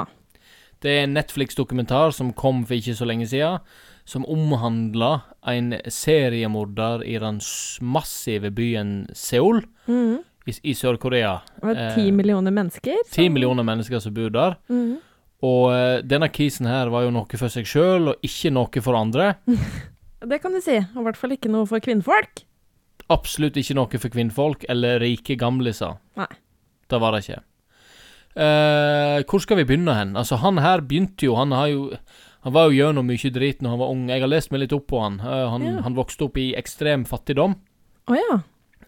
Det 0.82 0.92
er 0.98 1.04
en 1.06 1.14
Netflix-dokumentar 1.16 2.12
som 2.12 2.34
kom 2.34 2.66
for 2.66 2.76
ikke 2.76 2.96
så 2.98 3.06
lenge 3.08 3.28
siden, 3.30 3.62
som 4.06 4.26
omhandla 4.26 5.22
en 5.48 5.74
seriemorder 5.88 7.04
i 7.08 7.18
den 7.20 7.40
massive 7.82 8.52
byen 8.52 9.08
Seoul 9.14 9.62
Mhm. 9.88 10.20
i, 10.48 10.52
i 10.64 10.74
Sør-Korea. 10.74 11.42
Var 11.62 11.76
Eh, 11.76 11.96
ti 11.96 12.12
millioner 12.12 12.52
mennesker. 12.52 12.96
Ti 13.12 13.30
millioner 13.30 13.64
mennesker 13.64 14.00
som 14.02 14.14
bor 14.14 14.30
der. 14.30 14.58
Mhm. 14.70 14.98
Og 15.44 15.72
eh, 15.74 16.02
denne 16.02 16.30
kisen 16.32 16.66
her 16.68 16.90
var 16.90 17.04
jo 17.04 17.12
noe 17.12 17.26
for 17.38 17.48
seg 17.50 17.66
sjøl, 17.68 18.10
og 18.14 18.16
ikke 18.24 18.52
noe 18.52 18.82
for 18.82 18.96
andre. 18.96 19.36
Det 20.24 20.42
kan 20.42 20.54
du 20.56 20.62
si. 20.64 20.78
Og 20.78 21.02
i 21.02 21.04
hvert 21.04 21.18
fall 21.20 21.32
ikke 21.36 21.50
noe 21.52 21.66
for 21.68 21.80
kvinnfolk. 21.84 22.46
Absolutt 23.12 23.58
ikke 23.60 23.76
noe 23.76 24.00
for 24.00 24.08
kvinnfolk 24.10 24.64
eller 24.72 25.00
rike 25.04 25.36
gamliser. 25.36 25.98
Nei. 26.16 26.28
Det 26.88 27.00
var 27.02 27.12
det 27.12 27.26
ikke. 27.26 27.42
Eh, 28.36 29.20
hvor 29.30 29.42
skal 29.44 29.60
vi 29.60 29.66
begynne 29.68 29.94
hen? 29.94 30.16
Altså, 30.18 30.40
han 30.42 30.58
her 30.64 30.82
begynte 30.82 31.28
jo 31.28 31.36
Han 31.38 31.52
har 31.54 31.68
jo 31.70 31.92
Han 32.44 32.54
var 32.54 32.68
jo 32.70 32.76
gjennom 32.78 33.08
mye 33.08 33.32
drit 33.32 33.62
når 33.64 33.70
han 33.70 33.80
var 33.80 33.92
ung. 33.94 34.02
Jeg 34.12 34.20
har 34.24 34.28
lest 34.32 34.52
meg 34.52 34.60
litt 34.66 34.74
opp 34.76 34.88
på 34.92 35.00
han. 35.02 35.20
Eh, 35.24 35.50
han, 35.50 35.64
Ja. 35.64 35.82
han 35.86 35.96
vokste 35.96 36.26
opp 36.28 36.38
i 36.38 36.54
ekstrem 36.60 37.06
fattigdom. 37.08 37.56
Oh, 38.12 38.16
ja. 38.18 38.42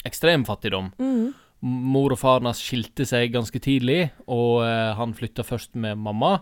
Ekstrem 0.03 0.43
fattigdom. 0.45 0.91
Mm. 0.99 1.33
Mor 1.65 2.11
og 2.11 2.19
faren 2.19 2.45
hans 2.49 2.59
skilte 2.61 3.05
seg 3.07 3.31
ganske 3.33 3.57
tidlig, 3.63 4.11
og 4.27 4.59
uh, 4.67 4.93
han 4.99 5.13
flytta 5.17 5.41
først 5.47 5.73
med 5.79 5.97
mamma. 5.97 6.41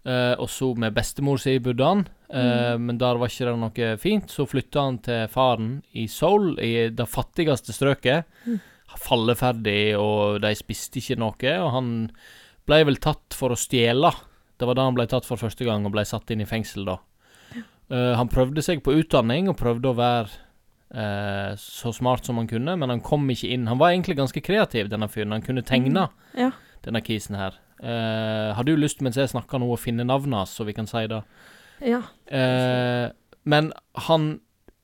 Uh, 0.00 0.32
og 0.40 0.48
så 0.48 0.70
med 0.80 0.94
bestemor 0.96 1.36
si 1.38 1.58
bodde 1.60 1.84
han, 1.84 2.06
uh, 2.32 2.74
Mm. 2.78 2.86
men 2.86 2.98
der 2.98 3.18
var 3.20 3.28
ikke 3.28 3.46
det 3.46 3.58
noe 3.60 3.90
fint. 4.00 4.30
Så 4.32 4.46
flytta 4.48 4.80
han 4.86 4.98
til 5.04 5.28
faren 5.28 5.82
i 5.92 6.06
Seoul, 6.08 6.56
i 6.58 6.88
det 6.88 7.06
fattigste 7.06 7.74
strøket. 7.76 8.24
Mm. 8.46 8.58
Falleferdig, 9.04 9.94
og 9.98 10.40
de 10.42 10.54
spiste 10.58 10.98
ikke 11.02 11.18
noe. 11.20 11.52
Og 11.60 11.70
han 11.76 11.90
ble 12.66 12.80
vel 12.88 12.96
tatt 13.02 13.36
for 13.36 13.50
å 13.54 13.58
stjele. 13.60 14.10
Det 14.60 14.68
var 14.68 14.76
da 14.76 14.84
han 14.84 14.96
ble 14.96 15.06
tatt 15.08 15.24
for 15.24 15.40
første 15.40 15.64
gang 15.64 15.86
og 15.88 15.94
ble 15.94 16.04
satt 16.04 16.30
inn 16.34 16.44
i 16.44 16.48
fengsel, 16.48 16.84
da. 16.88 16.98
Uh, 17.90 18.12
han 18.14 18.28
prøvde 18.30 18.62
seg 18.62 18.84
på 18.86 18.92
utdanning 19.00 19.48
og 19.50 19.56
prøvde 19.58 19.90
å 19.90 19.96
være 19.98 20.28
uh, 20.94 21.56
så 21.58 21.90
smart 21.96 22.28
som 22.28 22.38
han 22.38 22.46
kunne, 22.50 22.76
men 22.78 22.92
han 22.92 23.00
kom 23.02 23.24
ikke 23.32 23.50
inn. 23.50 23.64
Han 23.66 23.80
var 23.80 23.94
egentlig 23.94 24.18
ganske 24.20 24.42
kreativ, 24.46 24.90
denne 24.92 25.08
fyren. 25.10 25.32
Han 25.34 25.42
kunne 25.46 25.64
tegne 25.66 26.06
Ja. 26.38 26.52
denne 26.84 27.02
kisen 27.02 27.34
her. 27.40 27.56
Uh, 27.82 28.52
har 28.54 28.68
du 28.68 28.76
lyst, 28.76 29.00
mens 29.02 29.16
jeg 29.18 29.32
snakker 29.32 29.58
nå, 29.58 29.72
å 29.72 29.80
finne 29.80 30.06
navnet 30.06 30.38
hans, 30.42 30.54
så 30.54 30.68
vi 30.68 30.76
kan 30.76 30.86
si 30.86 31.02
det? 31.10 31.22
Ja. 31.80 32.02
Men 33.48 33.72
han 34.06 34.28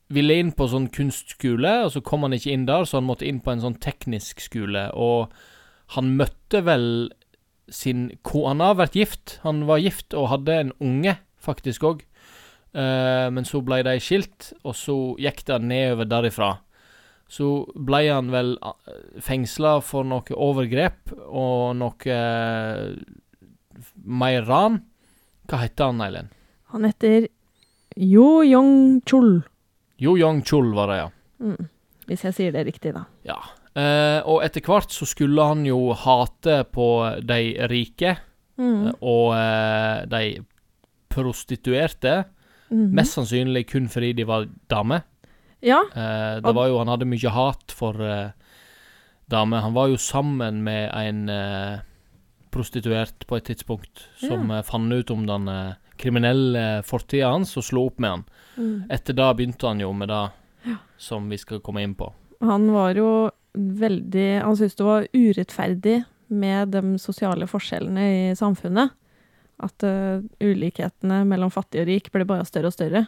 ville 0.09 0.37
inn 0.39 0.51
på 0.55 0.67
sånn 0.71 0.89
kunstskole, 0.91 1.73
og 1.85 1.93
så 1.93 2.01
kom 2.03 2.25
han 2.25 2.35
ikke 2.35 2.51
inn 2.55 2.65
der, 2.67 2.87
så 2.87 2.97
han 2.99 3.07
måtte 3.07 3.27
inn 3.27 3.39
på 3.43 3.53
en 3.53 3.63
sånn 3.63 3.77
teknisk 3.83 4.41
skole. 4.43 4.87
Og 4.97 5.31
han 5.95 6.15
møtte 6.19 6.63
vel 6.65 6.87
sin 7.73 8.09
kone 8.27 8.71
vært 8.77 8.95
gift. 8.97 9.37
Han 9.43 9.65
var 9.67 9.81
gift 9.83 10.15
og 10.17 10.29
hadde 10.31 10.59
en 10.61 10.71
unge, 10.83 11.17
faktisk 11.41 11.85
òg. 11.87 12.05
Uh, 12.77 13.27
men 13.33 13.47
så 13.47 13.61
ble 13.65 13.81
de 13.87 13.97
skilt, 14.03 14.51
og 14.67 14.75
så 14.77 14.95
gikk 15.21 15.45
det 15.47 15.61
nedover 15.65 16.09
derifra. 16.09 16.51
Så 17.27 17.67
ble 17.75 18.05
han 18.07 18.29
vel 18.31 18.53
fengsla 19.23 19.77
for 19.83 20.07
noe 20.07 20.35
overgrep 20.35 21.11
og 21.27 21.75
noe 21.79 22.19
uh, 22.19 22.93
mer 24.03 24.47
ran. 24.47 24.79
Hva 25.47 25.63
heter 25.63 25.91
han, 25.91 26.03
Eileen? 26.03 26.31
Han 26.71 26.87
heter 26.87 27.27
Jo 27.97 28.43
Yong-chul. 28.45 29.41
Jo 29.97 30.15
Yong-chul 30.19 30.73
var 30.77 30.91
det, 30.91 30.97
ja. 31.01 31.09
Mm. 31.43 31.69
Hvis 32.07 32.23
jeg 32.27 32.35
sier 32.37 32.55
det 32.55 32.67
riktig, 32.67 32.93
da. 32.95 33.07
ja. 33.27 33.39
Eh, 33.77 34.19
og 34.25 34.41
etter 34.45 34.63
hvert 34.65 34.89
så 34.95 35.05
skulle 35.05 35.43
han 35.45 35.65
jo 35.67 35.91
hate 35.93 36.63
på 36.73 36.87
de 37.21 37.41
rike 37.69 38.17
Mm. 38.57 38.87
eh, 38.87 38.93
og 39.05 39.35
uh, 39.37 40.05
de 40.09 40.39
prostituerte. 41.13 42.23
Mhm. 42.71 42.87
Mest 42.97 43.13
sannsynlig 43.13 43.67
kun 43.69 43.85
fordi 43.87 44.13
de 44.17 44.25
var 44.25 44.47
damer. 44.69 45.03
Ja. 45.61 45.83
Uh, 45.93 46.41
det 46.41 46.55
var 46.57 46.67
jo, 46.71 46.79
han 46.81 46.89
hadde 46.89 47.05
mye 47.05 47.29
hat 47.35 47.71
for 47.71 47.93
damer. 49.29 49.61
Han 49.61 49.73
var 49.77 49.91
jo 49.93 49.97
sammen 50.01 50.63
med 50.65 50.89
en 50.89 51.29
prostituert 52.51 53.27
på 53.27 53.37
et 53.37 53.45
tidspunkt, 53.51 54.07
som 54.17 54.49
eh, 54.51 54.63
fant 54.65 54.93
ut 54.93 55.11
om 55.11 55.25
den 55.27 55.49
kriminelle 55.99 56.81
fortida 56.87 57.29
hans 57.33 57.51
og 57.59 57.65
slo 57.67 57.85
opp 57.91 57.99
med 57.99 58.09
han. 58.09 58.23
Mm. 58.57 58.75
Etter 58.89 59.13
da 59.17 59.31
begynte 59.37 59.67
han 59.67 59.81
jo 59.83 59.91
med 59.93 60.09
det 60.09 60.23
Ja. 60.65 60.77
som 60.97 61.29
vi 61.29 61.37
skal 61.37 61.59
komme 61.59 61.83
inn 61.83 61.93
på. 61.95 62.11
Han 62.41 62.71
var 62.71 62.95
jo 62.95 63.29
veldig 63.57 64.27
Han 64.43 64.55
syntes 64.57 64.77
det 64.79 64.87
var 64.87 65.07
urettferdig 65.13 65.97
med 66.27 66.73
de 66.75 66.97
sosiale 66.99 67.47
forskjellene 67.47 68.07
i 68.31 68.35
samfunnet. 68.35 68.93
At 69.63 69.83
uh, 69.83 70.21
ulikhetene 70.43 71.23
mellom 71.25 71.49
fattig 71.53 71.81
og 71.81 71.87
rik 71.89 72.11
ble 72.13 72.27
bare 72.29 72.45
større 72.45 72.69
og 72.69 72.75
større. 72.75 73.07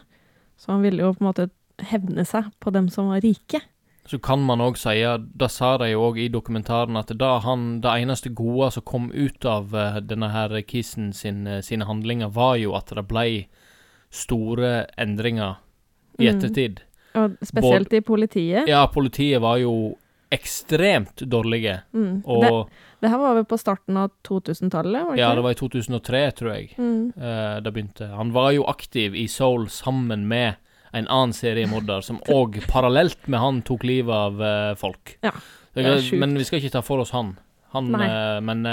Så 0.58 0.72
han 0.72 0.82
ville 0.82 1.04
jo 1.04 1.12
på 1.14 1.22
en 1.22 1.28
måte 1.28 1.50
hevne 1.90 2.24
seg 2.28 2.50
på 2.60 2.72
dem 2.74 2.88
som 2.92 3.12
var 3.12 3.22
rike. 3.24 3.62
Så 4.08 4.18
kan 4.18 4.40
man 4.42 4.62
òg 4.64 4.78
si, 4.80 4.96
da 5.38 5.48
sa 5.52 5.76
de 5.78 5.92
òg 5.94 6.18
i 6.18 6.30
dokumentaren, 6.32 6.96
at 6.98 7.12
da 7.20 7.36
han, 7.44 7.80
det 7.84 7.92
eneste 8.02 8.32
gode 8.34 8.70
som 8.74 8.82
kom 8.82 9.10
ut 9.12 9.44
av 9.46 9.74
eh, 9.76 10.00
denne 10.02 10.32
her 10.32 10.56
Kisen 10.66 11.12
sin, 11.14 11.44
eh, 11.46 11.60
sine 11.62 11.86
handlinger, 11.86 12.32
var 12.34 12.56
jo 12.58 12.74
at 12.74 12.90
det 12.96 13.06
ble 13.06 13.46
store 14.10 14.88
endringer 14.98 15.60
i 16.18 16.26
Mm. 16.26 16.34
ettertid. 16.34 16.80
Og 17.14 17.36
spesielt 17.44 17.92
i 17.92 18.00
politiet. 18.00 18.68
Ja, 18.68 18.86
politiet 18.86 19.40
var 19.40 19.58
jo 19.58 19.96
ekstremt 20.30 21.16
dårlige, 21.26 21.80
Mm. 21.92 22.22
og 22.24 22.42
det, 22.44 22.50
det 23.02 23.10
her 23.10 23.18
var 23.18 23.34
vel 23.34 23.44
på 23.44 23.58
starten 23.58 23.96
av 23.96 24.10
2000-tallet? 24.26 25.04
var 25.06 25.16
det 25.16 25.20
Ja, 25.20 25.34
det 25.34 25.42
var 25.42 25.50
i 25.50 25.54
2003, 25.58 26.30
tror 26.38 26.52
jeg, 26.54 26.74
Mm. 26.78 27.12
Uh, 27.16 27.60
det 27.60 27.72
begynte. 27.74 28.08
Han 28.16 28.32
var 28.32 28.52
jo 28.52 28.64
aktiv 28.64 29.14
i 29.14 29.26
Soul 29.26 29.68
sammen 29.68 30.26
med 30.28 30.54
en 30.94 31.06
annen 31.08 31.32
seriemorder 31.32 32.02
som 32.02 32.18
òg 32.28 32.60
parallelt 32.68 33.28
med 33.28 33.40
han 33.40 33.62
tok 33.62 33.82
livet 33.84 34.14
av 34.14 34.40
uh, 34.40 34.74
folk. 34.74 35.18
Ja, 35.22 35.30
Det 35.74 35.84
er 35.86 35.98
sjukt. 36.02 36.18
men 36.18 36.34
vi 36.38 36.44
skal 36.44 36.58
ikke 36.60 36.72
ta 36.72 36.80
for 36.82 36.98
oss 36.98 37.10
han. 37.10 37.36
han 37.72 37.94
eh, 37.94 38.40
men 38.40 38.66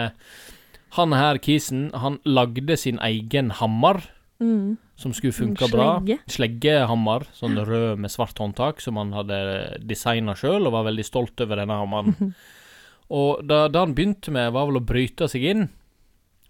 han 0.98 1.12
her, 1.14 1.38
Kisen, 1.38 1.92
han 1.94 2.20
lagde 2.26 2.76
sin 2.78 2.98
egen 3.00 3.52
hammer 3.52 4.02
Mm. 4.40 4.78
som 4.96 5.14
skulle 5.14 5.34
En 5.34 5.56
funke 5.56 5.68
bra. 5.72 6.00
slegge. 6.00 6.20
Sleggehammer, 6.30 7.26
sånn 7.34 7.58
rød 7.66 7.98
med 8.00 8.12
svart 8.14 8.38
håndtak, 8.38 8.82
som 8.82 8.98
han 8.98 9.12
hadde 9.14 9.80
designa 9.88 10.36
sjøl, 10.38 10.68
og 10.68 10.74
var 10.74 10.84
veldig 10.92 11.06
stolt 11.06 11.42
over 11.42 11.56
denne 11.64 11.78
hammeren. 11.80 12.34
Og 13.10 13.40
det 13.48 13.72
han 13.74 13.94
begynte 13.96 14.32
med, 14.36 14.52
var 14.52 14.66
vel 14.68 14.82
å 14.82 14.86
bryte 14.86 15.30
seg 15.32 15.44
inn 15.48 15.70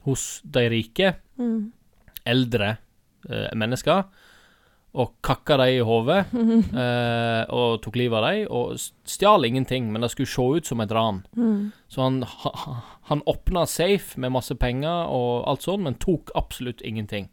hos 0.07 0.41
de 0.43 0.63
rike, 0.73 1.15
Mm. 1.37 1.71
eldre 2.25 2.77
eh, 3.29 3.51
mennesker, 3.53 4.05
og 4.97 5.11
kakka 5.21 5.57
dem 5.61 5.67
i 5.75 5.83
hodet, 5.85 6.25
eh, 6.73 7.43
og 7.53 7.81
tok 7.83 7.95
livet 7.99 8.17
av 8.17 8.25
dem, 8.31 8.47
og 8.49 8.79
stjal 9.05 9.45
ingenting, 9.45 9.91
men 9.93 10.01
det 10.01 10.09
skulle 10.15 10.31
se 10.31 10.41
ut 10.57 10.65
som 10.65 10.81
et 10.81 10.89
ran. 10.91 11.19
Mm. 11.37 11.71
Så 11.93 12.01
han, 12.01 12.23
han 13.11 13.21
åpna 13.29 13.67
safe 13.69 14.17
med 14.17 14.31
masse 14.33 14.55
penger 14.57 15.11
og 15.13 15.45
alt 15.47 15.61
sånt, 15.67 15.83
men 15.85 15.93
tok 16.01 16.31
absolutt 16.35 16.81
ingenting. 16.81 17.29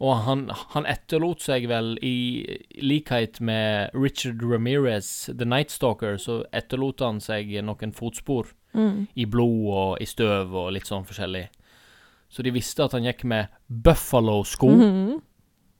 Og 0.00 0.16
han, 0.26 0.48
han 0.74 0.86
etterlot 0.90 1.40
seg 1.40 1.68
vel, 1.70 1.92
i 2.02 2.42
likhet 2.82 3.38
med 3.40 3.90
Richard 3.94 4.42
Ramirez, 4.42 5.30
The 5.30 5.46
Night 5.46 5.70
Stalker, 5.70 6.16
så 6.18 6.40
etterlot 6.52 7.00
han 7.00 7.20
seg 7.20 7.52
noen 7.64 7.92
fotspor 7.94 8.52
Mm. 8.74 9.04
i 9.14 9.24
blod 9.24 9.68
og 9.70 10.00
i 10.02 10.04
støv 10.04 10.50
og 10.58 10.72
litt 10.74 10.88
sånn 10.88 11.04
forskjellig. 11.06 11.44
Så 12.28 12.42
de 12.42 12.50
visste 12.50 12.82
at 12.82 12.90
han 12.96 13.04
gikk 13.06 13.22
med 13.30 13.46
Buffalo-sko. 13.70 14.66
Mhm. 14.74 15.20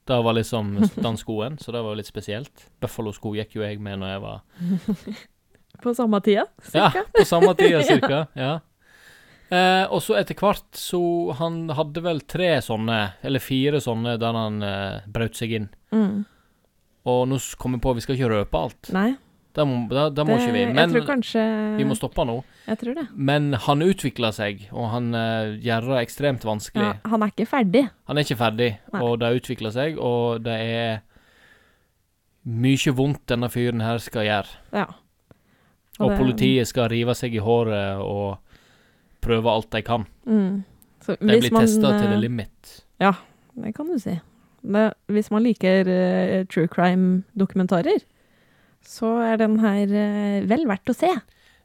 Det 0.06 0.18
var 0.22 0.32
liksom 0.36 0.76
den 1.02 1.16
skoen, 1.18 1.58
så 1.58 1.72
det 1.72 1.82
var 1.82 1.96
litt 1.96 2.06
spesielt. 2.06 2.68
Buffalo-sko 2.80 3.32
gikk 3.34 3.56
jo 3.56 3.62
jeg 3.66 3.80
med 3.80 3.98
når 3.98 4.12
jeg 4.12 4.20
var 4.20 4.42
På 5.82 5.94
samme 5.96 6.20
tida, 6.22 6.44
Ja, 6.72 6.90
på 7.12 7.24
samme 7.26 7.54
tida 7.58 7.82
cirka. 7.82 8.28
ja. 8.36 8.60
Eh, 9.54 9.84
og 9.92 10.00
så 10.02 10.16
etter 10.18 10.34
hvert 10.40 10.78
så 10.80 10.98
Han 11.38 11.68
hadde 11.76 12.02
vel 12.02 12.22
tre 12.26 12.54
sånne, 12.64 13.00
eller 13.22 13.42
fire 13.44 13.80
sånne, 13.84 14.16
der 14.22 14.38
han 14.38 14.62
eh, 14.66 15.02
brøt 15.14 15.36
seg 15.38 15.52
inn. 15.58 15.68
Mm. 15.94 16.24
Og 17.12 17.20
nå 17.28 17.38
kom 17.60 17.76
jeg 17.76 17.82
på, 17.84 17.92
vi 17.98 18.02
skal 18.06 18.16
ikke 18.16 18.30
røpe 18.32 18.60
alt. 18.64 18.90
Nei, 18.96 19.10
Det 19.54 19.66
må, 19.68 19.82
det, 19.92 20.06
det 20.16 20.24
må 20.26 20.38
ikke 20.40 20.54
vi. 20.56 20.62
Men 20.74 20.94
kanskje 21.06 21.42
vi 21.78 21.84
må 21.86 21.94
stoppe 21.98 22.24
nå. 22.26 22.38
Jeg 22.66 22.80
tror 22.80 22.96
det. 22.96 23.04
Men 23.14 23.52
han 23.66 23.84
utvikler 23.84 24.32
seg, 24.34 24.64
og 24.72 24.88
han 24.94 25.12
eh, 25.14 25.52
gjør 25.62 25.90
det 25.92 26.00
ekstremt 26.06 26.46
vanskelig. 26.48 26.88
Ja, 26.88 27.10
han 27.12 27.22
er 27.26 27.34
ikke 27.34 27.46
ferdig. 27.52 27.84
Han 28.08 28.18
er 28.18 28.26
ikke 28.26 28.40
ferdig, 28.40 28.70
Nei. 28.94 29.02
og 29.04 29.18
det 29.22 29.34
utvikler 29.42 29.74
seg, 29.76 30.00
og 30.00 30.40
det 30.48 30.56
er 30.64 31.02
mye 32.44 32.92
vondt 32.96 33.22
denne 33.30 33.48
fyren 33.52 33.84
her 33.84 34.00
skal 34.04 34.26
gjøre. 34.26 34.58
Ja. 34.74 34.86
Og 36.00 36.10
det- 36.10 36.18
politiet 36.18 36.66
skal 36.68 36.88
rive 36.90 37.14
seg 37.14 37.34
i 37.36 37.44
håret 37.44 38.00
og 38.02 38.38
prøve 39.24 39.50
alt 39.50 39.70
de 39.74 39.82
kan. 39.84 40.06
Mm. 40.28 40.62
Så 41.04 41.16
De 41.20 41.38
blir 41.40 41.52
man, 41.52 41.66
testa 41.66 41.92
til 41.98 42.06
eh, 42.06 42.14
the 42.14 42.20
limit. 42.20 42.74
Det 43.54 43.74
kan 43.76 43.90
du 43.90 43.98
si. 44.00 44.16
Det, 44.64 44.84
hvis 45.12 45.30
man 45.30 45.44
liker 45.44 45.84
uh, 45.84 46.46
true 46.48 46.68
crime-dokumentarer, 46.72 48.00
så 48.84 49.10
er 49.26 49.36
den 49.42 49.58
her 49.60 49.90
uh, 49.92 50.48
vel 50.48 50.64
verdt 50.68 50.92
å 50.92 50.96
se. 50.96 51.10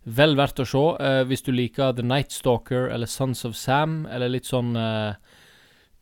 Vel 0.03 0.35
verdt 0.39 0.59
å 0.59 0.67
se 0.67 0.83
Uh, 0.99 1.23
hvis 1.27 1.45
du 1.45 1.53
liker 1.55 1.93
The 1.95 2.03
Night 2.03 2.35
Stalker 2.35 2.89
eller 2.91 3.07
Sons 3.07 3.45
of 3.47 3.55
Sam, 3.55 4.05
eller 4.11 4.31
litt 4.31 4.49
sånn 4.49 4.75
uh, 4.75 5.15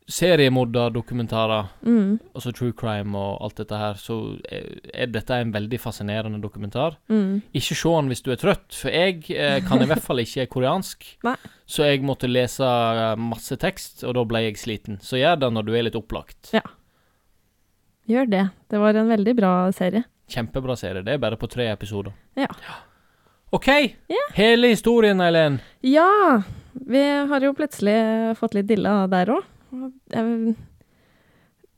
seriemorderdokumentarer, 0.07 1.65
Mm. 1.83 2.19
altså 2.33 2.51
true 2.55 2.71
crime 2.73 3.15
og 3.17 3.41
alt 3.43 3.55
dette 3.57 3.77
her, 3.77 3.93
så 3.99 4.39
er, 4.49 5.05
dette 5.07 5.33
en 5.35 5.51
veldig 5.51 5.79
fascinerende 5.79 6.39
dokumentar. 6.41 6.97
Mm. 7.09 7.41
Ikke 7.53 7.75
se 7.75 7.89
den 7.89 8.07
hvis 8.07 8.23
du 8.23 8.31
er 8.31 8.39
trøtt, 8.39 8.71
for 8.71 8.89
jeg 8.89 9.29
eh, 9.31 9.59
kan 9.67 9.81
i 9.81 9.85
hvert 9.85 10.03
fall 10.03 10.19
ikke 10.23 10.47
koreansk. 10.47 11.03
Så 11.67 11.83
jeg 11.83 11.99
måtte 12.07 12.29
lese 12.31 12.63
eh, 12.63 13.15
masse 13.19 13.57
tekst, 13.59 14.03
og 14.07 14.13
da 14.15 14.23
ble 14.23 14.45
jeg 14.45 14.57
sliten. 14.57 14.99
Så 15.03 15.19
gjør 15.19 15.39
det 15.41 15.49
når 15.51 15.65
du 15.67 15.73
er 15.75 15.83
litt 15.83 15.95
opplagt. 15.99 16.53
Gjør 18.07 18.29
det. 18.31 18.45
Det 18.71 18.79
var 18.79 18.95
en 18.95 19.09
veldig 19.11 19.33
bra 19.35 19.71
serie. 19.75 20.05
Kjempebra 20.31 20.77
serie. 20.79 21.03
Det 21.03 21.13
er 21.17 21.19
bare 21.19 21.35
på 21.35 21.49
tre 21.51 21.67
episoder. 21.73 22.13
Ja. 22.39 22.47
OK. 23.51 23.67
Yeah. 23.67 24.31
Hele 24.35 24.71
historien, 24.71 25.19
Eileen. 25.21 25.59
Ja! 25.83 26.41
Vi 26.87 27.03
har 27.27 27.43
jo 27.43 27.51
plutselig 27.57 28.37
fått 28.39 28.55
litt 28.55 28.67
dilla 28.69 29.07
der 29.11 29.31
òg. 29.35 29.43
Jeg, 30.13 30.55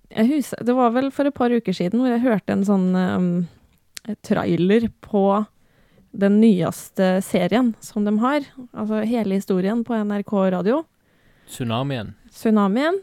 jeg 0.09 0.29
husker, 0.33 0.65
det 0.65 0.75
var 0.77 0.93
vel 0.95 1.09
for 1.13 1.29
et 1.29 1.37
par 1.37 1.53
uker 1.53 1.75
siden 1.75 2.01
hvor 2.01 2.11
jeg 2.11 2.25
hørte 2.25 2.55
en 2.55 2.65
sånn 2.67 2.87
um, 2.95 3.31
trailer 4.25 4.87
på 5.05 5.23
den 6.11 6.39
nyeste 6.41 7.19
serien 7.25 7.73
som 7.85 8.05
de 8.07 8.15
har. 8.21 8.47
Altså 8.73 9.03
hele 9.05 9.37
historien 9.37 9.83
på 9.85 9.97
NRK 9.97 10.33
radio. 10.55 10.81
Tsunamien. 11.49 12.15
Tsunamien. 12.33 13.01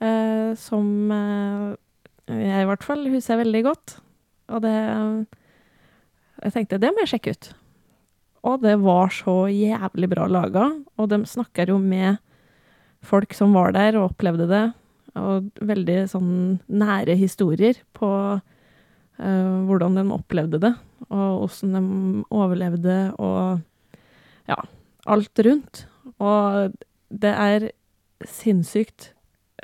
eh, 0.00 0.54
som 0.56 1.10
eh, 1.12 1.72
jeg 2.28 2.62
i 2.64 2.68
hvert 2.68 2.84
fall 2.84 3.08
husker 3.08 3.40
veldig 3.40 3.62
godt. 3.66 3.98
Og 4.52 4.62
det 4.64 4.76
Jeg 6.38 6.52
tenkte, 6.54 6.78
det 6.78 6.92
må 6.94 7.02
jeg 7.02 7.10
sjekke 7.16 7.32
ut. 7.34 7.46
Og 8.46 8.60
det 8.62 8.76
var 8.78 9.10
så 9.10 9.48
jævlig 9.50 10.08
bra 10.12 10.28
laga, 10.30 10.68
og 10.96 11.08
de 11.10 11.24
snakker 11.26 11.72
jo 11.72 11.80
med 11.82 12.20
folk 13.04 13.34
som 13.36 13.54
var 13.56 13.74
der 13.76 13.98
og 13.98 14.12
opplevde 14.12 14.48
det, 14.50 14.64
og 15.18 15.48
veldig 15.64 15.98
sånn 16.10 16.32
nære 16.70 17.16
historier 17.18 17.78
på 17.96 18.10
uh, 18.38 19.56
hvordan 19.68 19.98
de 19.98 20.04
opplevde 20.14 20.60
det, 20.62 20.74
og 21.08 21.46
åssen 21.48 21.74
de 21.74 21.82
overlevde, 22.34 22.98
og 23.18 23.62
ja, 24.48 24.58
alt 25.08 25.44
rundt. 25.46 25.86
Og 26.18 26.74
det 27.08 27.32
er 27.32 27.70
sinnssykt 28.26 29.12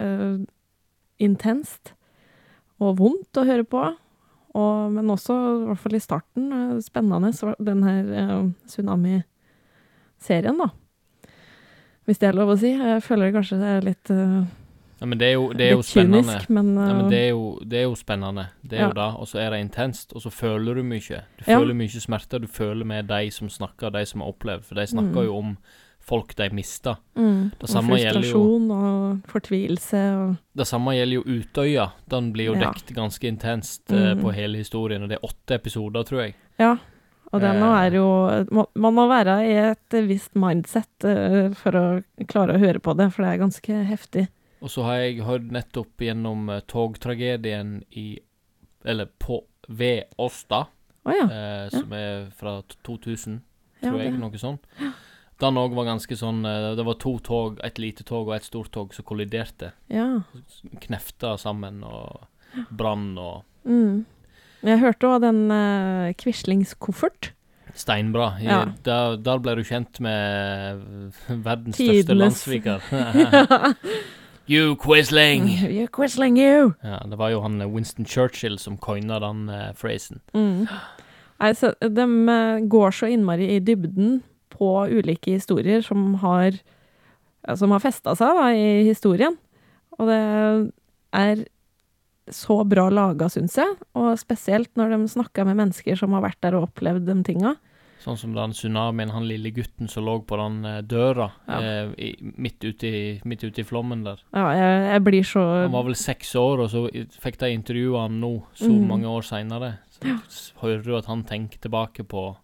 uh, 0.00 0.38
intenst 1.22 1.94
og 2.82 2.98
vondt 3.00 3.38
å 3.38 3.46
høre 3.46 3.66
på. 3.68 3.82
Og, 4.54 4.92
men 4.94 5.10
også, 5.10 5.34
i 5.34 5.66
hvert 5.66 5.82
fall 5.82 5.96
i 5.98 6.02
starten, 6.02 6.44
eh, 6.54 6.74
spennende, 6.84 7.32
den 7.66 7.80
her 7.82 8.02
uh, 8.14 8.44
tsunami-serien, 8.70 10.60
da. 10.62 10.68
Hvis 12.06 12.18
det 12.20 12.28
er 12.28 12.32
lov 12.36 12.48
å 12.52 12.58
si. 12.60 12.72
Jeg 12.76 13.02
føler 13.02 13.32
kanskje 13.32 13.58
det 13.58 13.70
er 13.78 13.80
litt, 13.80 14.10
eh, 14.10 14.44
Ja, 15.00 15.06
men 15.06 15.18
det 15.18 15.26
er 15.26 15.32
jo, 15.34 15.52
det 15.52 15.60
er 15.66 15.70
jo 15.72 15.76
litt 15.78 15.86
spennende. 15.86 16.22
kynisk, 16.38 16.50
men, 16.50 16.74
Ja, 16.76 16.92
men 16.94 17.04
eh, 17.06 17.10
det 17.10 17.18
er, 17.18 17.30
jo, 17.30 17.58
det 17.66 17.78
er 17.78 17.82
jo 17.88 17.94
spennende. 17.94 18.46
Det 18.62 18.78
er 18.78 18.82
Ja. 18.82 18.88
jo 18.88 18.92
det. 18.94 19.20
Og 19.20 19.26
så 19.26 19.38
er 19.40 19.50
det 19.50 19.60
intenst, 19.64 20.12
og 20.14 20.22
så 20.22 20.30
føler 20.30 20.74
du 20.74 20.82
mye. 20.82 21.22
Du 21.38 21.44
Ja. 21.46 21.58
føler 21.58 21.74
mye 21.74 21.88
smerte. 22.00 22.40
Du 22.40 22.46
føler 22.46 22.84
med 22.84 23.06
de 23.08 23.30
som 23.30 23.48
snakker, 23.48 23.90
de 23.92 24.04
som 24.06 24.20
har 24.20 24.28
opplevd. 24.32 24.64
For 24.64 24.74
de 24.74 24.82
snakker 24.86 25.14
Mm. 25.14 25.24
jo 25.26 25.36
om 25.38 25.58
folk 26.00 26.34
de 26.36 26.50
mista. 26.50 26.96
mm, 27.16 27.50
det 27.58 27.62
og 27.62 27.68
samme 27.68 27.88
jo- 27.96 28.12
frustrasjon 28.12 28.70
og 28.70 29.22
fortvilelse 29.26 29.94
og 30.16 30.36
Det 30.54 30.66
samme 30.66 30.92
gjelder 30.92 31.14
jo 31.14 31.22
Utøya. 31.24 31.92
Den 32.08 32.32
blir 32.32 32.44
jo 32.46 32.54
Ja. 32.54 32.70
dekt 32.72 32.94
ganske 32.94 33.26
intenst 33.26 33.86
mm. 33.88 33.96
uh, 34.18 34.22
på 34.22 34.32
hele 34.34 34.58
historien. 34.58 35.02
Og 35.02 35.08
det 35.08 35.18
er 35.22 35.26
åtte 35.26 35.54
episoder, 35.58 36.04
tror 36.04 36.20
jeg. 36.26 36.34
Ja. 36.58 36.76
Og 37.34 37.40
den 37.42 37.56
nå 37.58 37.68
Eh. 37.74 37.86
er 37.86 37.96
jo 37.98 38.06
må- 38.54 38.68
Man 38.76 38.94
må 38.94 39.08
være 39.10 39.34
i 39.48 39.54
et 39.70 39.96
visst 40.06 40.34
mindset 40.38 41.04
eh, 41.04 41.50
for 41.58 41.72
å 41.72 42.04
klare 42.30 42.54
å 42.54 42.60
høre 42.62 42.78
på 42.80 42.94
det, 42.96 43.10
for 43.12 43.24
det 43.24 43.32
er 43.32 43.42
ganske 43.42 43.78
heftig. 43.88 44.28
Og 44.62 44.70
så 44.70 44.84
har 44.86 45.00
jeg 45.02 45.24
hørt 45.26 45.50
nettopp 45.52 45.98
gjennom 45.98 46.48
eh, 46.48 46.60
togtragedien 46.70 47.82
i 47.96 48.18
Eller 48.84 49.06
på 49.18 49.42
ved 49.68 50.04
Åsta, 50.18 50.66
oh, 51.06 51.12
ja. 51.12 51.24
eh, 51.24 51.68
som 51.70 51.90
er 51.96 52.26
fra 52.36 52.58
t- 52.62 52.76
2000, 52.84 53.40
ja 53.82 53.88
tror 53.90 54.00
jeg. 54.02 54.12
Noe 54.20 54.38
sånt. 54.38 54.60
Den 55.40 55.56
òg 55.56 55.72
var 55.74 55.86
ganske 55.88 56.14
sånn 56.16 56.44
eh, 56.44 56.74
Det 56.76 56.84
var 56.84 56.94
to 57.00 57.18
tog, 57.18 57.58
et 57.64 57.78
lite 57.78 58.04
tog 58.04 58.28
og 58.28 58.34
et 58.36 58.44
stort 58.44 58.70
tog, 58.70 58.92
som 58.94 59.04
kolliderte. 59.04 59.72
ja. 59.90 60.20
Knefta 60.80 61.36
sammen 61.38 61.82
og 61.84 62.26
brann 62.70 63.16
og 63.18 63.42
Mm. 63.66 64.04
Jeg 64.64 64.80
hørte 64.80 65.08
òg 65.10 65.20
den 65.24 65.40
uh, 65.52 66.12
Quislings 66.20 66.74
koffert. 66.80 67.32
Steinbra. 67.74 68.36
I, 68.40 68.44
Ja. 68.46 68.60
der, 68.86 69.16
der 69.20 69.38
ble 69.42 69.56
du 69.58 69.64
kjent 69.66 69.98
med 70.00 70.80
verdens 71.28 71.76
største 71.76 72.12
Tidenes- 72.14 72.20
landssviker. 72.22 72.80
you 74.52 74.76
Quisling! 74.76 75.48
You 75.68 75.86
Quisling, 75.92 76.38
you! 76.38 76.72
Ja, 76.84 77.00
det 77.10 77.18
var 77.18 77.32
jo 77.34 77.40
han 77.42 77.60
eh, 77.60 77.68
Winston 77.70 78.06
Churchill 78.06 78.58
som 78.62 78.76
coina 78.78 79.18
den 79.22 79.48
uh, 79.50 79.72
phrasen. 79.76 80.20
Mm. 80.34 80.66
Altså, 81.40 81.72
de 81.82 82.06
eh, 82.30 82.62
går 82.70 82.90
så 82.94 83.06
innmari 83.10 83.50
i 83.56 83.60
dybden 83.60 84.22
på 84.54 84.68
ulike 84.86 85.34
historier 85.34 85.82
som 85.82 86.14
har 86.22 86.60
som 87.58 87.74
har 87.74 87.82
festa 87.82 88.14
seg 88.16 88.38
da, 88.38 88.44
i 88.56 88.84
historien. 88.86 89.34
Og 89.98 90.06
det 90.08 90.20
er 91.12 91.42
så 92.30 92.64
bra 92.68 92.88
laga, 92.90 93.28
syns 93.28 93.56
jeg. 93.56 93.76
Og 93.94 94.16
spesielt 94.18 94.70
når 94.76 94.90
de 94.96 95.08
snakker 95.08 95.44
med 95.44 95.56
mennesker 95.56 95.96
som 95.98 96.12
har 96.12 96.22
vært 96.22 96.40
der 96.40 96.54
og 96.56 96.68
opplevd 96.70 97.04
de 97.06 97.22
tinga. 97.22 97.56
Sånn 98.04 98.18
som 98.20 98.34
den 98.36 98.52
tsunamien, 98.52 99.08
han 99.14 99.24
lille 99.24 99.48
gutten 99.54 99.88
som 99.88 100.04
lå 100.04 100.18
på 100.28 100.36
den 100.36 100.64
eh, 100.68 100.82
døra 100.82 101.30
Ja. 101.48 101.58
eh, 101.60 101.92
i, 101.96 102.10
midt, 102.36 102.60
ute 102.64 102.84
i, 102.86 103.20
midt 103.24 103.44
ute 103.44 103.60
i 103.60 103.64
flommen 103.64 104.02
der. 104.04 104.18
Ja, 104.34 104.50
jeg, 104.52 104.92
jeg 104.92 105.04
blir 105.04 105.22
så 105.24 105.44
Han 105.62 105.72
var 105.72 105.84
vel 105.84 105.94
seks 105.96 106.34
år, 106.36 106.60
og 106.66 106.68
så 106.70 106.82
fikk 107.22 107.38
de 107.40 107.52
intervjue 107.54 107.98
han 108.02 108.20
nå, 108.20 108.42
så 108.54 108.68
Mm. 108.68 108.86
mange 108.88 109.06
år 109.08 109.22
seinere. 109.24 109.78
Så 109.88 110.20
s- 110.28 110.52
hører 110.60 110.82
du 110.84 110.96
at 110.98 111.06
han 111.06 111.24
tenker 111.24 111.58
tilbake 111.60 112.04
på 112.04 112.36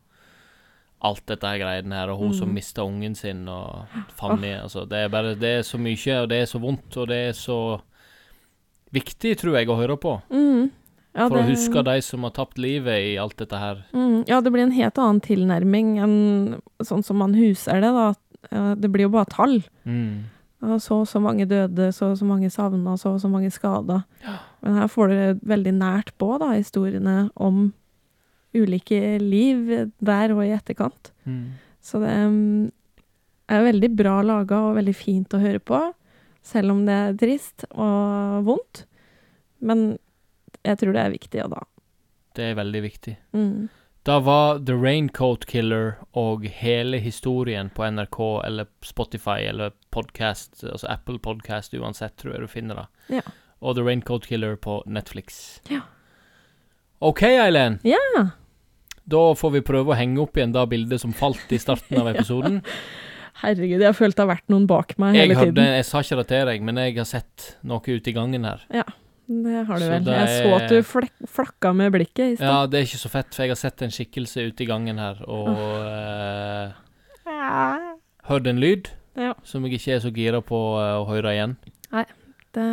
alt 1.02 1.24
dette 1.26 1.44
her 1.48 1.58
greiene 1.58 1.92
her, 1.96 2.08
og 2.12 2.18
hun 2.20 2.32
som 2.34 2.48
Mm. 2.48 2.54
mista 2.54 2.82
ungen 2.82 3.14
sin, 3.16 3.46
og 3.48 3.86
Fanny 4.16 4.52
Altså, 4.60 4.86
det 4.88 4.96
er 5.04 5.08
bare 5.08 5.34
Det 5.34 5.58
er 5.58 5.62
så 5.62 5.78
mye, 5.78 6.22
og 6.22 6.28
det 6.28 6.40
er 6.42 6.46
så 6.46 6.58
vondt, 6.60 6.96
og 6.96 7.08
det 7.08 7.28
er 7.28 7.32
så 7.32 7.80
viktig, 8.92 9.36
tror 9.38 9.56
jeg, 9.58 9.68
å 9.68 9.76
høre 9.78 9.96
på. 10.00 10.16
mm, 10.30 10.70
ja, 11.14 11.28
For 11.28 11.36
å 11.38 11.42
det- 11.46 11.50
huske 11.56 11.84
de 11.84 12.00
som 12.02 12.22
har 12.22 12.30
tapt 12.30 12.58
livet 12.58 12.98
i 13.12 13.16
alt 13.18 13.36
dette 13.36 13.58
her. 13.58 13.84
Mm, 13.92 14.24
ja, 14.28 14.40
det 14.40 14.52
blir 14.52 14.62
en 14.62 14.72
helt 14.72 14.94
annen 14.98 15.20
tilnærming 15.20 15.98
enn 15.98 16.60
sånn 16.82 17.02
som 17.04 17.16
man 17.18 17.34
huser 17.34 17.80
det, 17.80 17.92
da. 17.92 18.14
Det 18.74 18.90
blir 18.90 19.02
jo 19.06 19.10
bare 19.10 19.26
tall. 19.26 19.62
Mm. 19.86 20.24
Ja, 20.62 20.76
så 20.78 21.00
og 21.00 21.06
så 21.08 21.20
mange 21.20 21.46
døde, 21.48 21.88
så 21.92 22.10
og 22.12 22.18
så 22.18 22.24
mange 22.24 22.50
savna, 22.50 22.94
så 22.96 23.14
og 23.14 23.20
så 23.20 23.28
mange 23.30 23.50
skada. 23.50 24.04
Men 24.62 24.74
her 24.76 24.88
får 24.88 25.08
du 25.08 25.14
det 25.14 25.40
veldig 25.44 25.72
nært 25.78 26.10
på, 26.18 26.38
da, 26.38 26.52
historiene 26.52 27.30
om 27.36 27.72
ulike 28.54 29.18
liv 29.20 29.90
der 30.02 30.32
og 30.34 30.42
i 30.44 30.50
etterkant. 30.56 31.12
Mm. 31.26 31.52
Så 31.82 32.00
det 32.02 32.10
mm, 32.12 32.70
er 33.48 33.64
veldig 33.72 33.90
bra 33.96 34.20
laga 34.22 34.58
og 34.68 34.76
veldig 34.76 34.94
fint 34.98 35.28
å 35.36 35.40
høre 35.40 35.60
på, 35.60 35.80
selv 36.42 36.72
om 36.74 36.84
det 36.86 36.94
er 36.96 37.18
trist 37.20 37.66
og 37.70 38.46
vondt. 38.46 38.84
Men 39.60 39.98
jeg 40.64 40.80
tror 40.80 40.96
det 40.96 41.02
er 41.04 41.14
viktig, 41.14 41.44
og 41.44 41.52
da. 41.56 41.60
Det 42.36 42.46
er 42.50 42.58
veldig 42.58 42.82
viktig. 42.84 43.16
Mm. 43.36 43.68
Da 44.08 44.16
var 44.24 44.62
The 44.64 44.72
Raincoat 44.80 45.44
Killer 45.46 45.98
og 46.16 46.46
hele 46.48 46.98
historien 47.04 47.68
på 47.74 47.84
NRK 47.84 48.18
eller 48.46 48.68
Spotify 48.86 49.42
eller 49.50 49.74
podcast, 49.92 50.62
altså 50.64 50.88
Apple 50.88 51.18
Podcast 51.20 51.74
uansett, 51.76 52.16
tror 52.16 52.32
jeg 52.34 52.46
du 52.46 52.48
finner 52.48 52.80
det. 52.80 52.86
Ja. 53.18 53.24
Og 53.60 53.76
The 53.76 53.84
Raincoat 53.84 54.24
Killer 54.30 54.56
på 54.56 54.78
Netflix. 54.86 55.60
Ja. 55.68 55.82
OK, 57.00 57.22
Eileen. 57.28 57.78
Ja. 57.84 58.30
Da 59.04 59.20
får 59.36 59.52
vi 59.58 59.62
prøve 59.68 59.92
å 59.92 59.98
henge 59.98 60.20
opp 60.22 60.36
igjen 60.36 60.56
det 60.56 60.64
bildet 60.72 61.02
som 61.02 61.12
falt 61.16 61.52
i 61.52 61.60
starten 61.60 62.00
av 62.00 62.08
episoden. 62.14 62.62
Herregud, 63.40 63.80
jeg 63.80 63.86
har 63.88 63.96
følt 63.96 64.16
det 64.16 64.24
har 64.26 64.30
vært 64.34 64.48
noen 64.52 64.66
bak 64.68 64.96
meg 65.00 65.14
Jeg, 65.16 65.30
hele 65.32 65.46
tiden. 65.52 65.64
jeg 65.76 65.84
sa 65.88 66.00
ikke 66.04 66.16
det 66.20 66.26
til 66.28 66.46
deg, 66.50 66.62
men 66.66 66.76
jeg 66.82 66.96
har 66.98 67.08
sett 67.08 67.46
noe 67.64 67.80
ute 67.80 68.10
i 68.10 68.12
gangen 68.16 68.44
her. 68.44 68.60
Ja, 68.74 68.84
Det 69.30 69.66
har 69.66 69.78
du 69.78 69.84
Så 69.84 69.90
vel. 69.90 70.04
Jeg 70.04 70.28
Jeg 70.28 70.42
så 70.42 70.54
at 70.56 70.62
er- 70.62 70.68
du 70.68 70.82
flek 70.82 71.12
flakka 71.30 71.72
med 71.74 71.92
blikket 71.92 72.32
i 72.32 72.36
stad. 72.36 72.46
Ja, 72.50 72.66
det 72.66 72.80
er 72.80 72.84
ikke 72.88 72.98
så 73.04 73.10
fett, 73.10 73.34
for 73.34 73.42
jeg 73.44 73.50
har 73.50 73.60
sett 73.60 73.82
en 73.82 73.90
skikkelse 73.94 74.46
ute 74.50 74.60
i 74.64 74.66
gangen 74.66 74.98
her, 74.98 75.20
og 75.28 75.48
eh, 75.54 76.72
hørt 78.28 78.46
en 78.46 78.60
lyd 78.60 78.90
Ja. 79.16 79.34
som 79.44 79.64
jeg 79.64 79.78
ikke 79.78 79.94
er 79.96 80.00
så 80.00 80.10
gira 80.14 80.40
på 80.42 80.58
eh, 80.80 80.98
å 81.00 81.06
høre 81.08 81.32
igjen. 81.34 81.56
Det, 82.52 82.64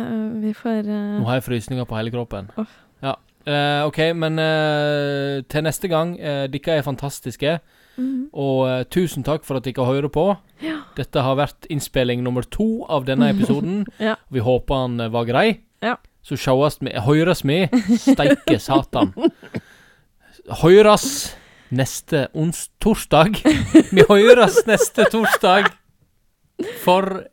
vi 0.42 0.50
får 0.58 0.88
uh... 0.90 1.20
Nå 1.20 1.26
har 1.28 1.36
jeg 1.38 1.44
frysninger 1.46 1.86
på 1.86 1.94
hele 1.96 2.10
kroppen. 2.10 2.48
Oh. 2.58 2.66
Ja. 3.00 3.12
Uh, 3.46 3.86
OK, 3.86 3.98
men 4.18 4.36
eh, 4.42 5.42
til 5.48 5.62
neste 5.62 5.86
gang. 5.88 6.16
Uh, 6.18 6.48
dere 6.50 6.78
er 6.80 6.82
fantastiske. 6.82 7.52
Mhm. 7.98 8.28
Og 8.32 8.60
uh, 8.66 8.82
tusen 8.90 9.26
takk 9.26 9.44
for 9.46 9.58
at 9.58 9.66
dere 9.66 9.86
hører 9.88 10.10
på. 10.12 10.30
Ja. 10.64 10.80
Dette 10.98 11.22
har 11.22 11.38
vært 11.38 11.68
innspilling 11.70 12.22
nummer 12.24 12.46
to 12.46 12.84
av 12.88 13.06
denne 13.08 13.30
episoden. 13.34 13.84
Ja. 14.02 14.16
Vi 14.32 14.44
håper 14.44 14.84
han 14.84 15.00
eh, 15.00 15.12
var 15.12 15.28
grei. 15.28 15.48
Ja. 15.84 15.96
Så 16.22 16.36
sjåast 16.40 16.82
vi 16.82 16.92
Høyres 16.92 17.44
vi. 17.46 17.66
Steike 18.00 18.58
satan. 18.60 19.14
Høyres 20.62 21.36
neste 21.68 22.26
ons 22.36 22.68
torsdag. 22.80 23.42
Vi 23.92 24.04
høres 24.08 24.62
neste 24.68 25.06
torsdag. 25.12 25.68
For 26.82 27.28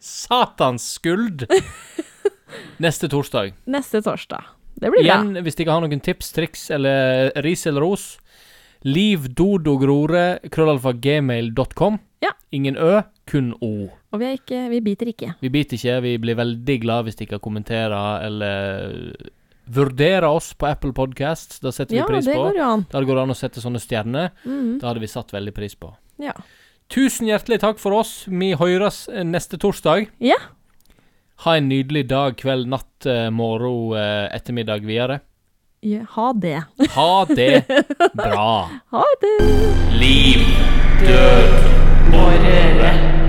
satans 0.00 0.84
skuld. 0.96 1.46
Neste 2.80 3.08
torsdag. 3.10 3.54
Neste 3.70 4.02
torsdag. 4.04 4.46
Det 4.80 4.88
blir 4.88 5.02
bra. 5.02 5.04
Igjen, 5.04 5.32
hvis 5.44 5.58
dere 5.58 5.74
har 5.74 5.84
noen 5.84 6.00
tips, 6.04 6.30
triks 6.36 6.68
eller 6.72 7.32
ris 7.44 7.66
eller 7.68 7.84
ros 7.84 8.12
Livdodogrore, 8.84 10.38
krøllalfa 10.50 10.92
gmail.com. 10.92 11.98
Ja. 12.24 12.30
Ingen 12.52 12.76
ø, 12.76 13.00
kun 13.30 13.52
o. 13.62 13.88
Og 14.12 14.20
vi, 14.20 14.32
ikke, 14.38 14.64
vi 14.72 14.80
biter 14.84 15.10
ikke. 15.12 15.34
Vi 15.40 15.50
biter 15.54 15.76
ikke. 15.78 15.98
Vi 16.04 16.14
blir 16.22 16.38
veldig 16.38 16.76
glad 16.82 17.06
hvis 17.06 17.18
dere 17.20 17.38
kommenterer 17.42 18.24
eller 18.26 19.14
vurderer 19.70 20.26
oss 20.26 20.52
på 20.58 20.66
Apple 20.66 20.92
Podcasts. 20.96 21.60
Det 21.62 21.72
setter 21.76 21.96
Ja, 22.00 22.06
vi 22.08 22.16
pris 22.16 22.26
det 22.26 22.34
på. 22.34 22.42
går 22.48 22.58
jo 22.58 22.68
an. 22.74 22.86
Der 22.90 23.06
går 23.06 23.20
det 23.20 23.22
an 23.22 23.34
å 23.36 23.38
sette 23.38 23.62
sånne 23.62 23.80
stjerner. 23.82 24.32
Mhm. 24.44 24.78
Det 24.80 24.88
hadde 24.88 25.00
vi 25.04 25.06
satt 25.12 25.30
veldig 25.32 25.54
pris 25.54 25.76
på. 25.78 25.92
Ja. 26.18 26.34
Tusen 26.90 27.28
hjertelig 27.30 27.60
takk 27.62 27.78
for 27.78 27.94
oss. 28.00 28.24
Vi 28.26 28.52
høres 28.58 29.04
eh, 29.08 29.22
neste 29.22 29.56
torsdag. 29.62 30.08
Ja. 30.18 30.36
Ha 31.46 31.54
en 31.56 31.68
nydelig 31.70 32.08
dag, 32.10 32.34
kveld, 32.36 32.66
natt, 32.68 33.06
eh, 33.06 33.30
morgen, 33.30 33.94
eh, 33.96 34.26
ettermiddag 34.36 34.82
videre. 34.84 35.20
Ja. 35.80 36.00
Ha 36.10 36.32
det. 36.32 36.62
Ha 36.90 37.24
det 37.24 37.64
bra. 38.14 38.68
Ha 38.90 39.04
det. 39.20 39.46
Liv, 40.00 40.40
død 41.06 41.52
røre. 42.12 43.19